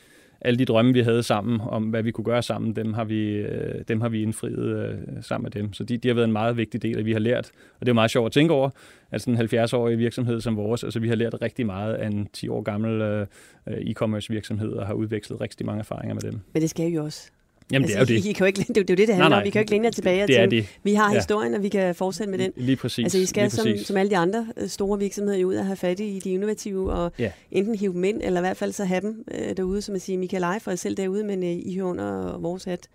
alle 0.44 0.58
de 0.58 0.64
drømme, 0.64 0.92
vi 0.92 1.00
havde 1.00 1.22
sammen 1.22 1.60
om, 1.60 1.84
hvad 1.84 2.02
vi 2.02 2.10
kunne 2.10 2.24
gøre 2.24 2.42
sammen, 2.42 2.76
dem 2.76 2.92
har 2.92 3.04
vi, 3.04 3.30
øh, 3.30 3.84
dem 3.88 4.00
har 4.00 4.08
vi 4.08 4.22
indfriet 4.22 4.88
øh, 4.88 5.22
sammen 5.22 5.44
med 5.44 5.50
dem. 5.50 5.72
Så 5.72 5.84
de, 5.84 5.96
de 5.96 6.08
har 6.08 6.14
været 6.14 6.26
en 6.26 6.32
meget 6.32 6.56
vigtig 6.56 6.82
del, 6.82 6.98
at 6.98 7.04
vi 7.04 7.12
har 7.12 7.18
lært, 7.18 7.50
og 7.80 7.86
det 7.86 7.88
er 7.88 7.94
meget 7.94 8.10
sjovt 8.10 8.26
at 8.26 8.32
tænke 8.32 8.54
over, 8.54 8.70
at 9.10 9.22
sådan 9.22 9.40
en 9.40 9.60
70-årig 9.60 9.98
virksomhed 9.98 10.40
som 10.40 10.56
vores, 10.56 10.84
altså 10.84 11.00
vi 11.00 11.08
har 11.08 11.14
lært 11.14 11.42
rigtig 11.42 11.66
meget 11.66 11.94
af 11.94 12.06
en 12.06 12.28
10 12.32 12.48
år 12.48 12.62
gammel 12.62 13.00
øh, 13.00 13.26
øh, 13.68 13.76
e-commerce 13.76 14.26
virksomhed 14.28 14.72
og 14.72 14.86
har 14.86 14.94
udvekslet 14.94 15.40
rigtig 15.40 15.66
mange 15.66 15.80
erfaringer 15.80 16.14
med 16.14 16.22
dem. 16.22 16.40
Men 16.52 16.62
det 16.62 16.70
skal 16.70 16.90
jo 16.90 17.04
også. 17.04 17.30
Jamen, 17.72 17.84
altså, 17.84 18.04
det 18.04 18.10
er 18.10 18.14
jo 18.14 18.22
det. 18.22 18.28
I, 18.28 18.32
kan 18.32 18.44
jo 18.44 18.46
ikke, 18.46 18.58
det, 18.68 18.76
er 18.76 18.80
jo 18.80 18.84
det, 18.84 18.98
det 18.98 19.08
handler 19.08 19.16
nej, 19.16 19.28
nej, 19.28 19.38
om. 19.38 19.44
Vi 19.44 19.50
kan 19.50 19.58
jo 19.58 19.62
ikke 19.62 19.70
længere 19.70 19.92
tilbage 19.92 20.22
og 20.22 20.28
tænke, 20.28 20.56
det. 20.56 20.78
vi 20.82 20.94
har 20.94 21.14
historien, 21.14 21.52
ja. 21.52 21.58
og 21.58 21.62
vi 21.62 21.68
kan 21.68 21.94
fortsætte 21.94 22.30
med 22.30 22.38
den. 22.38 22.52
Lige 22.56 22.76
præcis. 22.76 23.04
Altså, 23.04 23.18
I 23.18 23.26
skal 23.26 23.50
som, 23.50 23.66
som 23.84 23.96
alle 23.96 24.10
de 24.10 24.16
andre 24.16 24.46
øh, 24.56 24.68
store 24.68 24.98
virksomheder 24.98 25.44
ud 25.44 25.54
og 25.54 25.66
have 25.66 25.76
fat 25.76 26.00
i 26.00 26.20
de 26.24 26.30
innovative, 26.30 26.92
og 26.92 27.12
ja. 27.18 27.30
enten 27.50 27.74
hive 27.74 27.92
dem 27.92 28.04
ind, 28.04 28.20
eller 28.22 28.40
i 28.40 28.42
hvert 28.42 28.56
fald 28.56 28.72
så 28.72 28.84
have 28.84 29.00
dem 29.00 29.24
øh, 29.34 29.56
derude, 29.56 29.82
som 29.82 29.94
at 29.94 30.02
sige, 30.02 30.18
Michael 30.18 30.42
Eje 30.42 30.60
for 30.60 30.74
selv 30.74 30.96
derude, 30.96 31.24
men 31.24 31.42
øh, 31.42 31.50
I 31.50 31.74
hører 31.76 31.86
under 31.86 32.38
vores 32.38 32.64
hat. 32.64 32.88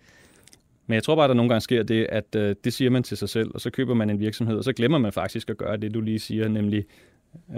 Men 0.86 0.94
jeg 0.94 1.02
tror 1.02 1.14
bare, 1.14 1.24
at 1.24 1.28
der 1.28 1.34
nogle 1.34 1.48
gange 1.48 1.60
sker 1.60 1.82
det, 1.82 2.06
at 2.08 2.34
øh, 2.36 2.54
det 2.64 2.72
siger 2.72 2.90
man 2.90 3.02
til 3.02 3.16
sig 3.16 3.28
selv, 3.28 3.50
og 3.54 3.60
så 3.60 3.70
køber 3.70 3.94
man 3.94 4.10
en 4.10 4.20
virksomhed, 4.20 4.56
og 4.56 4.64
så 4.64 4.72
glemmer 4.72 4.98
man 4.98 5.12
faktisk 5.12 5.50
at 5.50 5.56
gøre 5.56 5.76
det, 5.76 5.94
du 5.94 6.00
lige 6.00 6.18
siger, 6.18 6.48
nemlig 6.48 6.84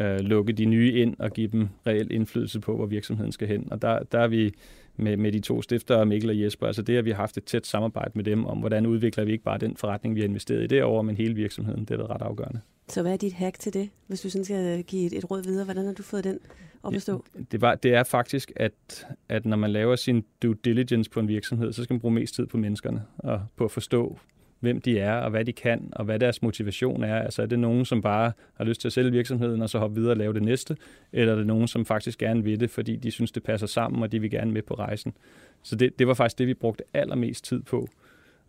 øh, 0.00 0.20
lukke 0.20 0.52
de 0.52 0.64
nye 0.64 0.92
ind 0.92 1.16
og 1.18 1.30
give 1.30 1.48
dem 1.48 1.68
reel 1.86 2.12
indflydelse 2.12 2.60
på, 2.60 2.76
hvor 2.76 2.86
virksomheden 2.86 3.32
skal 3.32 3.48
hen. 3.48 3.68
Og 3.70 3.82
der, 3.82 4.02
der 4.02 4.18
er 4.18 4.28
vi 4.28 4.54
med, 4.96 5.16
med 5.16 5.32
de 5.32 5.40
to 5.40 5.62
stiftere, 5.62 6.06
Mikkel 6.06 6.30
og 6.30 6.40
Jesper. 6.40 6.66
Altså 6.66 6.82
det, 6.82 6.96
at 6.96 7.04
vi 7.04 7.10
har 7.10 7.16
haft 7.16 7.36
et 7.36 7.44
tæt 7.44 7.66
samarbejde 7.66 8.10
med 8.14 8.24
dem 8.24 8.46
om, 8.46 8.58
hvordan 8.58 8.86
udvikler 8.86 9.24
vi 9.24 9.32
ikke 9.32 9.44
bare 9.44 9.58
den 9.58 9.76
forretning, 9.76 10.14
vi 10.14 10.20
har 10.20 10.28
investeret 10.28 10.62
i 10.62 10.66
derovre, 10.66 11.04
men 11.04 11.16
hele 11.16 11.34
virksomheden. 11.34 11.84
Det 11.84 11.90
er 11.90 12.06
da 12.06 12.14
ret 12.14 12.22
afgørende. 12.22 12.60
Så 12.88 13.02
hvad 13.02 13.12
er 13.12 13.16
dit 13.16 13.32
hack 13.32 13.58
til 13.58 13.74
det, 13.74 13.90
hvis 14.06 14.20
du 14.20 14.30
sådan 14.30 14.44
skal 14.44 14.82
give 14.82 15.06
et, 15.06 15.12
et 15.12 15.30
råd 15.30 15.42
videre? 15.42 15.64
Hvordan 15.64 15.84
har 15.86 15.92
du 15.92 16.02
fået 16.02 16.24
den 16.24 16.38
op 16.82 16.94
at 16.94 17.02
stå? 17.02 17.24
Det, 17.52 17.60
var, 17.60 17.74
det 17.74 17.94
er 17.94 18.02
faktisk, 18.02 18.52
at, 18.56 19.06
at 19.28 19.46
når 19.46 19.56
man 19.56 19.70
laver 19.70 19.96
sin 19.96 20.24
due 20.42 20.56
diligence 20.64 21.10
på 21.10 21.20
en 21.20 21.28
virksomhed, 21.28 21.72
så 21.72 21.84
skal 21.84 21.94
man 21.94 22.00
bruge 22.00 22.14
mest 22.14 22.34
tid 22.34 22.46
på 22.46 22.56
menneskerne 22.56 23.02
og 23.18 23.42
på 23.56 23.64
at 23.64 23.70
forstå, 23.70 24.18
hvem 24.62 24.80
de 24.80 24.98
er, 24.98 25.14
og 25.14 25.30
hvad 25.30 25.44
de 25.44 25.52
kan, 25.52 25.88
og 25.92 26.04
hvad 26.04 26.18
deres 26.18 26.42
motivation 26.42 27.04
er. 27.04 27.18
Altså 27.18 27.42
er 27.42 27.46
det 27.46 27.58
nogen, 27.58 27.84
som 27.84 28.02
bare 28.02 28.32
har 28.54 28.64
lyst 28.64 28.80
til 28.80 28.88
at 28.88 28.92
sælge 28.92 29.10
virksomheden, 29.10 29.62
og 29.62 29.70
så 29.70 29.78
hoppe 29.78 29.96
videre 29.96 30.12
og 30.12 30.16
lave 30.16 30.34
det 30.34 30.42
næste, 30.42 30.76
eller 31.12 31.32
er 31.32 31.36
det 31.36 31.46
nogen, 31.46 31.68
som 31.68 31.84
faktisk 31.84 32.18
gerne 32.18 32.44
vil 32.44 32.60
det, 32.60 32.70
fordi 32.70 32.96
de 32.96 33.10
synes, 33.10 33.32
det 33.32 33.42
passer 33.42 33.66
sammen, 33.66 34.02
og 34.02 34.12
de 34.12 34.20
vil 34.20 34.30
gerne 34.30 34.52
med 34.52 34.62
på 34.62 34.74
rejsen. 34.74 35.14
Så 35.62 35.76
det, 35.76 35.98
det 35.98 36.06
var 36.06 36.14
faktisk 36.14 36.38
det, 36.38 36.46
vi 36.46 36.54
brugte 36.54 36.84
allermest 36.94 37.44
tid 37.44 37.62
på 37.62 37.88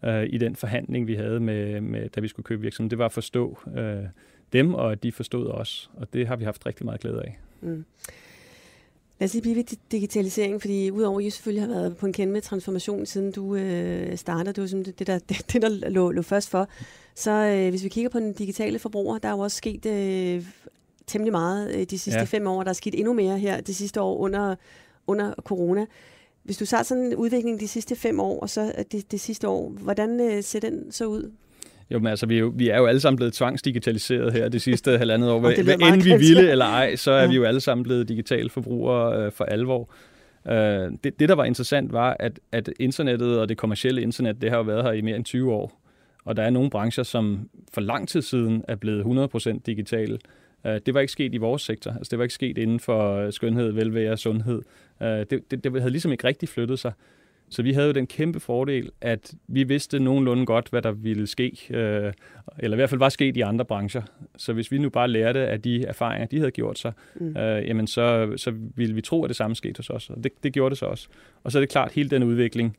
øh, 0.05 0.27
i 0.29 0.37
den 0.37 0.55
forhandling, 0.55 1.07
vi 1.07 1.15
havde, 1.15 1.39
med, 1.39 1.81
med, 1.81 2.09
da 2.09 2.21
vi 2.21 2.27
skulle 2.27 2.43
købe 2.43 2.61
virksomheden. 2.61 2.89
Det 2.89 2.97
var 2.97 3.05
at 3.05 3.11
forstå 3.11 3.59
øh, 3.77 4.03
dem, 4.53 4.73
og 4.73 4.91
at 4.91 5.03
de 5.03 5.11
forstod 5.11 5.47
os, 5.47 5.89
og 5.93 6.13
det 6.13 6.27
har 6.27 6.35
vi 6.35 6.43
haft 6.43 6.65
rigtig 6.65 6.85
meget 6.85 7.01
glæde 7.01 7.21
af. 7.21 7.39
Mm. 7.61 7.85
Lad 9.19 9.25
os 9.25 9.33
lige 9.33 9.41
blive 9.41 9.55
ved 9.55 9.63
digitalisering, 9.91 10.61
fordi 10.61 10.91
udover 10.91 11.19
at 11.19 11.25
I 11.25 11.29
selvfølgelig 11.29 11.63
har 11.63 11.73
været 11.73 11.97
på 11.97 12.05
en 12.05 12.31
med 12.31 12.41
transformation, 12.41 13.05
siden 13.05 13.31
du 13.31 13.55
øh, 13.55 14.17
startede, 14.17 14.53
det 14.53 14.61
var 14.61 14.67
sådan 14.67 14.85
det, 14.85 14.99
det, 14.99 15.07
der, 15.07 15.19
det, 15.19 15.45
det 15.53 15.61
der 15.61 15.89
lå, 15.89 16.11
lå 16.11 16.21
først 16.21 16.49
for, 16.49 16.67
så 17.15 17.31
øh, 17.31 17.69
hvis 17.69 17.83
vi 17.83 17.89
kigger 17.89 18.09
på 18.09 18.19
den 18.19 18.33
digitale 18.33 18.79
forbruger, 18.79 19.17
der 19.17 19.29
er 19.29 19.33
jo 19.33 19.39
også 19.39 19.57
sket 19.57 19.85
øh, 19.85 20.45
temmelig 21.07 21.31
meget 21.31 21.75
øh, 21.75 21.83
de 21.83 21.99
sidste 21.99 22.19
ja. 22.19 22.25
fem 22.25 22.47
år. 22.47 22.63
Der 22.63 22.69
er 22.69 22.73
sket 22.73 22.99
endnu 22.99 23.13
mere 23.13 23.39
her 23.39 23.61
de 23.61 23.73
sidste 23.73 24.01
år 24.01 24.17
under, 24.17 24.55
under 25.07 25.33
corona. 25.43 25.85
Hvis 26.43 26.57
du 26.57 26.65
tager 26.65 26.83
sådan 26.83 27.03
en 27.03 27.15
udvikling 27.15 27.59
de 27.59 27.67
sidste 27.67 27.95
fem 27.95 28.19
år, 28.19 28.39
og 28.39 28.49
så 28.49 28.73
det, 28.91 29.11
det 29.11 29.19
sidste 29.19 29.47
år, 29.47 29.69
hvordan 29.69 30.19
øh, 30.19 30.43
ser 30.43 30.59
den 30.59 30.91
så 30.91 31.05
ud? 31.05 31.31
Jo, 31.91 31.99
men 31.99 32.07
altså, 32.07 32.25
vi 32.25 32.35
er 32.35 32.39
jo, 32.39 32.53
vi 32.55 32.69
er 32.69 32.77
jo 32.77 32.85
alle 32.85 32.99
sammen 32.99 33.17
blevet 33.17 33.33
tvangsdigitaliseret 33.33 34.33
her 34.33 34.49
det 34.49 34.61
sidste 34.61 34.97
halvandet 34.97 35.29
år. 35.31 35.39
Hvad 35.39 35.51
end 35.93 36.03
vi 36.03 36.13
ville 36.17 36.51
eller 36.51 36.65
ej, 36.65 36.95
så 36.95 37.11
er 37.11 37.21
ja. 37.21 37.27
vi 37.27 37.35
jo 37.35 37.43
alle 37.43 37.59
sammen 37.59 37.83
blevet 37.83 38.09
digitale 38.09 38.49
forbrugere 38.49 39.25
øh, 39.25 39.31
for 39.31 39.43
alvor. 39.43 39.89
Øh, 40.47 40.91
det, 41.03 41.19
det, 41.19 41.29
der 41.29 41.35
var 41.35 41.43
interessant, 41.43 41.93
var, 41.93 42.17
at, 42.19 42.39
at 42.51 42.69
internettet 42.79 43.39
og 43.39 43.49
det 43.49 43.57
kommercielle 43.57 44.01
internet, 44.01 44.41
det 44.41 44.49
har 44.49 44.57
jo 44.57 44.63
været 44.63 44.83
her 44.83 44.91
i 44.91 45.01
mere 45.01 45.15
end 45.15 45.25
20 45.25 45.53
år. 45.53 45.79
Og 46.25 46.37
der 46.37 46.43
er 46.43 46.49
nogle 46.49 46.69
brancher, 46.69 47.03
som 47.03 47.49
for 47.73 47.81
lang 47.81 48.07
tid 48.07 48.21
siden 48.21 48.63
er 48.67 48.75
blevet 48.75 49.29
100% 49.35 49.59
digitale. 49.65 50.19
Øh, 50.65 50.79
det 50.85 50.93
var 50.93 50.99
ikke 50.99 51.11
sket 51.11 51.33
i 51.33 51.37
vores 51.37 51.61
sektor. 51.61 51.91
Altså, 51.91 52.09
det 52.11 52.19
var 52.19 52.23
ikke 52.23 52.33
sket 52.33 52.57
inden 52.57 52.79
for 52.79 53.31
skønhed, 53.31 53.71
velvære 53.71 54.11
og 54.11 54.19
sundhed. 54.19 54.61
Øh, 55.01 55.07
det, 55.07 55.51
det, 55.51 55.63
det 55.63 55.71
havde 55.71 55.91
ligesom 55.91 56.11
ikke 56.11 56.27
rigtig 56.27 56.49
flyttet 56.49 56.79
sig. 56.79 56.91
Så 57.53 57.63
vi 57.63 57.73
havde 57.73 57.87
jo 57.87 57.93
den 57.93 58.07
kæmpe 58.07 58.39
fordel, 58.39 58.91
at 59.01 59.33
vi 59.47 59.63
vidste 59.63 59.99
nogenlunde 59.99 60.45
godt, 60.45 60.69
hvad 60.69 60.81
der 60.81 60.91
ville 60.91 61.27
ske, 61.27 61.57
øh, 61.69 62.13
eller 62.59 62.75
i 62.75 62.79
hvert 62.79 62.89
fald 62.89 62.99
var 62.99 63.09
sket 63.09 63.37
i 63.37 63.41
andre 63.41 63.65
brancher. 63.65 64.01
Så 64.37 64.53
hvis 64.53 64.71
vi 64.71 64.77
nu 64.77 64.89
bare 64.89 65.07
lærte 65.07 65.39
af 65.39 65.61
de 65.61 65.85
erfaringer, 65.85 66.27
de 66.27 66.37
havde 66.37 66.51
gjort 66.51 66.79
sig, 66.79 66.93
mm. 67.15 67.37
øh, 67.37 67.67
jamen 67.67 67.87
så, 67.87 68.33
så 68.37 68.53
ville 68.75 68.95
vi 68.95 69.01
tro, 69.01 69.23
at 69.23 69.27
det 69.27 69.35
samme 69.35 69.55
skete 69.55 69.77
hos 69.77 69.89
os, 69.89 70.09
og 70.09 70.23
det, 70.23 70.31
det 70.43 70.53
gjorde 70.53 70.69
det 70.69 70.77
så 70.77 70.85
også. 70.85 71.07
Og 71.43 71.51
så 71.51 71.57
er 71.57 71.59
det 71.59 71.69
klart, 71.69 71.91
hele 71.91 72.09
den 72.09 72.23
udvikling, 72.23 72.77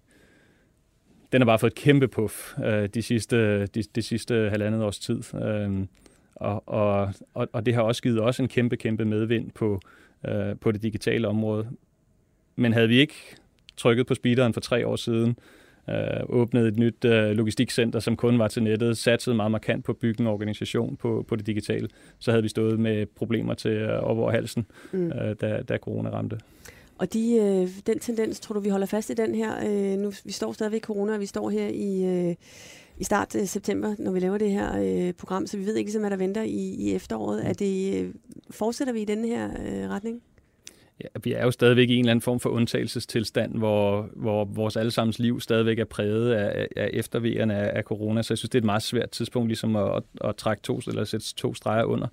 den 1.32 1.40
har 1.40 1.46
bare 1.46 1.58
fået 1.58 1.70
et 1.70 1.76
kæmpe 1.76 2.08
puff 2.08 2.58
øh, 2.64 2.88
de, 2.88 3.02
sidste, 3.02 3.66
de, 3.66 3.82
de 3.94 4.02
sidste 4.02 4.50
halvandet 4.50 4.82
års 4.82 4.98
tid. 4.98 5.22
Øh, 5.34 5.86
og, 6.34 6.68
og, 6.68 7.14
og, 7.34 7.48
og 7.52 7.66
det 7.66 7.74
har 7.74 7.82
også 7.82 8.02
givet 8.02 8.20
os 8.20 8.40
en 8.40 8.48
kæmpe, 8.48 8.76
kæmpe 8.76 9.04
medvind 9.04 9.50
på, 9.50 9.80
øh, 10.28 10.56
på 10.60 10.72
det 10.72 10.82
digitale 10.82 11.28
område. 11.28 11.68
Men 12.56 12.72
havde 12.72 12.88
vi 12.88 12.96
ikke 12.96 13.14
trykket 13.76 14.06
på 14.06 14.14
speederen 14.14 14.54
for 14.54 14.60
tre 14.60 14.86
år 14.86 14.96
siden, 14.96 15.36
øh, 15.90 16.20
åbnede 16.28 16.68
et 16.68 16.76
nyt 16.76 17.04
øh, 17.04 17.30
logistikcenter, 17.30 18.00
som 18.00 18.16
kun 18.16 18.38
var 18.38 18.48
til 18.48 18.62
nettet, 18.62 18.98
satsede 18.98 19.36
meget 19.36 19.50
markant 19.50 19.84
på 19.84 19.92
at 19.92 19.98
bygge 19.98 20.20
en 20.20 20.26
organisation 20.26 20.96
på, 20.96 21.24
på 21.28 21.36
det 21.36 21.46
digitale, 21.46 21.88
så 22.18 22.30
havde 22.30 22.42
vi 22.42 22.48
stået 22.48 22.80
med 22.80 23.06
problemer 23.06 23.54
til 23.54 23.70
øh, 23.70 23.98
over 24.02 24.30
halsen, 24.30 24.66
mm. 24.92 25.12
øh, 25.12 25.36
da, 25.40 25.62
da 25.68 25.76
corona 25.76 26.10
ramte. 26.10 26.38
Og 26.98 27.12
de, 27.12 27.36
øh, 27.36 27.68
den 27.86 27.98
tendens, 27.98 28.40
tror 28.40 28.52
du, 28.52 28.60
vi 28.60 28.68
holder 28.68 28.86
fast 28.86 29.10
i 29.10 29.14
den 29.14 29.34
her? 29.34 29.52
Øh, 29.66 29.98
nu, 29.98 30.12
vi 30.24 30.32
står 30.32 30.52
stadigvæk 30.52 30.80
i 30.80 30.84
corona, 30.84 31.14
og 31.14 31.20
vi 31.20 31.26
står 31.26 31.50
her 31.50 31.68
i, 31.68 32.04
øh, 32.04 32.34
i 32.98 33.04
start 33.04 33.34
af 33.34 33.48
september, 33.48 33.94
når 33.98 34.12
vi 34.12 34.20
laver 34.20 34.38
det 34.38 34.50
her 34.50 34.82
øh, 34.82 35.12
program, 35.12 35.46
så 35.46 35.56
vi 35.56 35.66
ved 35.66 35.76
ikke, 35.76 35.98
hvad 35.98 36.10
der 36.10 36.16
venter 36.16 36.42
i, 36.42 36.74
i 36.78 36.94
efteråret. 36.94 37.42
Mm. 37.42 37.48
Er 37.48 37.52
det, 37.52 38.04
øh, 38.04 38.14
fortsætter 38.50 38.92
vi 38.92 39.02
i 39.02 39.04
den 39.04 39.24
her 39.24 39.44
øh, 39.44 39.90
retning? 39.90 40.22
Ja, 41.00 41.08
vi 41.22 41.32
er 41.32 41.44
jo 41.44 41.50
stadigvæk 41.50 41.90
i 41.90 41.94
en 41.94 41.98
eller 41.98 42.10
anden 42.10 42.22
form 42.22 42.40
for 42.40 42.50
undtagelsestilstand, 42.50 43.58
hvor, 43.58 44.08
hvor 44.16 44.44
vores 44.44 44.76
allesammens 44.76 45.18
liv 45.18 45.40
stadigvæk 45.40 45.78
er 45.78 45.84
præget 45.84 46.32
af, 46.32 46.68
af 46.76 46.90
eftervejerne 46.92 47.54
af, 47.54 47.78
af 47.78 47.82
corona, 47.82 48.22
så 48.22 48.34
jeg 48.34 48.38
synes, 48.38 48.50
det 48.50 48.58
er 48.58 48.60
et 48.60 48.66
meget 48.66 48.82
svært 48.82 49.10
tidspunkt 49.10 49.48
ligesom 49.48 49.76
at, 49.76 49.96
at, 49.96 50.02
at 50.28 50.36
trække 50.36 50.62
to, 50.62 50.80
eller 50.88 51.04
sætte 51.04 51.34
to 51.34 51.54
streger 51.54 51.84
under. 51.84 52.06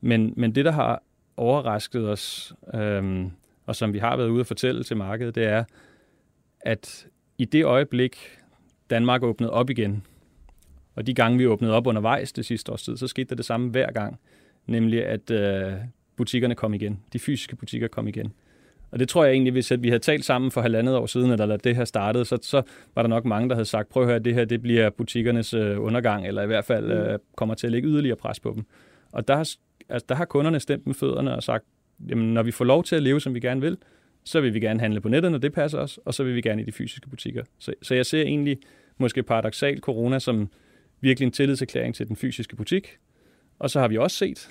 Men, 0.00 0.34
men 0.36 0.54
det, 0.54 0.64
der 0.64 0.72
har 0.72 1.02
overrasket 1.36 2.10
os, 2.10 2.54
øhm, 2.74 3.30
og 3.66 3.76
som 3.76 3.92
vi 3.92 3.98
har 3.98 4.16
været 4.16 4.28
ude 4.28 4.40
at 4.40 4.46
fortælle 4.46 4.84
til 4.84 4.96
markedet, 4.96 5.34
det 5.34 5.44
er, 5.44 5.64
at 6.60 7.06
i 7.38 7.44
det 7.44 7.64
øjeblik, 7.64 8.16
Danmark 8.90 9.22
åbnede 9.22 9.50
op 9.50 9.70
igen, 9.70 10.02
og 10.94 11.06
de 11.06 11.14
gange, 11.14 11.38
vi 11.38 11.46
åbnede 11.46 11.72
op 11.72 11.86
undervejs 11.86 12.32
det 12.32 12.46
sidste 12.46 12.72
års 12.72 12.82
tid, 12.82 12.96
så 12.96 13.06
skete 13.06 13.28
der 13.28 13.34
det 13.34 13.44
samme 13.44 13.70
hver 13.70 13.92
gang. 13.92 14.20
Nemlig, 14.66 15.06
at 15.06 15.30
øh, 15.30 15.72
butikkerne 16.18 16.54
kom 16.54 16.74
igen. 16.74 17.00
De 17.12 17.18
fysiske 17.18 17.56
butikker 17.56 17.88
kom 17.88 18.08
igen. 18.08 18.32
Og 18.90 18.98
det 18.98 19.08
tror 19.08 19.24
jeg 19.24 19.32
egentlig, 19.32 19.52
hvis 19.52 19.72
vi 19.78 19.88
havde 19.88 20.02
talt 20.02 20.24
sammen 20.24 20.50
for 20.50 20.60
halvandet 20.60 20.96
år 20.96 21.06
siden, 21.06 21.30
eller 21.30 21.56
det 21.56 21.76
her 21.76 21.84
startede, 21.84 22.24
så, 22.24 22.38
så 22.42 22.62
var 22.94 23.02
der 23.02 23.08
nok 23.08 23.24
mange, 23.24 23.48
der 23.48 23.54
havde 23.54 23.64
sagt, 23.64 23.88
prøv 23.88 24.02
at 24.02 24.08
høre, 24.08 24.18
det 24.18 24.34
her 24.34 24.44
det 24.44 24.62
bliver 24.62 24.90
butikkernes 24.90 25.54
øh, 25.54 25.84
undergang, 25.84 26.26
eller 26.26 26.42
i 26.42 26.46
hvert 26.46 26.64
fald 26.64 26.84
mm. 26.84 26.92
øh, 26.92 27.18
kommer 27.36 27.54
til 27.54 27.66
at 27.66 27.72
lægge 27.72 27.88
yderligere 27.88 28.16
pres 28.16 28.40
på 28.40 28.52
dem. 28.54 28.64
Og 29.12 29.28
der 29.28 29.36
har, 29.36 29.48
altså, 29.88 30.06
der 30.08 30.14
har 30.14 30.24
kunderne 30.24 30.60
stemt 30.60 30.86
med 30.86 30.94
fødderne 30.94 31.36
og 31.36 31.42
sagt, 31.42 31.64
jamen, 32.08 32.34
når 32.34 32.42
vi 32.42 32.50
får 32.50 32.64
lov 32.64 32.84
til 32.84 32.96
at 32.96 33.02
leve, 33.02 33.20
som 33.20 33.34
vi 33.34 33.40
gerne 33.40 33.60
vil, 33.60 33.76
så 34.24 34.40
vil 34.40 34.54
vi 34.54 34.60
gerne 34.60 34.80
handle 34.80 35.00
på 35.00 35.08
nettet, 35.08 35.30
når 35.32 35.38
det 35.38 35.52
passer 35.52 35.78
os, 35.78 35.98
og 36.04 36.14
så 36.14 36.24
vil 36.24 36.34
vi 36.34 36.40
gerne 36.40 36.62
i 36.62 36.64
de 36.64 36.72
fysiske 36.72 37.08
butikker. 37.08 37.44
Så, 37.58 37.72
så 37.82 37.94
jeg 37.94 38.06
ser 38.06 38.22
egentlig 38.22 38.58
måske 38.98 39.22
paradoxalt 39.22 39.80
corona 39.80 40.18
som 40.18 40.48
virkelig 41.00 41.26
en 41.26 41.32
tillidserklæring 41.32 41.94
til 41.94 42.08
den 42.08 42.16
fysiske 42.16 42.56
butik. 42.56 42.98
Og 43.58 43.70
så 43.70 43.80
har 43.80 43.88
vi 43.88 43.96
også 43.96 44.16
set 44.16 44.50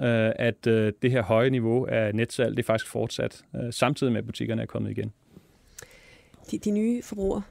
øh, 0.00 0.32
at 0.36 0.66
øh, 0.66 0.92
det 1.02 1.10
her 1.10 1.22
høje 1.22 1.50
niveau 1.50 1.84
af 1.84 2.14
netsalg, 2.14 2.56
det 2.56 2.62
er 2.62 2.66
faktisk 2.66 2.90
fortsat, 2.90 3.44
øh, 3.56 3.72
samtidig 3.72 4.12
med 4.12 4.18
at 4.18 4.26
butikkerne 4.26 4.62
er 4.62 4.66
kommet 4.66 4.90
igen. 4.90 5.12
De, 6.50 6.58
de 6.58 6.70
nye 6.70 7.02
forbrugere, 7.02 7.42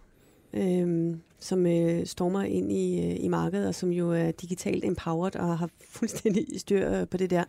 øh, 0.54 1.16
som 1.40 1.68
øh, 1.68 2.06
stormer 2.06 2.44
ind 2.44 2.72
i, 2.72 3.12
øh, 3.12 3.24
i 3.26 3.28
markedet, 3.28 3.68
og 3.68 3.76
som 3.76 3.90
jo 3.90 4.12
er 4.12 4.32
digitalt 4.32 4.86
empowered 4.86 5.36
og 5.36 5.58
har 5.58 5.70
fuldstændig 5.90 6.46
styr 6.58 6.92
øh, 6.92 7.08
på 7.08 7.18
det 7.18 7.30
der, 7.30 7.44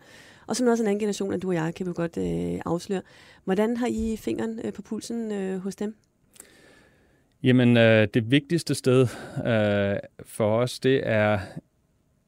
og 0.46 0.56
som 0.56 0.66
også 0.66 0.82
en 0.82 0.86
anden 0.86 1.00
generation, 1.00 1.32
at 1.32 1.42
du 1.42 1.48
og 1.48 1.54
jeg 1.54 1.74
kan 1.74 1.86
vi 1.86 1.92
godt 1.94 2.16
øh, 2.16 2.60
afsløre. 2.66 3.02
Hvordan 3.44 3.76
har 3.76 3.86
I 3.86 4.16
fingeren 4.16 4.60
øh, 4.64 4.72
på 4.72 4.82
pulsen 4.82 5.32
øh, 5.32 5.58
hos 5.58 5.76
dem? 5.76 5.96
Jamen, 7.42 7.76
øh, 7.76 8.08
det 8.14 8.30
vigtigste 8.30 8.74
sted 8.74 9.00
øh, 9.46 9.96
for 10.26 10.58
os, 10.58 10.78
det 10.78 11.00
er 11.04 11.38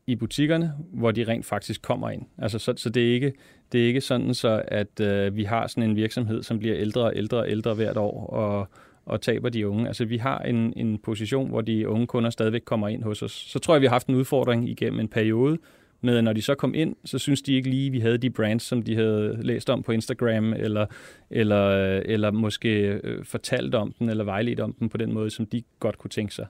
i 0.08 0.16
butikkerne, 0.16 0.72
hvor 0.92 1.10
de 1.10 1.24
rent 1.24 1.46
faktisk 1.46 1.82
kommer 1.82 2.10
ind. 2.10 2.22
Altså, 2.38 2.58
så, 2.58 2.74
så 2.76 2.90
det, 2.90 3.08
er 3.08 3.14
ikke, 3.14 3.32
det 3.72 3.82
er 3.82 3.86
ikke 3.86 4.00
sådan, 4.00 4.34
så 4.34 4.62
at 4.68 5.00
øh, 5.00 5.36
vi 5.36 5.44
har 5.44 5.66
sådan 5.66 5.90
en 5.90 5.96
virksomhed, 5.96 6.42
som 6.42 6.58
bliver 6.58 6.76
ældre 6.76 7.02
og 7.02 7.12
ældre 7.16 7.38
og 7.38 7.50
ældre 7.50 7.74
hvert 7.74 7.96
år, 7.96 8.26
og, 8.26 8.68
og 9.06 9.20
taber 9.20 9.48
de 9.48 9.68
unge. 9.68 9.86
Altså 9.86 10.04
vi 10.04 10.16
har 10.16 10.38
en, 10.38 10.72
en 10.76 10.98
position, 10.98 11.48
hvor 11.48 11.60
de 11.60 11.88
unge 11.88 12.06
kunder 12.06 12.30
stadigvæk 12.30 12.62
kommer 12.64 12.88
ind 12.88 13.02
hos 13.02 13.22
os. 13.22 13.32
Så 13.32 13.58
tror 13.58 13.74
jeg, 13.74 13.80
vi 13.80 13.86
har 13.86 13.94
haft 13.94 14.06
en 14.06 14.14
udfordring 14.14 14.68
igennem 14.68 15.00
en 15.00 15.08
periode, 15.08 15.58
med 16.00 16.16
at 16.16 16.24
når 16.24 16.32
de 16.32 16.42
så 16.42 16.54
kom 16.54 16.74
ind, 16.74 16.96
så 17.04 17.18
synes 17.18 17.42
de 17.42 17.54
ikke 17.54 17.70
lige, 17.70 17.86
at 17.86 17.92
vi 17.92 18.00
havde 18.00 18.18
de 18.18 18.30
brands, 18.30 18.62
som 18.62 18.82
de 18.82 18.94
havde 18.94 19.38
læst 19.42 19.70
om 19.70 19.82
på 19.82 19.92
Instagram, 19.92 20.52
eller, 20.52 20.86
eller, 21.30 21.70
eller 21.98 22.30
måske 22.30 23.00
øh, 23.04 23.24
fortalt 23.24 23.74
om 23.74 23.94
den, 23.98 24.08
eller 24.08 24.24
vejledt 24.24 24.60
om 24.60 24.72
den 24.72 24.88
på 24.88 24.96
den 24.96 25.12
måde, 25.12 25.30
som 25.30 25.46
de 25.46 25.62
godt 25.80 25.98
kunne 25.98 26.10
tænke 26.10 26.34
sig. 26.34 26.46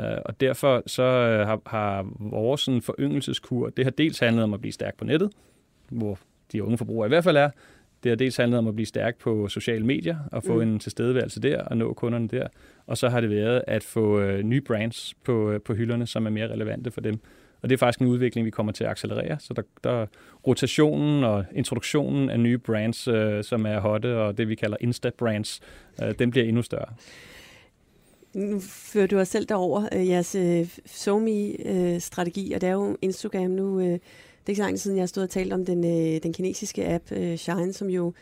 Uh, 0.00 0.02
og 0.24 0.40
derfor 0.40 0.82
så 0.86 1.02
uh, 1.02 1.48
har, 1.48 1.60
har 1.66 2.06
vores 2.18 2.60
sådan, 2.60 2.82
foryngelseskur, 2.82 3.68
det 3.68 3.84
har 3.84 3.90
dels 3.90 4.18
handlet 4.18 4.44
om 4.44 4.54
at 4.54 4.60
blive 4.60 4.72
stærk 4.72 4.96
på 4.96 5.04
nettet, 5.04 5.30
hvor 5.90 6.18
de 6.52 6.62
unge 6.62 6.78
forbrugere 6.78 7.06
i 7.06 7.08
hvert 7.08 7.24
fald 7.24 7.36
er. 7.36 7.50
Det 8.02 8.10
har 8.10 8.16
dels 8.16 8.36
handlet 8.36 8.58
om 8.58 8.68
at 8.68 8.74
blive 8.74 8.86
stærk 8.86 9.18
på 9.18 9.48
sociale 9.48 9.86
medier 9.86 10.16
og 10.32 10.42
få 10.42 10.54
mm. 10.54 10.60
en 10.60 10.78
tilstedeværelse 10.78 11.40
der 11.40 11.62
og 11.62 11.76
nå 11.76 11.92
kunderne 11.92 12.28
der. 12.28 12.48
Og 12.86 12.98
så 12.98 13.08
har 13.08 13.20
det 13.20 13.30
været 13.30 13.64
at 13.66 13.82
få 13.82 14.22
uh, 14.22 14.38
nye 14.38 14.60
brands 14.60 15.14
på, 15.24 15.54
uh, 15.54 15.60
på 15.60 15.74
hylderne, 15.74 16.06
som 16.06 16.26
er 16.26 16.30
mere 16.30 16.48
relevante 16.48 16.90
for 16.90 17.00
dem. 17.00 17.20
Og 17.62 17.70
det 17.70 17.76
er 17.76 17.78
faktisk 17.78 18.00
en 18.00 18.06
udvikling, 18.06 18.46
vi 18.46 18.50
kommer 18.50 18.72
til 18.72 18.84
at 18.84 18.90
accelerere. 18.90 19.36
Så 19.40 19.54
der, 19.54 19.62
der 19.84 20.06
rotationen 20.46 21.24
og 21.24 21.44
introduktionen 21.52 22.30
af 22.30 22.40
nye 22.40 22.58
brands, 22.58 23.08
øh, 23.08 23.44
som 23.44 23.66
er 23.66 23.80
hotte, 23.80 24.18
og 24.18 24.38
det 24.38 24.48
vi 24.48 24.54
kalder 24.54 24.76
Insta-brands, 24.80 25.60
øh, 26.02 26.14
den 26.18 26.30
bliver 26.30 26.46
endnu 26.46 26.62
større. 26.62 26.88
Nu 28.36 28.60
fører 28.60 29.06
du 29.06 29.18
os 29.18 29.28
selv 29.28 29.46
derover 29.46 29.88
øh, 29.92 30.08
jeres 30.08 30.34
øh, 30.34 30.68
SoMe-strategi, 30.86 32.52
og 32.52 32.60
det 32.60 32.66
er 32.66 32.72
jo 32.72 32.96
Instagram 33.02 33.50
nu. 33.50 33.80
Øh, 33.80 33.86
det 33.86 34.00
er 34.46 34.48
ikke 34.48 34.56
så 34.56 34.62
lang 34.62 34.78
siden, 34.78 34.96
jeg 34.96 35.02
har 35.02 35.06
stået 35.06 35.24
og 35.24 35.30
talt 35.30 35.52
om 35.52 35.64
den, 35.64 35.84
øh, 35.84 36.22
den 36.22 36.32
kinesiske 36.32 36.88
app 36.88 37.12
øh, 37.12 37.36
Shine, 37.36 37.72
som 37.72 37.88
jo 37.88 38.12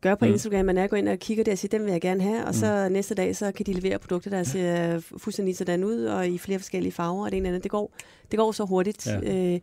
gør 0.00 0.14
på 0.14 0.24
mm. 0.24 0.32
Instagram, 0.32 0.66
man 0.66 0.78
er 0.78 0.86
går 0.86 0.96
ind 0.96 1.08
og 1.08 1.18
kigger 1.18 1.44
der 1.44 1.52
og 1.52 1.58
siger, 1.58 1.78
den 1.78 1.84
vil 1.84 1.92
jeg 1.92 2.00
gerne 2.00 2.22
have, 2.22 2.40
og 2.40 2.48
mm. 2.48 2.52
så 2.52 2.88
næste 2.88 3.14
dag, 3.14 3.36
så 3.36 3.52
kan 3.52 3.66
de 3.66 3.72
levere 3.72 3.98
produkter, 3.98 4.30
der 4.30 4.42
ser 4.42 5.00
fuldstændig 5.18 5.56
sådan 5.56 5.84
ud, 5.84 6.04
og 6.04 6.28
i 6.28 6.38
flere 6.38 6.58
forskellige 6.58 6.92
farver, 6.92 7.24
og 7.24 7.30
det 7.30 7.36
ene 7.36 7.48
eller 7.48 7.54
andet. 7.54 7.62
Det 7.62 7.70
går, 7.70 7.92
det 8.30 8.38
går 8.38 8.52
så 8.52 8.64
hurtigt. 8.64 9.06
Ja. 9.06 9.54
Øh, 9.54 9.60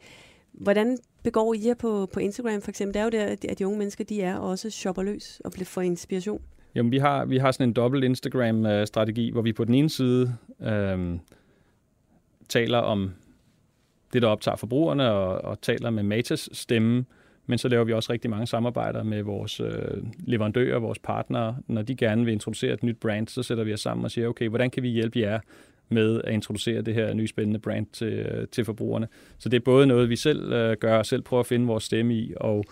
hvordan 0.54 0.98
begår 1.24 1.54
I 1.54 1.68
jer 1.68 1.74
på, 1.74 2.10
på 2.14 2.20
Instagram 2.20 2.62
for 2.62 2.70
eksempel? 2.70 2.94
Det 2.94 3.00
er 3.00 3.04
jo 3.04 3.10
der, 3.10 3.36
at 3.50 3.60
de 3.60 3.68
unge 3.68 3.80
mennesker, 3.80 4.04
de 4.04 4.22
er 4.22 4.36
også 4.36 4.70
shopper 4.70 5.04
løs 5.04 5.42
og 5.46 5.54
får 5.64 5.82
inspiration. 5.82 6.42
Jamen, 6.76 6.92
vi 6.92 6.98
har, 6.98 7.26
vi 7.26 7.38
har 7.38 7.52
sådan 7.52 7.70
en 7.70 7.74
dobbelt 7.74 8.04
Instagram-strategi, 8.04 9.32
hvor 9.32 9.42
vi 9.42 9.54
på 9.54 9.64
den 9.64 9.74
ene 9.74 9.90
side 9.90 10.36
øh, 10.62 11.18
taler 12.50 12.78
om 12.78 13.12
det, 14.14 14.22
der 14.22 14.28
optager 14.28 14.56
forbrugerne, 14.56 15.12
og, 15.12 15.46
og 15.46 15.62
taler 15.62 15.90
med 15.90 16.04
Matas 16.04 16.50
stemme, 16.52 17.06
men 17.46 17.58
så 17.58 17.68
laver 17.68 17.84
vi 17.84 17.94
også 17.94 18.14
rigtig 18.14 18.30
mange 18.30 18.48
samarbejder 18.48 19.04
med 19.04 19.22
vores 19.24 19.60
øh, 19.60 20.04
leverandører, 20.20 20.80
vores 20.80 21.00
partnere. 21.00 21.58
Når 21.68 21.82
de 21.82 21.96
gerne 21.96 22.26
vil 22.26 22.32
introducere 22.32 22.74
et 22.74 22.84
nyt 22.84 22.98
brand, 22.98 23.28
så 23.28 23.44
sætter 23.44 23.64
vi 23.64 23.74
os 23.74 23.80
sammen 23.80 24.06
og 24.06 24.12
siger, 24.12 24.28
okay, 24.28 24.50
hvordan 24.50 24.70
kan 24.70 24.84
vi 24.84 24.90
hjælpe 24.90 25.20
jer 25.20 25.40
med 25.90 26.22
at 26.24 26.34
introducere 26.34 26.82
det 26.82 26.94
her 26.94 27.14
nye 27.14 27.28
spændende 27.28 27.60
brand 27.60 27.86
til, 27.94 28.14
øh, 28.14 28.48
til 28.48 28.66
forbrugerne. 28.66 29.08
Så 29.38 29.50
det 29.50 29.58
er 29.58 29.62
både 29.66 29.88
noget, 29.88 30.10
vi 30.10 30.16
selv 30.16 30.54
øh, 30.54 30.78
gør, 30.78 30.98
og 30.98 31.06
selv 31.06 31.22
prøver 31.22 31.40
at 31.40 31.48
finde 31.48 31.68
vores 31.68 31.84
stemme 31.84 32.16
i, 32.16 32.34
og, 32.38 32.66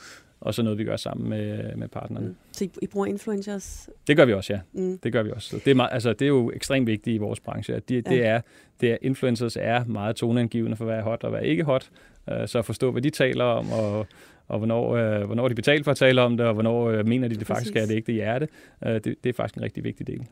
og 0.44 0.54
så 0.54 0.64
noget, 0.64 0.80
vi 0.80 0.84
gør 0.84 0.96
sammen 0.96 1.30
med, 1.30 1.76
med 1.76 1.88
partnerne. 1.88 2.28
Mm. 2.28 2.36
Så 2.52 2.64
I, 2.64 2.70
I 2.82 2.88
bruger 2.88 3.08
influencers? 3.08 3.90
Det 4.08 4.18
gør 4.18 4.26
vi 4.26 4.34
også, 4.34 4.54
ja. 4.54 4.60
Mm. 4.74 4.98
Det 4.98 5.14
gør 5.14 5.24
vi 5.24 5.32
også. 5.32 5.50
Så 5.50 5.56
det, 5.66 5.72
er 5.72 5.76
meget, 5.76 5.90
altså, 5.94 6.14
det 6.14 6.22
er 6.22 6.28
jo 6.28 6.52
ekstremt 6.56 6.88
vigtigt 6.88 7.16
i 7.16 7.18
vores 7.18 7.40
branche, 7.40 7.76
at 7.76 7.90
de, 7.90 7.96
ja. 7.96 8.02
det, 8.02 8.26
er, 8.26 8.42
det 8.82 8.92
er, 8.92 8.98
influencers 9.02 9.58
er 9.60 9.86
meget 9.86 10.16
toneangivende 10.16 10.78
for, 10.78 10.86
hvad 10.86 10.96
er 10.96 11.02
hot 11.02 11.24
og 11.24 11.30
hvad 11.30 11.40
er 11.40 11.44
ikke 11.44 11.64
hot. 11.64 11.90
Uh, 12.32 12.34
så 12.46 12.60
at 12.60 12.66
forstå, 12.66 12.92
hvad 12.92 13.02
de 13.02 13.10
taler 13.10 13.44
om, 13.44 13.72
og, 13.72 14.08
og 14.48 14.58
hvornår, 14.58 15.18
uh, 15.20 15.26
hvornår 15.26 15.48
de 15.48 15.56
betaler 15.56 15.84
for 15.84 15.92
at 15.92 15.98
tale 15.98 16.22
om 16.22 16.38
det, 16.38 16.46
og 16.46 16.54
hvornår 16.54 17.00
uh, 17.00 17.08
mener 17.08 17.28
de 17.28 17.36
det 17.36 17.48
Præcis. 17.48 17.48
faktisk 17.48 17.76
er 17.76 17.86
det 17.86 17.96
ægte 17.96 18.12
hjerte. 18.12 18.48
Uh, 18.86 18.92
det, 18.92 19.06
det 19.06 19.26
er 19.26 19.34
faktisk 19.34 19.56
en 19.56 19.64
rigtig 19.64 19.84
vigtig 19.84 20.08
del. 20.08 20.28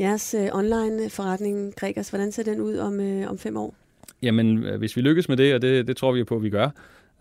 Jeres 0.00 0.34
uh, 0.38 0.58
online 0.58 1.10
forretning, 1.10 1.74
Gregers, 1.76 2.10
hvordan 2.10 2.32
ser 2.32 2.42
den 2.42 2.60
ud 2.60 2.76
om, 2.76 3.00
uh, 3.00 3.30
om 3.30 3.38
fem 3.38 3.56
år? 3.56 3.74
Jamen, 4.22 4.58
hvis 4.78 4.96
vi 4.96 5.00
lykkes 5.00 5.28
med 5.28 5.36
det, 5.36 5.54
og 5.54 5.62
det, 5.62 5.86
det 5.86 5.96
tror 5.96 6.12
vi 6.12 6.24
på, 6.24 6.36
at 6.36 6.42
vi 6.42 6.50
gør, 6.50 6.70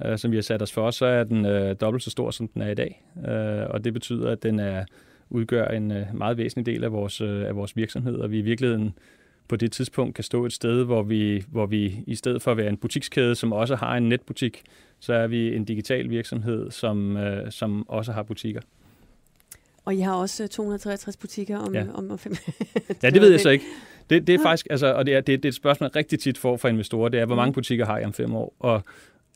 uh, 0.06 0.16
som 0.16 0.32
vi 0.32 0.38
har 0.38 0.42
sat 0.42 0.62
os 0.62 0.72
for, 0.72 0.92
så 0.92 1.06
er 1.06 1.24
den 1.24 1.46
uh, 1.46 1.76
dobbelt 1.82 2.04
så 2.04 2.10
stor, 2.10 2.32
som 2.32 2.48
den 2.48 2.62
er 2.62 2.70
i 2.70 2.76
dag. 2.76 3.06
Uh, 3.16 3.74
og 3.74 3.84
det 3.84 3.94
betyder, 3.94 4.32
at 4.32 4.44
den 4.44 4.60
er 4.60 4.86
udgør 5.30 5.68
en 5.68 5.92
uh, 5.92 5.98
meget 6.14 6.38
væsentlig 6.38 6.74
del 6.74 6.84
af 6.84 6.92
vores, 6.92 7.22
uh, 7.22 7.48
af 7.48 7.56
vores 7.56 7.76
virksomhed, 7.76 8.16
og 8.16 8.32
vi 8.32 8.40
i 8.40 8.42
virkeligheden 8.42 8.94
på 9.48 9.56
det 9.56 9.72
tidspunkt 9.72 10.16
kan 10.16 10.24
stå 10.24 10.46
et 10.46 10.54
sted, 10.54 10.84
hvor 10.84 11.04
vi, 11.04 11.44
hvor 11.48 11.66
vi 11.66 12.04
i 12.08 12.16
stedet 12.16 12.42
for 12.42 12.52
at 12.52 12.58
være 12.58 12.70
en 12.70 12.78
butikskæde, 12.78 13.36
som 13.36 13.54
også 13.54 13.76
har 13.76 13.98
en 13.98 14.10
netbutik, 14.10 14.62
så 15.00 15.14
er 15.14 15.28
vi 15.28 15.56
en 15.56 15.66
digital 15.66 16.10
virksomhed, 16.10 16.72
som, 16.72 17.16
uh, 17.16 17.22
som 17.50 17.90
også 17.90 18.12
har 18.12 18.24
butikker. 18.24 18.62
Og 19.86 19.96
I 19.96 20.00
har 20.00 20.14
også 20.14 20.48
263 20.48 21.18
butikker 21.18 21.58
om, 21.58 21.76
ja. 21.76 21.86
om, 21.94 22.12
om 22.12 22.18
fem... 22.18 22.34
ja, 23.04 23.10
det 23.10 23.22
ved 23.22 23.32
jeg 23.32 23.40
så 23.40 23.50
ikke. 23.50 23.66
Det, 24.10 24.28
det 24.28 24.36
er 24.36 24.40
faktisk, 24.44 24.68
altså, 24.70 24.94
og 24.94 25.06
det 25.06 25.16
er, 25.16 25.22
det, 25.22 25.44
det 25.44 25.46
er 25.46 25.50
et 25.50 25.56
spørgsmål, 25.56 25.90
jeg 25.94 25.96
rigtig 25.96 26.20
tit 26.20 26.38
får 26.38 26.58
fra 26.58 26.70
investorer, 26.70 27.10
det 27.10 27.20
er, 27.20 27.26
hvor 27.26 27.36
mange 27.36 27.50
mm. 27.50 27.54
butikker 27.54 27.86
har 27.86 27.98
jeg 27.98 28.06
om 28.06 28.14
fem 28.14 28.36
år? 28.36 28.54
Og, 28.60 28.84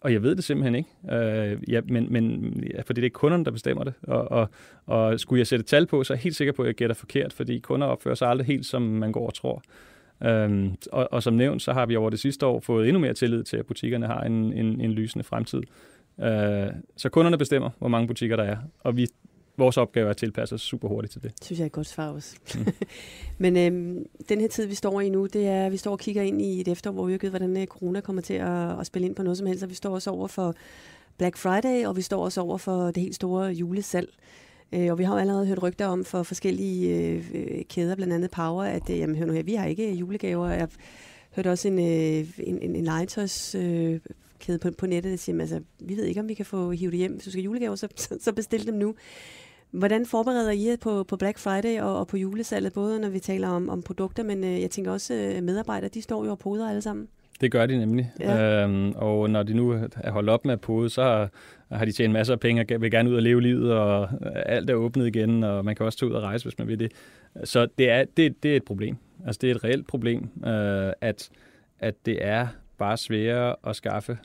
og 0.08 0.14
jeg 0.14 0.24
ved 0.24 0.36
det 0.36 0.44
simpelthen 0.44 0.76
ikke. 0.76 0.90
Øh, 1.12 1.58
ja, 1.68 1.82
men, 1.86 2.14
men, 2.14 2.54
ja, 2.74 2.82
fordi 2.82 3.02
det 3.02 3.08
er 3.08 3.12
kunderne, 3.12 3.46
der 3.46 3.52
bestemmer 3.52 3.84
det. 3.84 3.94
Og, 4.04 4.32
og, 4.32 4.50
og 4.86 5.20
skulle 5.20 5.40
jeg 5.40 5.48
sætte 5.48 5.66
tal 5.66 5.86
på, 5.86 6.04
så 6.04 6.14
er 6.14 6.16
jeg 6.16 6.24
helt 6.24 6.36
sikker 6.36 6.54
på, 6.54 6.62
at 6.62 6.68
jeg 6.68 6.76
gætter 6.76 6.96
forkert, 6.96 7.34
fordi 7.34 7.60
kunder 7.60 7.88
opfører 7.88 8.16
sig 8.16 8.30
aldrig 8.30 8.48
helt, 8.48 8.66
som 8.66 8.82
man 8.82 9.12
går 9.12 9.28
og 9.28 9.34
tror. 9.34 9.64
Øhm, 10.24 10.76
og, 10.92 11.08
og 11.12 11.24
som 11.24 11.34
nævnt, 11.34 11.62
så 11.62 11.74
har 11.74 11.86
vi 11.86 11.96
over 11.96 12.10
det 12.10 12.20
sidste 12.20 12.46
år 12.46 12.60
fået 12.60 12.88
endnu 12.88 13.00
mere 13.00 13.14
tillid 13.14 13.44
til, 13.44 13.58
at 13.58 13.66
butikkerne 13.66 14.08
har 14.08 14.22
en, 14.22 14.54
en, 14.54 14.82
en 14.82 14.92
lysende 14.92 15.24
fremtid. 15.24 15.62
Øh, 16.22 16.68
så 16.98 17.10
kunderne 17.10 17.38
bestemmer, 17.38 17.70
hvor 17.80 17.88
mange 17.88 18.08
butikker 18.08 18.36
der 18.36 18.44
er, 18.44 18.58
og 18.80 18.98
vi 18.98 19.08
vores 19.58 19.78
opgave 19.78 20.06
er 20.06 20.10
at 20.10 20.18
tilpasse 20.18 20.56
os 20.56 20.62
super 20.62 20.88
hurtigt 20.88 21.12
til 21.12 21.24
det. 21.24 21.32
Det 21.40 21.46
synes 21.46 21.60
jeg 21.60 21.64
er 21.64 21.68
et 21.68 21.72
godt 21.72 21.88
svar 21.88 22.08
også. 22.08 22.36
Mm. 22.56 22.66
Men 23.44 23.58
øhm, 23.58 24.06
den 24.30 24.42
her 24.42 24.48
tid, 24.48 24.66
vi 24.66 24.76
står 24.76 25.02
i 25.02 25.10
nu, 25.10 25.26
det 25.26 25.48
er, 25.48 25.66
at 25.66 25.72
vi 25.72 25.78
står 25.78 25.92
og 25.92 26.00
kigger 26.00 26.22
ind 26.22 26.42
i 26.42 26.62
et 26.62 26.68
efterår, 26.68 26.94
hvor 26.94 27.06
vi 27.06 27.18
ved, 27.22 27.30
hvordan 27.30 27.58
øh, 27.58 27.68
corona 27.68 28.02
kommer 28.02 28.22
til 28.22 28.34
at, 28.34 28.80
at 28.80 28.86
spille 28.86 29.08
ind 29.08 29.16
på 29.16 29.24
noget 29.24 29.38
som 29.38 29.48
helst. 29.48 29.64
Og 29.64 29.70
vi 29.70 29.76
står 29.76 29.94
også 29.94 30.10
over 30.10 30.28
for 30.28 30.56
Black 31.18 31.38
Friday, 31.38 31.86
og 31.86 31.98
vi 31.98 32.02
står 32.02 32.24
også 32.24 32.42
over 32.42 32.58
for 32.58 32.86
det 32.86 32.98
helt 32.98 33.16
store 33.16 33.52
julesalg. 33.52 34.10
Øh, 34.74 34.92
og 34.92 34.98
vi 34.98 35.04
har 35.04 35.14
jo 35.14 35.20
allerede 35.20 35.46
hørt 35.46 35.64
rygter 35.64 35.86
om 35.86 36.06
for 36.06 36.24
forskellige 36.24 37.12
øh, 37.34 37.66
kæder, 37.66 37.96
blandt 37.96 38.14
andet 38.14 38.32
Power, 38.32 38.64
at 38.64 38.90
øh, 38.90 39.00
jamen, 39.00 39.16
hør 39.16 39.26
nu 39.26 39.34
her, 39.34 39.44
vi 39.44 39.54
har 39.54 39.66
ikke 39.66 39.94
julegaver. 39.94 40.48
Jeg 40.50 40.68
hørte 41.36 41.52
også 41.52 41.68
en, 41.68 41.80
øh, 41.80 42.28
en, 42.40 42.62
en, 42.62 42.76
en 42.76 42.84
legetøjs 42.84 43.56
øh, 43.56 44.00
kæde 44.40 44.60
på, 44.60 44.72
på 44.78 44.86
nettet, 44.86 45.12
der 45.12 45.18
siger, 45.18 45.42
altså, 45.42 45.62
vi 45.80 45.98
ved 45.98 46.04
ikke, 46.04 46.20
om 46.20 46.30
vi 46.30 46.34
kan 46.34 46.46
få 46.46 46.72
hivet 46.72 46.92
det 46.92 46.98
hjem. 47.00 47.14
Hvis 47.14 47.24
du 47.24 47.32
skal 47.32 47.44
julegaver, 47.44 47.76
så, 47.76 47.88
så 48.20 48.34
bestil 48.34 48.68
dem 48.68 48.76
nu. 48.76 48.96
Hvordan 49.72 50.06
forbereder 50.06 50.52
I 50.52 50.68
jer 50.68 50.76
på, 50.82 51.04
på 51.04 51.18
Black 51.18 51.38
Friday 51.38 51.82
og, 51.82 52.00
og 52.00 52.08
på 52.08 52.18
julesalget, 52.18 52.74
både 52.74 53.00
når 53.00 53.10
vi 53.10 53.20
taler 53.20 53.48
om, 53.48 53.70
om 53.70 53.82
produkter, 53.82 54.24
men 54.24 54.44
øh, 54.44 54.62
jeg 54.62 54.72
tænker 54.72 54.92
også 54.92 55.14
øh, 55.14 55.44
medarbejdere, 55.44 55.90
de 55.94 56.02
står 56.02 56.26
jo 56.26 56.32
og 56.32 56.40
poder 56.40 56.70
alle 56.70 56.82
sammen. 56.82 57.08
Det 57.42 57.52
gør 57.52 57.66
de 57.66 57.78
nemlig. 57.78 58.12
Ja. 58.20 58.64
Øhm, 58.64 58.92
og 58.96 59.30
når 59.30 59.44
de 59.44 59.54
nu 59.54 59.72
er 59.72 60.12
holdt 60.12 60.30
op 60.30 60.46
med 60.46 60.54
at 60.54 60.62
pode, 60.62 60.90
så 60.90 61.04
har, 61.04 61.30
har 61.72 61.86
de 61.86 61.92
tjent 61.92 62.14
masser 62.14 62.34
af 62.34 62.40
penge 62.40 62.66
og 62.76 62.82
vil 62.82 62.92
gerne 62.92 63.10
ud 63.10 63.16
og 63.16 63.22
leve 63.22 63.42
livet, 63.42 63.74
og 63.74 64.10
alt 64.46 64.70
er 64.70 64.74
åbnet 64.74 65.08
igen, 65.08 65.44
og 65.44 65.66
man 65.66 65.76
kan 65.76 65.86
også 65.86 66.00
tage 66.00 66.10
ud 66.10 66.16
og 66.16 66.24
rejse, 66.24 66.46
hvis 66.46 66.58
man 66.58 66.68
vil 66.68 66.80
det. 66.80 66.92
Så 67.44 67.68
det 67.78 67.90
er, 67.90 68.06
det, 68.18 68.44
det 68.44 68.52
er 68.52 68.56
et 68.56 68.64
problem. 68.64 68.98
Altså 69.26 69.40
det 69.42 69.52
er 69.52 69.56
et 69.56 69.64
reelt 69.64 69.88
problem, 69.88 70.30
øh, 70.46 70.94
at, 71.02 71.30
at 71.80 71.96
det 72.06 72.26
er 72.26 72.48
bare 72.78 72.98
sværere 72.98 73.56
at 73.68 73.76
skaffe 73.76 74.18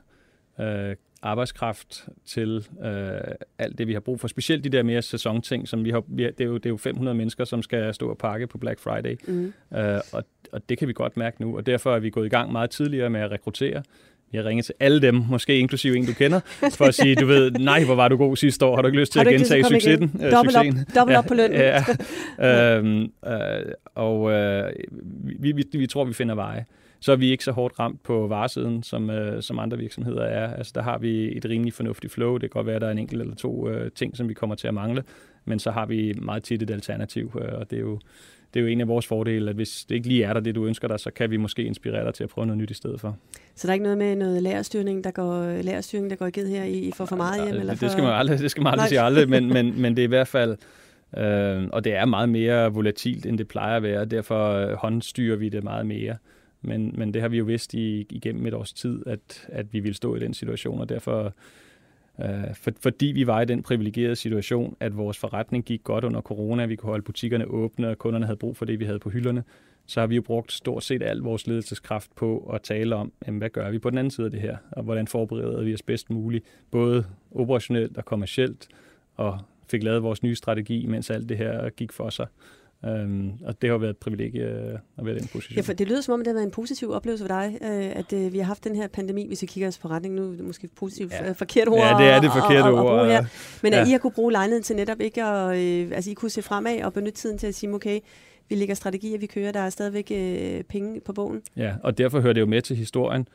øh, 0.61 0.97
arbejdskraft 1.23 2.09
til 2.27 2.67
øh, 2.85 3.35
alt 3.59 3.79
det, 3.79 3.87
vi 3.87 3.93
har 3.93 4.01
brug 4.01 4.21
for. 4.21 4.29
Specielt 4.29 4.65
de 4.65 4.69
der 4.69 4.83
mere 4.83 5.03
sæsonting, 5.03 5.69
som 5.69 5.85
vi 5.85 5.91
har, 5.91 6.03
vi 6.09 6.25
det, 6.25 6.41
er 6.41 6.45
jo, 6.45 6.55
det 6.55 6.67
er 6.67 6.71
jo 6.71 6.77
500 6.77 7.17
mennesker, 7.17 7.45
som 7.45 7.63
skal 7.63 7.95
stå 7.95 8.11
og 8.11 8.19
pakke 8.19 8.47
på 8.47 8.59
Black 8.59 8.81
Friday. 8.81 9.17
Mm. 9.27 9.53
Øh, 9.77 10.01
og, 10.13 10.25
og 10.53 10.69
det 10.69 10.79
kan 10.79 10.89
vi 10.89 10.93
godt 10.93 11.17
mærke 11.17 11.41
nu, 11.41 11.57
og 11.57 11.67
derfor 11.67 11.95
er 11.95 11.99
vi 11.99 12.11
gået 12.11 12.27
i 12.27 12.29
gang 12.29 12.53
meget 12.53 12.71
tidligere 12.71 13.11
med 13.11 13.21
at 13.21 13.31
rekruttere. 13.31 13.83
Vi 14.33 14.39
har 14.39 14.45
ringet 14.45 14.65
til 14.65 14.75
alle 14.81 15.03
dem, 15.03 15.15
måske 15.15 15.59
inklusive 15.59 15.97
en, 15.97 16.07
du 16.07 16.13
kender, 16.13 16.41
for 16.79 16.85
at 16.85 16.95
sige, 16.95 17.15
du 17.15 17.27
ved, 17.27 17.51
nej, 17.51 17.85
hvor 17.85 17.95
var 17.95 18.09
du 18.09 18.17
god 18.17 18.37
sidste 18.37 18.67
år, 18.67 18.75
har 18.75 18.83
du 18.83 18.89
ikke 18.89 19.01
lyst 19.01 19.13
til 19.13 19.21
at 19.21 19.27
gentage 19.27 19.65
succesen? 19.65 20.11
Igen? 20.15 20.33
Dobbelt 20.33 20.57
op, 20.57 20.65
dobbelt 20.95 21.19
op 21.19 21.25
på 21.25 21.35
løn. 21.35 21.53
Ja, 21.53 21.85
ja. 22.39 22.77
øhm, 22.79 23.13
øh, 23.27 23.73
og 23.95 24.31
øh, 24.33 24.73
vi, 25.41 25.53
vi, 25.53 25.65
vi 25.73 25.87
tror, 25.87 26.05
vi 26.05 26.13
finder 26.13 26.35
veje 26.35 26.65
så 27.03 27.13
er 27.13 27.17
vi 27.17 27.31
ikke 27.31 27.45
så 27.45 27.53
hårdt 27.53 27.79
ramt 27.79 28.03
på 28.03 28.27
varesiden, 28.27 28.83
som, 28.83 29.11
øh, 29.11 29.43
som 29.43 29.59
andre 29.59 29.79
virksomheder 29.79 30.23
er. 30.23 30.55
Altså, 30.55 30.73
der 30.75 30.83
har 30.83 30.99
vi 30.99 31.37
et 31.37 31.45
rimelig 31.45 31.73
fornuftigt 31.73 32.13
flow. 32.13 32.33
Det 32.33 32.41
kan 32.41 32.51
godt 32.51 32.67
være, 32.67 32.77
at 32.77 32.81
der 32.81 32.89
er 32.89 32.93
en 32.93 32.99
enkelt 32.99 33.21
eller 33.21 33.35
to 33.35 33.69
øh, 33.69 33.91
ting, 33.91 34.17
som 34.17 34.29
vi 34.29 34.35
kommer 34.35 34.57
til 34.57 34.69
at 34.69 34.75
mangle, 34.75 35.05
men 35.45 35.59
så 35.59 35.71
har 35.71 35.87
vi 35.87 36.15
meget 36.23 36.43
tit 36.43 36.63
et 36.63 36.71
alternativ, 36.71 37.41
øh, 37.41 37.59
og 37.59 37.71
det 37.71 37.77
er 37.77 37.81
jo 37.81 37.99
det 38.55 38.61
er 38.61 38.65
jo 38.65 38.69
en 38.69 38.81
af 38.81 38.89
vores 38.89 39.07
fordele, 39.07 39.51
at 39.51 39.57
hvis 39.57 39.85
det 39.89 39.95
ikke 39.95 40.09
lige 40.09 40.25
er 40.25 40.33
der, 40.33 40.41
det 40.41 40.55
du 40.55 40.67
ønsker 40.67 40.89
dig, 40.89 41.01
så 41.01 41.11
kan 41.11 41.31
vi 41.31 41.37
måske 41.37 41.65
inspirere 41.65 42.05
dig 42.05 42.15
til 42.15 42.25
at 42.25 42.31
prøve 42.31 42.47
noget 42.47 42.59
nyt 42.59 42.71
i 42.71 42.75
stedet 42.75 43.01
for. 43.01 43.17
Så 43.55 43.67
der 43.67 43.71
er 43.71 43.75
ikke 43.75 43.83
noget 43.83 43.99
med 43.99 44.17
noget 44.17 44.43
lærerstyring, 44.43 45.05
der 45.05 45.11
går, 45.11 45.63
lærerstyring, 45.63 46.11
der 46.11 46.17
går 46.17 46.31
givet 46.31 46.49
her 46.49 46.65
i 46.65 46.93
for 46.97 47.05
for 47.05 47.17
meget 47.17 47.45
hjem? 47.45 47.61
Eller 47.61 47.75
for... 47.75 47.85
Det 47.85 47.93
skal 47.93 48.05
man 48.05 48.13
aldrig, 48.13 48.39
det 48.39 48.51
skal 48.51 48.63
man 48.63 48.73
aldrig 48.73 48.89
sige 48.89 49.01
aldrig, 49.01 49.29
men, 49.29 49.49
men, 49.49 49.75
men 49.83 49.97
det 49.97 50.03
er 50.03 50.07
i 50.07 50.09
hvert 50.09 50.29
fald, 50.29 50.57
øh, 51.17 51.69
og 51.73 51.85
det 51.85 51.95
er 51.95 52.05
meget 52.05 52.29
mere 52.29 52.73
volatilt, 52.73 53.27
end 53.27 53.39
det 53.39 53.49
plejer 53.49 53.77
at 53.77 53.83
være, 53.83 54.05
derfor 54.05 54.53
øh, 54.53 54.73
håndstyrer 54.73 55.37
vi 55.37 55.49
det 55.49 55.65
meget 55.65 55.87
mere. 55.87 56.17
Men, 56.63 56.95
men 56.99 57.15
det 57.15 57.23
har 57.23 57.29
vi 57.29 57.39
jo 57.39 57.45
vidst 57.45 57.75
i, 57.75 58.07
igennem 58.11 58.47
et 58.47 58.55
års 58.55 58.73
tid, 58.73 59.03
at, 59.07 59.47
at 59.49 59.73
vi 59.73 59.81
ville 59.81 59.95
stå 59.95 60.17
i 60.17 60.19
den 60.19 60.35
situation, 60.35 60.81
og 60.81 60.89
derfor 60.89 61.35
Øh, 62.21 62.55
for, 62.55 62.71
fordi 62.81 63.07
vi 63.07 63.27
var 63.27 63.41
i 63.41 63.45
den 63.45 63.63
privilegerede 63.63 64.17
situation, 64.17 64.77
at 64.81 64.97
vores 64.97 65.19
forretning 65.19 65.65
gik 65.65 65.85
godt 65.85 66.05
under 66.05 66.21
corona, 66.21 66.67
vi 66.67 66.77
kunne 66.77 66.91
holde 66.91 67.05
butikkerne 67.05 67.45
åbne, 67.45 67.89
og 67.89 67.99
kunderne 67.99 68.27
havde 68.27 68.37
brug 68.37 68.57
for 68.57 68.65
det, 68.65 68.81
vi 68.81 68.85
havde 68.85 68.99
på 68.99 69.11
hylderne, 69.11 69.45
så 69.87 70.01
har 70.01 70.07
vi 70.07 70.15
jo 70.15 70.23
brugt 70.23 70.53
stort 70.53 70.85
set 70.85 71.03
al 71.03 71.19
vores 71.19 71.47
ledelseskraft 71.47 72.15
på 72.15 72.51
at 72.55 72.63
tale 72.63 72.97
om, 72.97 73.13
jamen, 73.27 73.39
hvad 73.39 73.51
gør 73.51 73.71
vi 73.71 73.79
på 73.79 73.91
den 73.91 73.99
anden 73.99 74.11
side 74.11 74.25
af 74.25 74.31
det 74.31 74.41
her, 74.41 74.57
og 74.71 74.83
hvordan 74.83 75.07
forbereder 75.07 75.63
vi 75.63 75.75
os 75.75 75.83
bedst 75.83 76.11
muligt, 76.11 76.45
både 76.71 77.05
operationelt 77.31 77.99
og 77.99 78.05
kommercielt, 78.05 78.69
og 79.17 79.39
fik 79.71 79.83
lavet 79.83 80.03
vores 80.03 80.23
nye 80.23 80.35
strategi, 80.35 80.87
mens 80.87 81.11
alt 81.11 81.29
det 81.29 81.39
her 81.39 81.71
gik 81.71 81.93
for 81.93 82.11
sig. 82.11 82.27
Um, 82.87 83.33
og 83.45 83.63
det 83.63 83.71
har 83.71 83.79
været 83.79 83.91
et 83.91 83.97
privilegie 83.97 84.43
øh, 84.43 84.79
at 84.99 85.07
være 85.07 85.17
i 85.17 85.19
den 85.19 85.29
position. 85.33 85.57
Ja, 85.57 85.63
for 85.63 85.73
det 85.73 85.89
lyder 85.89 86.01
som 86.01 86.15
om, 86.15 86.21
det 86.21 86.27
har 86.27 86.35
været 86.35 86.45
en 86.45 86.51
positiv 86.51 86.91
oplevelse 86.91 87.25
for 87.25 87.29
dig, 87.29 87.59
øh, 87.63 87.97
at 87.97 88.13
øh, 88.13 88.33
vi 88.33 88.39
har 88.39 88.45
haft 88.45 88.65
den 88.65 88.77
her 88.77 88.89
pandemi, 88.89 89.27
hvis 89.27 89.43
vi 89.43 89.47
kigger 89.47 89.69
os 89.69 89.79
på 89.79 89.89
retning 89.89 90.15
nu, 90.15 90.35
måske 90.41 90.69
positivt 90.77 91.13
ja. 91.13 91.33
forkert 91.33 91.69
ord. 91.69 91.79
Ja, 91.79 92.05
det 92.05 92.11
er 92.11 92.21
det 92.21 92.31
forkerte 92.33 92.69
at, 92.69 92.75
at 92.75 92.81
ord. 92.81 93.07
Her. 93.07 93.25
Men 93.63 93.73
at 93.75 93.89
I 93.89 93.91
har 93.91 93.99
kunne 93.99 94.13
bruge 94.13 94.33
lejligheden 94.33 94.63
til 94.63 94.77
netop 94.77 95.01
ikke 95.01 95.25
at, 95.25 95.59
øh, 95.59 95.91
altså 95.95 96.11
I 96.11 96.15
kunne 96.15 96.31
se 96.31 96.43
fremad 96.43 96.83
og 96.83 96.93
benytte 96.93 97.19
tiden 97.19 97.39
til 97.39 97.47
at 97.47 97.55
sige, 97.55 97.75
okay, 97.75 98.01
vi 98.49 98.55
lægger 98.55 98.75
strategier, 98.75 99.19
vi 99.19 99.27
kører, 99.27 99.53
der 99.53 99.61
er 99.61 99.71
stadigvæk 99.71 100.13
øh, 100.15 100.63
penge 100.65 101.01
på 101.01 101.13
bogen. 101.13 101.43
Ja, 101.57 101.75
og 101.83 101.99
derfor 101.99 102.21
hører 102.21 102.33
det 102.33 102.41
jo 102.41 102.47
med 102.47 102.63
til 102.63 102.77
historien, 102.77 103.29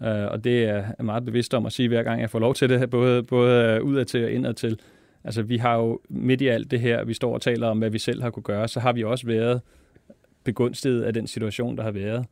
uh, 0.00 0.06
og 0.06 0.44
det 0.44 0.64
er 0.64 0.84
jeg 0.98 1.04
meget 1.04 1.24
bevidst 1.24 1.54
om 1.54 1.66
at 1.66 1.72
sige, 1.72 1.88
hver 1.88 2.02
gang 2.02 2.20
jeg 2.20 2.30
får 2.30 2.38
lov 2.38 2.54
til 2.54 2.68
det, 2.68 2.90
både, 2.90 3.22
både 3.22 3.82
udad 3.82 4.04
til 4.04 4.24
og 4.24 4.30
indad 4.30 4.54
til. 4.54 4.80
Altså, 5.24 5.42
vi 5.42 5.56
har 5.56 5.76
jo 5.76 6.00
midt 6.08 6.40
i 6.40 6.46
alt 6.46 6.70
det 6.70 6.80
her, 6.80 7.04
vi 7.04 7.14
står 7.14 7.34
og 7.34 7.42
taler 7.42 7.68
om, 7.68 7.78
hvad 7.78 7.90
vi 7.90 7.98
selv 7.98 8.22
har 8.22 8.30
kunne 8.30 8.42
gøre, 8.42 8.68
så 8.68 8.80
har 8.80 8.92
vi 8.92 9.04
også 9.04 9.26
været 9.26 9.60
begunstiget 10.44 11.02
af 11.02 11.14
den 11.14 11.26
situation, 11.26 11.76
der 11.76 11.82
har 11.82 11.90
været. 11.90 12.26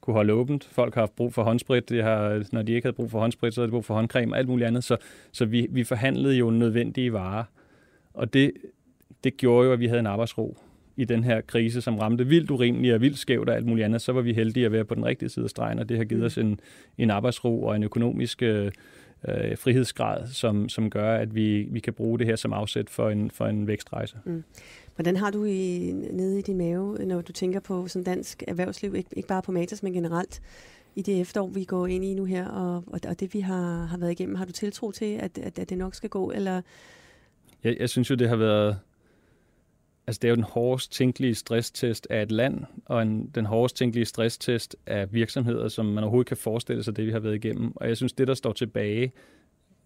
Kunne 0.00 0.14
holde 0.14 0.32
åbent. 0.32 0.64
Folk 0.64 0.94
har 0.94 1.00
haft 1.00 1.16
brug 1.16 1.34
for 1.34 1.42
håndsprit. 1.42 1.88
De 1.88 2.02
har, 2.02 2.42
når 2.52 2.62
de 2.62 2.72
ikke 2.72 2.86
havde 2.86 2.96
brug 2.96 3.10
for 3.10 3.20
håndsprit, 3.20 3.54
så 3.54 3.60
havde 3.60 3.66
de 3.66 3.70
brug 3.70 3.84
for 3.84 3.94
håndcreme 3.94 4.34
og 4.34 4.38
alt 4.38 4.48
muligt 4.48 4.66
andet. 4.66 4.84
Så, 4.84 4.96
så 5.32 5.44
vi, 5.44 5.66
vi 5.70 5.84
forhandlede 5.84 6.34
jo 6.34 6.50
nødvendige 6.50 7.12
varer. 7.12 7.44
Og 8.14 8.34
det, 8.34 8.52
det 9.24 9.36
gjorde 9.36 9.66
jo, 9.66 9.72
at 9.72 9.80
vi 9.80 9.86
havde 9.86 10.00
en 10.00 10.06
arbejdsro 10.06 10.56
i 10.96 11.04
den 11.04 11.24
her 11.24 11.40
krise, 11.40 11.80
som 11.80 11.98
ramte 11.98 12.26
vildt 12.26 12.50
urimeligt 12.50 12.94
og 12.94 13.00
vildt 13.00 13.18
skævt 13.18 13.48
og 13.48 13.56
alt 13.56 13.66
muligt 13.66 13.84
andet, 13.84 14.02
så 14.02 14.12
var 14.12 14.20
vi 14.20 14.32
heldige 14.32 14.66
at 14.66 14.72
være 14.72 14.84
på 14.84 14.94
den 14.94 15.04
rigtige 15.04 15.28
side 15.28 15.44
af 15.44 15.50
stregen, 15.50 15.78
og 15.78 15.88
det 15.88 15.96
har 15.96 16.04
givet 16.04 16.20
mm. 16.20 16.26
os 16.26 16.38
en, 16.38 16.60
en 16.98 17.10
arbejdsro 17.10 17.62
og 17.62 17.76
en 17.76 17.82
økonomisk 17.82 18.42
øh, 18.42 18.70
øh, 19.28 19.58
frihedsgrad, 19.58 20.28
som, 20.28 20.68
som 20.68 20.90
gør, 20.90 21.14
at 21.14 21.34
vi, 21.34 21.62
vi 21.62 21.80
kan 21.80 21.92
bruge 21.92 22.18
det 22.18 22.26
her 22.26 22.36
som 22.36 22.52
afsæt 22.52 22.90
for 22.90 23.10
en, 23.10 23.30
for 23.30 23.46
en 23.46 23.66
vækstrejse. 23.66 24.16
Mm. 24.24 24.44
Hvordan 24.94 25.16
har 25.16 25.30
du 25.30 25.44
i, 25.44 25.92
nede 26.12 26.38
i 26.38 26.42
din 26.42 26.58
mave, 26.58 26.98
når 27.06 27.20
du 27.20 27.32
tænker 27.32 27.60
på 27.60 27.88
sådan 27.88 28.04
dansk 28.04 28.42
erhvervsliv, 28.48 28.94
ikke, 28.94 29.10
ikke 29.16 29.28
bare 29.28 29.42
på 29.42 29.52
Matas, 29.52 29.82
men 29.82 29.92
generelt, 29.92 30.42
i 30.96 31.02
det 31.02 31.20
efterår, 31.20 31.48
vi 31.48 31.64
går 31.64 31.86
ind 31.86 32.04
i 32.04 32.14
nu 32.14 32.24
her, 32.24 32.48
og, 32.48 32.84
og, 32.86 33.00
og 33.08 33.20
det 33.20 33.34
vi 33.34 33.40
har, 33.40 33.84
har 33.84 33.98
været 33.98 34.10
igennem, 34.10 34.34
har 34.34 34.44
du 34.44 34.52
tiltro 34.52 34.90
til, 34.90 35.14
at, 35.14 35.38
at, 35.38 35.58
at 35.58 35.70
det 35.70 35.78
nok 35.78 35.94
skal 35.94 36.10
gå, 36.10 36.30
eller? 36.30 36.62
Jeg, 37.64 37.76
jeg 37.80 37.88
synes 37.88 38.10
jo, 38.10 38.14
det 38.14 38.28
har 38.28 38.36
været 38.36 38.78
Altså, 40.10 40.20
det 40.22 40.28
er 40.28 40.30
jo 40.30 40.36
den 40.36 40.44
hårdest 40.44 40.92
tænkelige 40.92 41.34
stresstest 41.34 42.06
af 42.10 42.22
et 42.22 42.32
land, 42.32 42.64
og 42.84 43.02
en, 43.02 43.30
den 43.34 43.46
hårdest 43.46 43.76
tænkelige 43.76 44.04
stresstest 44.04 44.76
af 44.86 45.12
virksomheder, 45.12 45.68
som 45.68 45.86
man 45.86 46.04
overhovedet 46.04 46.28
kan 46.28 46.36
forestille 46.36 46.82
sig, 46.82 46.96
det 46.96 47.06
vi 47.06 47.10
har 47.10 47.18
været 47.18 47.34
igennem. 47.34 47.72
Og 47.76 47.88
jeg 47.88 47.96
synes, 47.96 48.12
det 48.12 48.28
der 48.28 48.34
står 48.34 48.52
tilbage, 48.52 49.12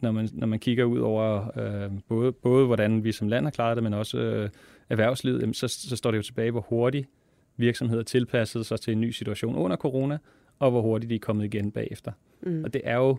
når 0.01 0.12
man, 0.12 0.29
når 0.33 0.47
man 0.47 0.59
kigger 0.59 0.85
ud 0.85 0.99
over 0.99 1.59
øh, 1.59 1.91
både, 2.09 2.33
både, 2.33 2.66
hvordan 2.66 3.05
vi 3.05 3.12
som 3.12 3.29
land 3.29 3.45
har 3.47 3.51
klaret 3.51 3.77
det, 3.77 3.85
men 3.85 3.95
også 3.95 4.18
øh, 4.18 4.51
erhvervslivet, 4.89 5.41
jamen, 5.41 5.55
så, 5.55 5.68
så 5.68 5.97
står 5.97 6.11
det 6.11 6.18
jo 6.18 6.22
tilbage, 6.22 6.51
hvor 6.51 6.66
hurtigt 6.68 7.09
virksomheder 7.57 8.03
tilpassede 8.03 8.64
sig 8.64 8.81
til 8.81 8.93
en 8.93 9.01
ny 9.01 9.11
situation 9.11 9.57
under 9.57 9.77
corona, 9.77 10.18
og 10.59 10.70
hvor 10.70 10.81
hurtigt 10.81 11.11
de 11.11 11.14
er 11.14 11.18
kommet 11.18 11.45
igen 11.45 11.70
bagefter. 11.70 12.12
Mm. 12.43 12.64
Og 12.64 12.72
det 12.72 12.81
er 12.85 12.97
jo 12.97 13.16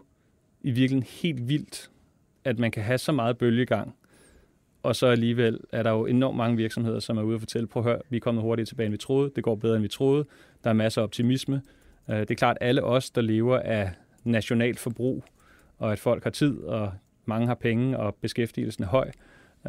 i 0.61 0.71
virkeligheden 0.71 1.07
helt 1.21 1.49
vildt, 1.49 1.91
at 2.43 2.59
man 2.59 2.71
kan 2.71 2.83
have 2.83 2.97
så 2.97 3.11
meget 3.11 3.37
bølgegang, 3.37 3.95
og 4.85 4.95
så 4.95 5.07
alligevel 5.07 5.59
er 5.71 5.83
der 5.83 5.91
jo 5.91 6.05
enormt 6.05 6.37
mange 6.37 6.57
virksomheder, 6.57 6.99
som 6.99 7.17
er 7.17 7.21
ude 7.21 7.35
og 7.35 7.39
fortælle, 7.39 7.67
prøv 7.67 7.83
at 7.83 7.89
høre, 7.89 8.01
vi 8.09 8.17
er 8.17 8.21
kommet 8.21 8.41
hurtigt 8.41 8.67
tilbage, 8.67 8.85
end 8.85 8.93
vi 8.93 8.97
troede, 8.97 9.31
det 9.35 9.43
går 9.43 9.55
bedre, 9.55 9.75
end 9.75 9.81
vi 9.81 9.87
troede, 9.87 10.25
der 10.63 10.69
er 10.69 10.73
masser 10.73 11.01
af 11.01 11.03
optimisme. 11.03 11.61
Øh, 12.09 12.19
det 12.19 12.31
er 12.31 12.35
klart, 12.35 12.57
alle 12.61 12.83
os, 12.83 13.09
der 13.09 13.21
lever 13.21 13.59
af 13.59 13.91
nationalt 14.23 14.79
forbrug, 14.79 15.23
og 15.77 15.91
at 15.91 15.99
folk 15.99 16.23
har 16.23 16.31
tid, 16.31 16.57
og 16.57 16.91
mange 17.25 17.47
har 17.47 17.55
penge, 17.55 17.97
og 17.97 18.15
beskæftigelsen 18.15 18.83
er 18.83 18.87
høj, 18.87 19.11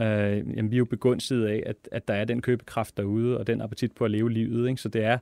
øh, 0.01 0.57
jamen, 0.57 0.71
vi 0.71 0.77
er 0.77 0.79
jo 0.79 0.85
begunstiget 0.85 1.47
af, 1.47 1.63
at, 1.67 1.77
at 1.93 2.09
der 2.09 2.15
er 2.15 2.25
den 2.25 2.43
købekraft 2.43 2.97
derude, 2.97 3.39
og 3.39 3.47
den 3.47 3.61
appetit 3.61 3.93
på 3.93 4.05
at 4.05 4.11
leve 4.11 4.31
livet. 4.31 4.69
Ikke? 4.69 4.81
Så 4.81 4.89
det 4.89 5.05
er, 5.05 5.19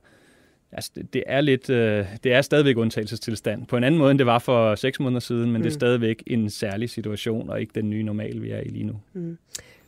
altså, 0.71 0.91
det, 0.95 1.13
det 1.13 1.23
er 1.27 1.41
lidt, 1.41 1.69
øh, 1.69 2.05
det 2.23 2.33
er 2.33 2.41
stadigvæk 2.41 2.77
undtagelsestilstand. 2.77 3.65
På 3.67 3.77
en 3.77 3.83
anden 3.83 3.97
måde, 3.97 4.11
end 4.11 4.19
det 4.19 4.27
var 4.27 4.39
for 4.39 4.75
seks 4.75 4.99
måneder 4.99 5.19
siden, 5.19 5.51
men 5.51 5.51
mm. 5.51 5.61
det 5.61 5.69
er 5.69 5.75
mm. 5.75 5.79
stadigvæk 5.79 6.23
en 6.27 6.49
særlig 6.49 6.89
situation, 6.89 7.49
og 7.49 7.61
ikke 7.61 7.71
den 7.75 7.89
nye 7.89 8.03
normal, 8.03 8.41
vi 8.41 8.51
er 8.51 8.59
i 8.59 8.69
lige 8.69 8.83
nu. 8.83 9.01
Mm. 9.13 9.37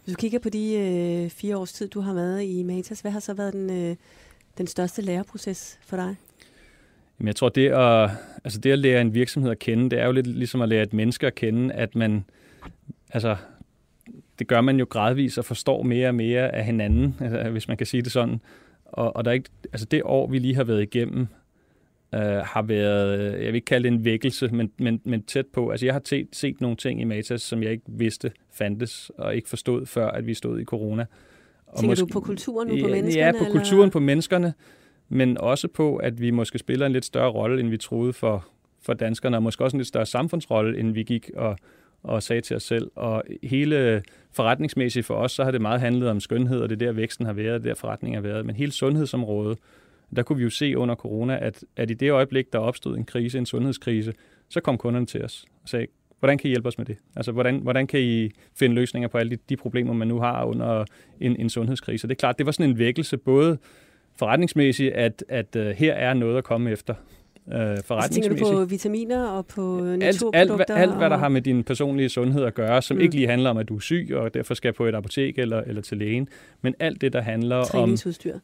Hvis 0.08 0.16
du 0.16 0.20
kigger 0.20 0.40
på 0.40 0.50
de 0.50 0.74
øh, 0.74 1.30
fire 1.30 1.58
års 1.58 1.74
tid, 1.74 1.88
du 1.88 2.00
har 2.00 2.14
været 2.14 2.44
i 2.44 2.64
Matas, 2.64 3.02
hvad 3.02 3.12
har 3.12 3.20
så 3.20 3.34
været 3.34 3.54
den, 3.54 3.70
øh, 3.70 3.96
den 4.58 4.68
største 4.68 5.02
læreproces 5.02 5.80
for 5.82 5.98
dig? 5.98 6.16
Jamen, 7.20 7.28
jeg 7.28 7.36
tror, 7.36 7.50
det 7.50 7.70
at, 7.70 8.10
altså 8.44 8.60
det 8.60 8.72
at 8.72 8.80
lære 8.80 9.02
en 9.02 9.14
virksomhed 9.14 9.52
at 9.52 9.60
kende, 9.60 9.90
det 9.90 10.00
er 10.00 10.06
jo 10.06 10.12
lidt 10.12 10.28
ligesom 10.28 10.62
at 10.62 10.70
lære 10.70 10.84
et 10.84 10.94
menneske 10.94 11.28
at 11.28 11.36
kende, 11.36 11.74
at 11.74 11.96
man, 11.96 12.26
altså, 13.10 13.36
det 14.40 14.48
gør 14.48 14.62
man 14.62 14.80
jo 14.80 14.86
gradvist 14.90 15.38
og 15.38 15.46
forstår 15.46 15.84
mere 15.84 16.08
og 16.08 16.16
mere 16.16 16.56
af 16.56 16.66
hinanden, 16.66 17.16
altså, 17.22 17.50
hvis 17.50 17.68
man 17.68 17.78
kan 17.78 17.88
sige 17.88 18.02
det 18.02 18.12
sådan. 18.12 18.42
Og, 18.86 19.16
og 19.16 19.26
der 19.26 19.32
er 19.32 19.36
ikke, 19.36 19.50
altså 19.74 19.86
det 19.86 20.02
år, 20.06 20.28
vi 20.28 20.40
lige 20.40 20.56
har 20.56 20.64
været 20.64 20.82
igennem, 20.82 21.28
øh, 22.16 22.22
har 22.22 22.62
været, 22.62 23.34
jeg 23.34 23.48
vil 23.48 23.56
ikke 23.56 23.66
kalde 23.66 23.90
det 23.90 23.94
en 23.94 24.06
vækkelse, 24.06 24.48
men, 24.48 24.72
men, 24.78 25.02
men 25.04 25.24
tæt 25.24 25.46
på. 25.54 25.70
Altså 25.70 25.86
jeg 25.86 25.96
har 25.96 26.02
set, 26.06 26.28
set 26.32 26.62
nogle 26.62 26.78
ting 26.78 27.02
i 27.02 27.04
Matas, 27.04 27.42
som 27.42 27.64
jeg 27.64 27.72
ikke 27.72 27.84
vidste 27.88 28.32
fandtes, 28.52 29.12
og 29.18 29.36
ikke 29.36 29.50
forstod 29.50 29.86
før, 29.86 30.08
at 30.08 30.28
vi 30.28 30.34
stod 30.34 30.60
i 30.60 30.64
corona. 30.64 31.06
Og 31.68 31.80
Tænker 31.80 31.92
måske, 31.92 32.02
du 32.02 32.08
på 32.14 32.20
kulturen 32.20 32.68
nu, 32.68 32.82
på 32.82 32.88
menneskerne? 32.88 33.26
Ja, 33.26 33.32
på 33.32 33.38
eller? 33.38 33.52
kulturen, 33.52 33.90
på 33.90 34.00
menneskerne, 34.00 34.54
men 35.10 35.38
også 35.38 35.68
på, 35.68 35.96
at 35.96 36.22
vi 36.22 36.32
måske 36.32 36.60
spiller 36.60 36.86
en 36.86 36.92
lidt 36.92 37.06
større 37.06 37.30
rolle, 37.30 37.60
end 37.60 37.70
vi 37.70 37.78
troede 37.78 38.14
for, 38.14 38.48
for 38.82 38.94
danskerne, 38.94 39.38
og 39.38 39.44
måske 39.44 39.64
også 39.64 39.78
en 39.78 39.80
lidt 39.80 39.88
større 39.88 40.06
samfundsrolle, 40.06 40.80
end 40.80 40.92
vi 40.94 41.04
gik 41.04 41.32
og, 41.36 41.58
og 42.04 42.24
sagde 42.24 42.42
til 42.42 42.56
os 42.56 42.64
selv. 42.64 42.92
Og 42.96 43.24
hele 43.44 44.04
forretningsmæssigt 44.32 45.06
for 45.06 45.14
os, 45.14 45.32
så 45.32 45.44
har 45.44 45.52
det 45.52 45.62
meget 45.62 45.80
handlet 45.80 46.10
om 46.10 46.20
skønhed, 46.20 46.60
og 46.60 46.70
det 46.70 46.82
er 46.82 46.86
der 46.86 46.92
væksten 46.92 47.26
har 47.26 47.34
været, 47.34 47.62
det 47.62 47.70
der 47.70 47.76
forretning 47.76 48.16
har 48.16 48.22
været. 48.22 48.46
Men 48.46 48.56
hele 48.56 48.72
sundhedsområdet, 48.72 49.58
der 50.16 50.24
kunne 50.24 50.38
vi 50.38 50.44
jo 50.44 50.50
se 50.50 50.78
under 50.78 50.96
corona, 50.96 51.46
at, 51.46 51.64
at 51.76 51.92
i 51.92 51.94
det 51.94 52.12
øjeblik, 52.12 52.54
der 52.54 52.60
opstod 52.60 52.98
en 52.98 53.06
krise, 53.06 53.38
en 53.38 53.46
sundhedskrise, 53.46 54.14
så 54.50 54.62
kom 54.62 54.78
kunderne 54.78 55.06
til 55.06 55.24
os 55.24 55.46
og 55.64 55.70
sagde, 55.70 55.88
hvordan 56.20 56.38
kan 56.38 56.48
I 56.48 56.50
hjælpe 56.50 56.68
os 56.68 56.78
med 56.78 56.86
det? 56.86 56.98
Altså, 57.16 57.32
hvordan, 57.32 57.60
hvordan 57.60 57.88
kan 57.88 58.00
I 58.00 58.30
finde 58.56 58.76
løsninger 58.76 59.08
på 59.08 59.18
alle 59.18 59.30
de, 59.30 59.38
de 59.50 59.58
problemer, 59.58 59.94
man 59.94 60.08
nu 60.08 60.20
har 60.20 60.44
under 60.44 60.86
en, 61.20 61.36
en 61.36 61.50
sundhedskrise? 61.50 62.08
Det 62.08 62.14
er 62.14 62.18
klart, 62.20 62.38
det 62.38 62.46
var 62.46 62.52
sådan 62.52 62.70
en 62.70 62.78
vækkelse, 62.78 63.18
både 63.18 63.58
forretningsmæssigt, 64.16 64.94
at, 64.94 65.24
at 65.30 65.56
uh, 65.56 65.62
her 65.62 65.94
er 65.94 66.14
noget 66.14 66.38
at 66.38 66.44
komme 66.44 66.72
efter, 66.72 66.94
øh, 67.54 67.78
forretningsmæssigt. 67.86 68.38
Tænker 68.38 68.52
du 68.52 68.60
på 68.60 68.66
vitaminer 68.66 69.28
og 69.28 69.46
på 69.46 69.82
naturprodukter? 69.82 70.40
Alt, 70.40 70.62
alt, 70.62 70.72
alt, 70.72 70.98
hvad 70.98 71.10
der 71.10 71.18
har 71.18 71.30
med 71.30 71.42
din 71.42 71.64
personlige 71.64 72.10
sundhed 72.10 72.44
at 72.44 72.54
gøre, 72.54 72.82
som 72.82 72.98
mm. 72.98 73.02
ikke 73.02 73.16
lige 73.16 73.28
handler 73.28 73.50
om, 73.50 73.58
at 73.58 73.70
du 73.70 73.76
er 73.76 73.80
syg, 73.80 74.10
og 74.14 74.34
derfor 74.34 74.54
skal 74.54 74.74
på 74.74 74.86
et 74.86 74.96
apotek 74.96 75.40
eller, 75.40 75.62
eller 75.62 75.82
til 75.82 75.98
lægen, 75.98 76.30
men 76.62 76.76
alt 76.80 77.02
det, 77.02 77.14
der 77.14 77.22
handler 77.22 77.76
om 77.76 77.98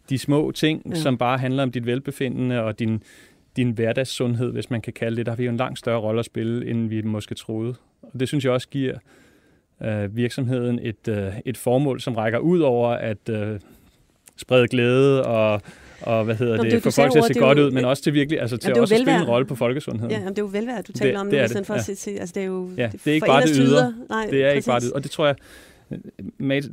de 0.10 0.18
små 0.18 0.52
ting, 0.52 0.82
ja. 0.90 0.96
som 0.96 1.18
bare 1.18 1.38
handler 1.38 1.64
om 1.64 1.72
dit 1.72 1.86
velbefindende 1.86 2.64
og 2.64 2.80
din, 2.80 3.04
din 3.56 3.72
hverdagssundhed, 3.72 4.52
hvis 4.52 4.70
man 4.70 4.82
kan 4.82 4.94
kalde 4.94 5.18
det, 5.18 5.26
der 5.26 5.32
har 5.32 5.38
vi 5.38 5.44
jo 5.44 5.52
en 5.52 5.58
langt 5.58 5.80
større 5.80 6.00
rolle 6.00 6.20
at 6.20 6.26
spille, 6.26 6.70
end 6.70 6.90
vi 6.90 7.02
måske 7.02 7.36
troede. 7.36 7.76
Og 8.02 8.20
det 8.20 8.28
synes 8.28 8.46
jeg 8.46 8.54
også 8.54 8.70
giver 8.70 8.98
øh, 9.84 10.16
virksomheden 10.16 10.80
et, 10.82 11.08
øh, 11.08 11.34
et 11.46 11.58
formål, 11.58 12.02
som 12.02 12.16
rækker 12.16 12.40
ud 12.40 12.60
over 12.60 12.90
at 12.90 13.30
øh, 13.30 13.60
sprede 14.38 14.68
glæde 14.68 15.26
og 15.26 15.62
og 16.04 16.26
hvad 16.26 16.36
hedder 16.36 16.58
Nå, 16.58 16.64
det, 16.64 16.72
det 16.72 16.84
for 16.84 16.92
folk 16.92 17.12
til 17.12 17.20
at 17.20 17.26
se 17.26 17.34
godt 17.34 17.60
ud, 17.60 17.72
men 17.72 17.86
også 17.86 18.04
til 18.04 18.14
virkelig, 18.14 18.42
altså 18.42 18.58
til 18.58 18.68
jamen, 18.68 18.82
også 18.82 18.96
at 18.96 19.02
spille 19.02 19.22
en 19.22 19.28
rolle 19.28 19.48
på 19.48 19.56
folkesundheden. 19.56 20.12
Ja, 20.12 20.18
jamen, 20.18 20.30
det 20.30 20.40
er 20.40 20.44
jo 20.44 20.50
velvære, 20.52 20.82
du 20.82 20.92
taler 20.92 21.12
det, 21.12 21.22
om 21.22 21.30
det, 21.30 21.40
nu, 21.40 21.46
i 21.46 21.48
stedet 21.48 21.68
for 21.68 21.74
ja. 21.74 21.80
at 21.80 21.98
se, 21.98 22.12
altså 22.12 22.34
det 22.36 22.44
er 22.44 22.48
jo 22.48 22.70
ja, 22.78 22.90
det 22.94 23.08
er 23.08 23.14
ikke 23.14 23.26
bare 23.26 23.42
det 23.42 23.56
yder. 23.60 23.94
Nej, 24.10 24.28
det 24.32 24.44
er 24.44 24.50
præcis. 24.50 24.56
ikke 24.56 24.68
bare 24.68 24.80
det. 24.80 24.92
Og 24.92 25.04
det 25.04 25.12
tror 25.12 25.26
jeg, 25.26 25.36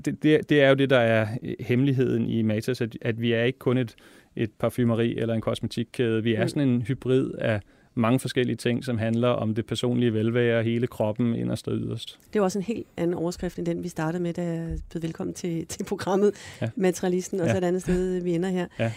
det, 0.04 0.22
det, 0.22 0.48
det 0.48 0.62
er 0.62 0.68
jo 0.68 0.74
det, 0.74 0.90
der 0.90 0.98
er 0.98 1.26
hemmeligheden 1.60 2.26
i 2.26 2.42
Matas, 2.42 2.80
at, 2.80 2.96
at 3.02 3.20
vi 3.20 3.32
er 3.32 3.42
ikke 3.42 3.58
kun 3.58 3.78
et, 3.78 3.94
et 4.36 4.50
parfumeri 4.58 5.18
eller 5.18 5.34
en 5.34 5.40
kosmetikkæde. 5.40 6.22
Vi 6.22 6.34
er 6.34 6.42
mm. 6.42 6.48
sådan 6.48 6.68
en 6.68 6.82
hybrid 6.82 7.30
af 7.38 7.60
mange 7.94 8.20
forskellige 8.20 8.56
ting, 8.56 8.84
som 8.84 8.98
handler 8.98 9.28
om 9.28 9.54
det 9.54 9.66
personlige 9.66 10.14
velvære, 10.14 10.62
hele 10.62 10.86
kroppen, 10.86 11.34
inderst 11.34 11.68
og 11.68 11.74
yderst. 11.76 12.18
Det 12.32 12.38
er 12.38 12.42
også 12.42 12.58
en 12.58 12.64
helt 12.64 12.86
anden 12.96 13.14
overskrift 13.14 13.58
end 13.58 13.66
den, 13.66 13.82
vi 13.82 13.88
startede 13.88 14.22
med, 14.22 14.32
da 14.32 14.42
jeg 14.42 14.78
bød 14.92 15.00
velkommen 15.00 15.34
til, 15.34 15.66
til 15.66 15.84
programmet 15.84 16.32
ja. 16.60 16.70
Materialisten, 16.76 17.40
og 17.40 17.46
ja. 17.46 17.52
så 17.52 17.58
et 17.58 17.64
andet 17.64 17.82
sted, 17.82 18.20
vi 18.20 18.34
ender 18.34 18.48
her. 18.48 18.66
Ja. 18.78 18.92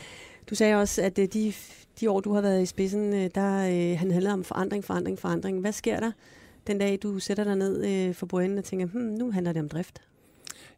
Du 0.49 0.55
sagde 0.55 0.75
også, 0.75 1.01
at 1.01 1.19
øh, 1.19 1.27
de, 1.33 1.53
de 1.99 2.09
år, 2.09 2.19
du 2.19 2.33
har 2.33 2.41
været 2.41 2.61
i 2.61 2.65
spidsen, 2.65 3.13
øh, 3.13 3.29
der 3.35 3.67
øh, 3.67 3.99
han 3.99 4.11
handler 4.11 4.33
om 4.33 4.43
forandring, 4.43 4.83
forandring, 4.83 5.19
forandring. 5.19 5.59
Hvad 5.59 5.71
sker 5.71 5.99
der 5.99 6.11
den 6.67 6.77
dag, 6.77 6.99
du 7.03 7.19
sætter 7.19 7.43
dig 7.43 7.55
ned 7.55 8.13
for 8.13 8.25
bordenden 8.25 8.57
og 8.57 8.63
tænker, 8.63 8.85
hmm, 8.85 9.01
nu 9.01 9.31
handler 9.31 9.53
det 9.53 9.61
om 9.61 9.69
drift? 9.69 10.01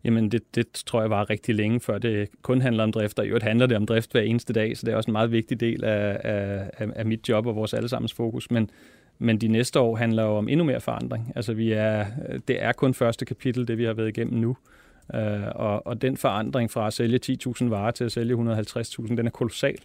Jamen, 0.05 0.31
det, 0.31 0.55
det 0.55 0.67
tror 0.71 1.01
jeg 1.01 1.09
var 1.09 1.29
rigtig 1.29 1.55
længe, 1.55 1.79
før 1.79 1.97
det 1.97 2.29
kun 2.41 2.61
handler 2.61 2.83
om 2.83 2.91
drift, 2.91 3.19
og 3.19 3.25
i 3.25 3.27
øvrigt 3.27 3.43
handler 3.43 3.65
det 3.65 3.77
om 3.77 3.85
drift 3.85 4.11
hver 4.11 4.21
eneste 4.21 4.53
dag, 4.53 4.77
så 4.77 4.85
det 4.85 4.91
er 4.91 4.97
også 4.97 5.11
en 5.11 5.13
meget 5.13 5.31
vigtig 5.31 5.59
del 5.59 5.83
af, 5.83 6.19
af, 6.23 6.87
af 6.95 7.05
mit 7.05 7.29
job 7.29 7.45
og 7.45 7.55
vores 7.55 7.73
allesammens 7.73 8.13
fokus. 8.13 8.51
Men, 8.51 8.69
Men 9.17 9.37
de 9.37 9.47
næste 9.47 9.79
år 9.79 9.95
handler 9.95 10.23
jo 10.23 10.29
om 10.29 10.49
endnu 10.49 10.65
mere 10.65 10.81
forandring. 10.81 11.31
Altså 11.35 11.53
vi 11.53 11.71
er, 11.71 12.05
det 12.47 12.63
er 12.63 12.71
kun 12.71 12.93
første 12.93 13.25
kapitel, 13.25 13.67
det 13.67 13.77
vi 13.77 13.83
har 13.83 13.93
været 13.93 14.07
igennem 14.07 14.39
nu. 14.39 14.57
Øh, 15.15 15.41
og, 15.55 15.87
og 15.87 16.01
den 16.01 16.17
forandring 16.17 16.71
fra 16.71 16.87
at 16.87 16.93
sælge 16.93 17.19
10.000 17.47 17.65
varer 17.69 17.91
til 17.91 18.03
at 18.03 18.11
sælge 18.11 18.35
150.000, 18.35 19.07
den 19.07 19.25
er 19.25 19.31
kolossal. 19.31 19.77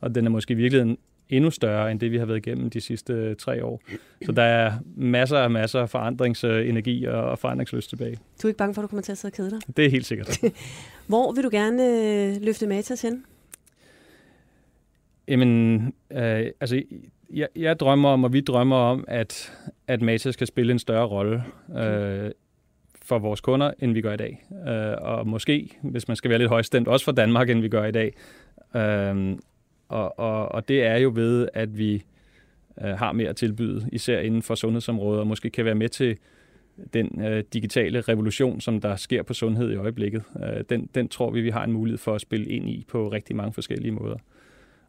Og 0.00 0.14
den 0.14 0.26
er 0.26 0.30
måske 0.30 0.54
virkelig 0.54 0.96
endnu 1.32 1.50
større 1.50 1.90
end 1.90 2.00
det, 2.00 2.12
vi 2.12 2.18
har 2.18 2.26
været 2.26 2.46
igennem 2.46 2.70
de 2.70 2.80
sidste 2.80 3.34
tre 3.34 3.64
år. 3.64 3.82
Så 4.26 4.32
der 4.32 4.42
er 4.42 4.72
masser 4.96 5.38
af 5.38 5.50
masser 5.50 5.80
af 5.80 5.90
forandringsenergi 5.90 7.04
og 7.04 7.38
forandringsløst 7.38 7.88
tilbage. 7.88 8.18
Du 8.42 8.46
er 8.46 8.50
ikke 8.50 8.58
bange 8.58 8.74
for, 8.74 8.82
at 8.82 8.84
du 8.84 8.88
kommer 8.88 9.02
til 9.02 9.12
at 9.12 9.18
sidde 9.18 9.32
og 9.32 9.36
kede 9.36 9.50
dig? 9.50 9.76
Det 9.76 9.86
er 9.86 9.90
helt 9.90 10.06
sikkert. 10.06 10.38
Hvor 11.06 11.32
vil 11.32 11.44
du 11.44 11.48
gerne 11.52 11.82
øh, 11.82 12.42
løfte 12.42 12.66
Matas 12.66 13.02
hen? 13.02 13.24
Jamen, 15.28 15.84
øh, 16.12 16.46
altså, 16.60 16.82
jeg, 17.32 17.48
jeg 17.56 17.80
drømmer 17.80 18.08
om, 18.08 18.24
og 18.24 18.32
vi 18.32 18.40
drømmer 18.40 18.76
om, 18.76 19.04
at, 19.08 19.52
at 19.88 20.02
Matas 20.02 20.34
skal 20.34 20.46
spille 20.46 20.72
en 20.72 20.78
større 20.78 21.06
rolle 21.06 21.44
øh, 21.76 22.30
for 23.02 23.18
vores 23.18 23.40
kunder, 23.40 23.72
end 23.78 23.92
vi 23.92 24.00
gør 24.00 24.12
i 24.12 24.16
dag. 24.16 24.46
Øh, 24.68 24.94
og 25.00 25.26
måske, 25.26 25.70
hvis 25.82 26.08
man 26.08 26.16
skal 26.16 26.28
være 26.28 26.38
lidt 26.38 26.48
højstemt, 26.48 26.88
også 26.88 27.04
for 27.04 27.12
Danmark, 27.12 27.50
end 27.50 27.60
vi 27.60 27.68
gør 27.68 27.84
i 27.84 27.92
dag. 27.92 28.14
Øh, 28.76 29.36
og, 29.92 30.18
og, 30.18 30.52
og 30.52 30.68
det 30.68 30.82
er 30.82 30.96
jo 30.96 31.12
ved, 31.14 31.48
at 31.54 31.78
vi 31.78 32.02
øh, 32.82 32.90
har 32.90 33.12
mere 33.12 33.28
at 33.28 33.36
tilbyde, 33.36 33.88
især 33.92 34.20
inden 34.20 34.42
for 34.42 34.54
sundhedsområdet, 34.54 35.20
og 35.20 35.26
måske 35.26 35.50
kan 35.50 35.64
være 35.64 35.74
med 35.74 35.88
til 35.88 36.16
den 36.94 37.22
øh, 37.24 37.44
digitale 37.52 38.00
revolution, 38.00 38.60
som 38.60 38.80
der 38.80 38.96
sker 38.96 39.22
på 39.22 39.34
sundhed 39.34 39.72
i 39.72 39.76
øjeblikket. 39.76 40.22
Øh, 40.42 40.64
den, 40.70 40.88
den 40.94 41.08
tror 41.08 41.30
vi, 41.30 41.40
vi 41.40 41.50
har 41.50 41.64
en 41.64 41.72
mulighed 41.72 41.98
for 41.98 42.14
at 42.14 42.20
spille 42.20 42.46
ind 42.46 42.68
i 42.68 42.84
på 42.88 43.08
rigtig 43.08 43.36
mange 43.36 43.52
forskellige 43.52 43.92
måder. 43.92 44.16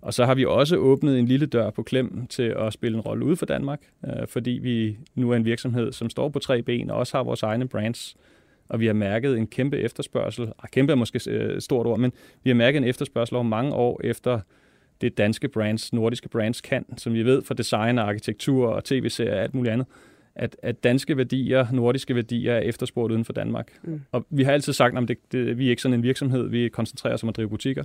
Og 0.02 0.14
så 0.14 0.26
har 0.26 0.36
vi 0.36 0.46
også 0.46 0.78
åbnet 0.78 1.20
en 1.20 1.26
lille 1.26 1.46
dør 1.46 1.70
på 1.70 1.84
klem 1.84 2.28
til 2.28 2.44
at 2.44 2.74
spille 2.74 2.98
en 2.98 3.02
rolle 3.02 3.26
ude 3.26 3.36
for 3.36 3.46
Danmark, 3.46 3.82
øh, 4.06 4.28
fordi 4.28 4.52
vi 4.52 4.98
nu 5.16 5.32
er 5.32 5.36
en 5.36 5.46
virksomhed, 5.46 5.92
som 5.92 6.10
står 6.10 6.30
på 6.30 6.40
tre 6.40 6.62
ben 6.62 6.90
og 6.90 6.98
også 6.98 7.18
har 7.18 7.24
vores 7.24 7.44
egne 7.44 7.68
brands. 7.68 8.16
Og 8.70 8.80
vi 8.80 8.86
har 8.86 8.94
mærket 8.94 9.38
en 9.38 9.48
kæmpe 9.48 9.78
efterspørgsel. 9.78 10.44
Ah, 10.44 10.70
kæmpe 10.72 10.92
er 10.92 10.96
måske 10.96 11.16
et 11.16 11.28
øh, 11.28 11.62
stort 11.62 11.88
ord, 11.88 12.00
men 12.00 12.12
vi 12.44 12.50
har 12.50 12.56
mærket 12.56 12.78
en 12.78 12.84
efterspørgsel 12.84 13.36
over 13.36 13.44
mange 13.44 13.74
år 13.74 14.02
efter 14.04 14.40
det 15.04 15.18
danske 15.18 15.48
brands, 15.48 15.94
nordiske 15.94 16.30
brands 16.30 16.62
kan, 16.62 16.86
som 16.98 17.14
vi 17.14 17.24
ved 17.24 17.42
fra 17.42 17.54
design 17.54 17.98
og 17.98 18.08
arkitektur 18.08 18.68
og 18.68 18.84
tv-serier 18.84 19.36
og 19.36 19.42
alt 19.42 19.56
muligt 19.56 19.74
andet, 19.74 19.88
at, 20.36 20.56
at 20.64 20.84
danske 20.84 21.18
værdier, 21.18 21.68
nordiske 21.72 22.16
værdier 22.16 22.54
er 22.54 22.60
efterspurgt 22.60 23.12
uden 23.12 23.26
for 23.26 23.34
Danmark. 23.34 23.72
Mm. 23.84 24.02
Og 24.12 24.26
vi 24.30 24.44
har 24.44 24.52
altid 24.52 24.74
sagt, 24.74 24.98
at 24.98 25.08
det, 25.08 25.18
det, 25.32 25.58
vi 25.58 25.66
er 25.66 25.70
ikke 25.70 25.82
sådan 25.82 25.94
en 25.94 26.04
virksomhed, 26.04 26.50
vi 26.50 26.70
koncentrerer 26.70 27.14
os 27.14 27.24
om 27.24 27.30
at 27.30 27.36
drive 27.36 27.50
butikker. 27.50 27.84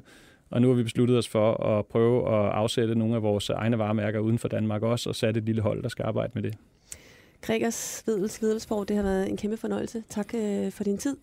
Og 0.50 0.62
nu 0.62 0.68
har 0.68 0.74
vi 0.74 0.82
besluttet 0.82 1.18
os 1.18 1.28
for 1.28 1.64
at 1.64 1.86
prøve 1.86 2.28
at 2.28 2.52
afsætte 2.52 2.94
nogle 2.94 3.14
af 3.14 3.22
vores 3.22 3.50
egne 3.50 3.78
varemærker 3.78 4.18
uden 4.18 4.38
for 4.38 4.48
Danmark 4.48 4.82
også, 4.82 5.08
og 5.08 5.16
sat 5.16 5.36
et 5.36 5.44
lille 5.44 5.62
hold, 5.62 5.82
der 5.82 5.88
skal 5.88 6.04
arbejde 6.04 6.32
med 6.34 6.42
det. 6.42 6.54
Gregers 7.40 8.02
Vedels 8.06 8.42
Vedelsborg, 8.42 8.88
det 8.88 8.96
har 8.96 9.02
været 9.02 9.28
en 9.28 9.36
kæmpe 9.36 9.56
fornøjelse. 9.56 10.02
Tak 10.08 10.34
øh, 10.34 10.72
for 10.72 10.84
din 10.84 10.98
tid, 10.98 11.16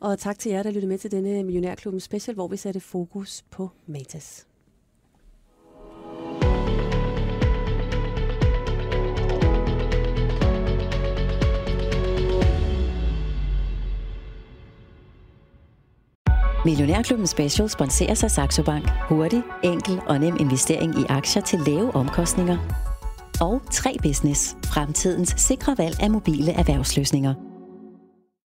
og 0.00 0.18
tak 0.18 0.38
til 0.38 0.52
jer, 0.52 0.62
der 0.62 0.70
lyttede 0.70 0.86
med 0.86 0.98
til 0.98 1.10
denne 1.10 1.44
Millionærklubben 1.44 2.00
Special, 2.00 2.34
hvor 2.34 2.48
vi 2.48 2.56
satte 2.56 2.80
fokus 2.80 3.44
på 3.50 3.70
Matas. 3.86 4.46
Millionærklubben 16.64 17.26
Special 17.26 17.68
sponserer 17.68 18.14
sig 18.14 18.30
Saxo 18.30 18.62
Bank. 18.62 18.88
Hurtig, 19.08 19.42
enkel 19.62 20.00
og 20.06 20.18
nem 20.20 20.36
investering 20.40 21.00
i 21.00 21.04
aktier 21.08 21.42
til 21.42 21.58
lave 21.66 21.94
omkostninger. 21.94 22.58
Og 23.40 23.62
3 23.72 23.96
Business. 24.02 24.56
Fremtidens 24.64 25.34
sikre 25.36 25.74
valg 25.78 26.02
af 26.02 26.10
mobile 26.10 26.52
erhvervsløsninger. 26.52 27.53